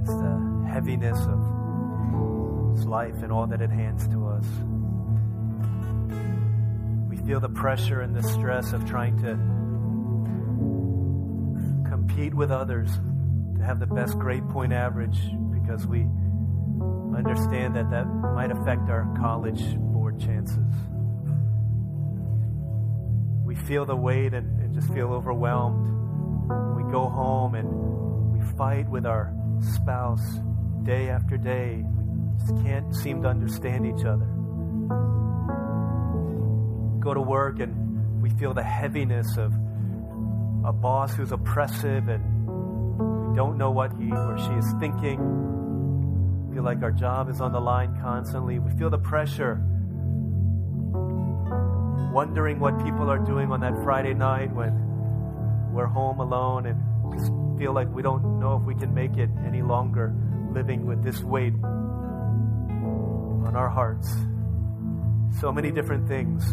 it's 0.00 0.10
the 0.10 0.66
heaviness 0.70 1.18
of 1.26 2.86
life 2.86 3.22
and 3.22 3.30
all 3.30 3.46
that 3.46 3.60
it 3.60 3.70
hands 3.70 4.08
to 4.08 4.26
us. 4.26 4.46
We 7.08 7.16
feel 7.26 7.40
the 7.40 7.50
pressure 7.50 8.00
and 8.00 8.16
the 8.16 8.22
stress 8.22 8.72
of 8.72 8.88
trying 8.88 9.18
to 9.18 9.36
compete 11.88 12.32
with 12.34 12.50
others 12.50 12.90
to 13.58 13.62
have 13.62 13.80
the 13.80 13.86
best 13.86 14.18
grade 14.18 14.48
point 14.48 14.72
average 14.72 15.18
because 15.52 15.86
we 15.86 16.06
understand 17.16 17.76
that 17.76 17.90
that 17.90 18.06
might 18.06 18.50
affect 18.50 18.88
our 18.88 19.14
college 19.20 19.76
board 19.76 20.18
chances 20.18 20.64
we 23.50 23.56
feel 23.56 23.84
the 23.84 23.96
weight 23.96 24.32
and 24.32 24.49
just 24.80 24.92
feel 24.92 25.12
overwhelmed. 25.12 25.86
We 26.76 26.90
go 26.90 27.08
home 27.08 27.54
and 27.54 27.68
we 28.32 28.40
fight 28.56 28.88
with 28.88 29.04
our 29.04 29.32
spouse 29.74 30.24
day 30.84 31.10
after 31.10 31.36
day. 31.36 31.82
We 31.84 32.38
just 32.38 32.64
can't 32.64 32.94
seem 32.94 33.22
to 33.22 33.28
understand 33.28 33.86
each 33.86 34.04
other. 34.04 34.26
Go 37.00 37.14
to 37.14 37.20
work 37.20 37.60
and 37.60 38.22
we 38.22 38.30
feel 38.30 38.54
the 38.54 38.62
heaviness 38.62 39.36
of 39.36 39.52
a 40.64 40.72
boss 40.72 41.14
who's 41.14 41.32
oppressive 41.32 42.08
and 42.08 42.46
we 43.28 43.36
don't 43.36 43.58
know 43.58 43.70
what 43.70 43.92
he 43.98 44.10
or 44.10 44.38
she 44.38 44.52
is 44.52 44.74
thinking. 44.80 46.48
We 46.48 46.54
feel 46.54 46.64
like 46.64 46.82
our 46.82 46.92
job 46.92 47.28
is 47.28 47.40
on 47.40 47.52
the 47.52 47.60
line 47.60 47.98
constantly. 48.00 48.58
We 48.58 48.70
feel 48.78 48.90
the 48.90 48.98
pressure 48.98 49.62
wondering 52.12 52.58
what 52.58 52.76
people 52.84 53.10
are 53.10 53.18
doing 53.18 53.52
on 53.52 53.60
that 53.60 53.74
Friday 53.84 54.14
night 54.14 54.52
when 54.54 54.72
we're 55.72 55.86
home 55.86 56.20
alone 56.20 56.66
and 56.66 56.78
feel 57.58 57.72
like 57.72 57.88
we 57.94 58.02
don't 58.02 58.40
know 58.40 58.56
if 58.56 58.62
we 58.64 58.74
can 58.74 58.92
make 58.94 59.16
it 59.16 59.30
any 59.46 59.62
longer 59.62 60.14
living 60.52 60.86
with 60.86 61.02
this 61.04 61.22
weight 61.22 61.54
on 61.62 63.54
our 63.54 63.68
hearts. 63.68 64.08
So 65.40 65.52
many 65.52 65.70
different 65.70 66.08
things 66.08 66.44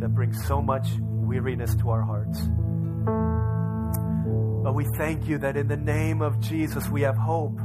that 0.00 0.14
bring 0.14 0.32
so 0.32 0.62
much 0.62 0.86
weariness 1.00 1.74
to 1.76 1.90
our 1.90 2.02
hearts. 2.02 2.40
But 4.62 4.74
we 4.74 4.84
thank 4.96 5.26
you 5.28 5.38
that 5.38 5.56
in 5.56 5.68
the 5.68 5.76
name 5.76 6.22
of 6.22 6.40
Jesus 6.40 6.88
we 6.88 7.02
have 7.02 7.16
hope. 7.16 7.58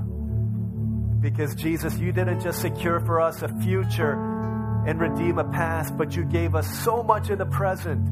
Because 1.22 1.54
Jesus, 1.56 1.98
you 1.98 2.12
didn't 2.12 2.40
just 2.40 2.62
secure 2.62 3.00
for 3.02 3.20
us 3.22 3.42
a 3.42 3.50
future 3.60 4.39
and 4.90 5.00
redeem 5.00 5.38
a 5.38 5.44
past, 5.44 5.96
but 5.96 6.16
you 6.16 6.26
gave 6.26 6.56
us 6.56 6.68
so 6.84 7.04
much 7.04 7.30
in 7.30 7.38
the 7.38 7.46
present 7.46 8.04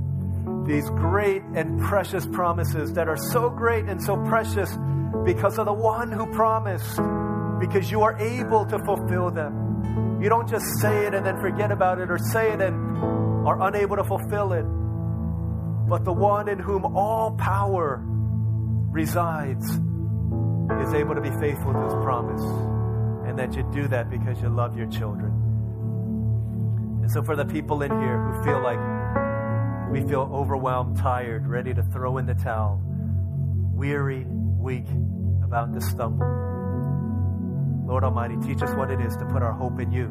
these 0.68 0.88
great 0.92 1.42
and 1.56 1.82
precious 1.82 2.28
promises 2.28 2.94
that 2.94 3.08
are 3.08 3.18
so 3.18 3.50
great 3.50 3.86
and 3.86 4.00
so 4.04 4.16
precious 4.26 4.70
because 5.26 5.58
of 5.58 5.66
the 5.66 5.74
one 5.74 6.12
who 6.12 6.32
promised, 6.34 7.00
because 7.60 7.90
you 7.90 8.04
are 8.04 8.16
able 8.20 8.64
to 8.64 8.78
fulfill 8.86 9.32
them. 9.32 10.20
You 10.22 10.30
don't 10.30 10.48
just 10.48 10.66
say 10.80 11.08
it 11.08 11.16
and 11.16 11.26
then 11.26 11.40
forget 11.40 11.72
about 11.72 12.00
it, 12.00 12.12
or 12.12 12.20
say 12.20 12.52
it 12.52 12.62
and 12.62 12.76
are 13.48 13.60
unable 13.68 13.96
to 13.96 14.04
fulfill 14.04 14.54
it, 14.54 14.66
but 15.90 16.06
the 16.06 16.14
one 16.14 16.48
in 16.48 16.60
whom 16.60 16.86
all 16.96 17.32
power 17.38 18.04
resides 18.92 19.66
is 19.66 20.94
able 20.94 21.16
to 21.16 21.22
be 21.22 21.32
faithful 21.40 21.74
to 21.74 21.84
his 21.86 21.94
promise, 22.04 22.44
and 23.28 23.40
that 23.40 23.56
you 23.56 23.68
do 23.74 23.88
that 23.88 24.12
because 24.12 24.40
you 24.44 24.50
love 24.50 24.78
your 24.78 24.88
children. 24.88 25.47
And 27.08 27.14
so, 27.14 27.24
for 27.24 27.38
the 27.38 27.46
people 27.46 27.84
in 27.84 28.02
here 28.02 28.22
who 28.22 28.44
feel 28.44 28.62
like 28.62 28.80
we 29.90 30.02
feel 30.10 30.30
overwhelmed, 30.30 30.98
tired, 30.98 31.48
ready 31.48 31.74
to 31.74 31.82
throw 31.82 32.18
in 32.18 32.26
the 32.26 32.34
towel, 32.34 32.82
weary, 32.84 34.26
weak, 34.28 34.84
about 35.42 35.74
to 35.74 35.80
stumble. 35.80 36.28
Lord 37.88 38.04
Almighty, 38.04 38.36
teach 38.46 38.62
us 38.62 38.76
what 38.76 38.92
it 38.92 39.00
is 39.00 39.16
to 39.16 39.26
put 39.28 39.42
our 39.42 39.54
hope 39.54 39.80
in 39.80 39.90
you 39.90 40.08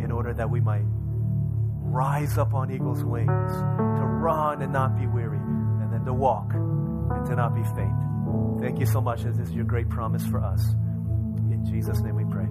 in 0.00 0.12
order 0.12 0.32
that 0.34 0.48
we 0.48 0.60
might 0.60 0.84
rise 0.86 2.38
up 2.38 2.54
on 2.54 2.70
eagle's 2.70 3.02
wings, 3.02 3.26
to 3.28 4.04
run 4.04 4.62
and 4.62 4.72
not 4.72 4.96
be 4.96 5.08
weary, 5.08 5.38
and 5.82 5.92
then 5.92 6.04
to 6.04 6.12
walk 6.12 6.52
and 6.54 7.26
to 7.26 7.34
not 7.34 7.56
be 7.56 7.64
faint. 7.74 8.60
Thank 8.60 8.78
you 8.78 8.86
so 8.86 9.00
much. 9.00 9.24
This 9.24 9.36
is 9.40 9.50
your 9.50 9.64
great 9.64 9.88
promise 9.88 10.24
for 10.24 10.38
us. 10.38 10.64
In 11.50 11.66
Jesus' 11.68 11.98
name 12.02 12.14
we 12.14 12.24
pray. 12.32 12.47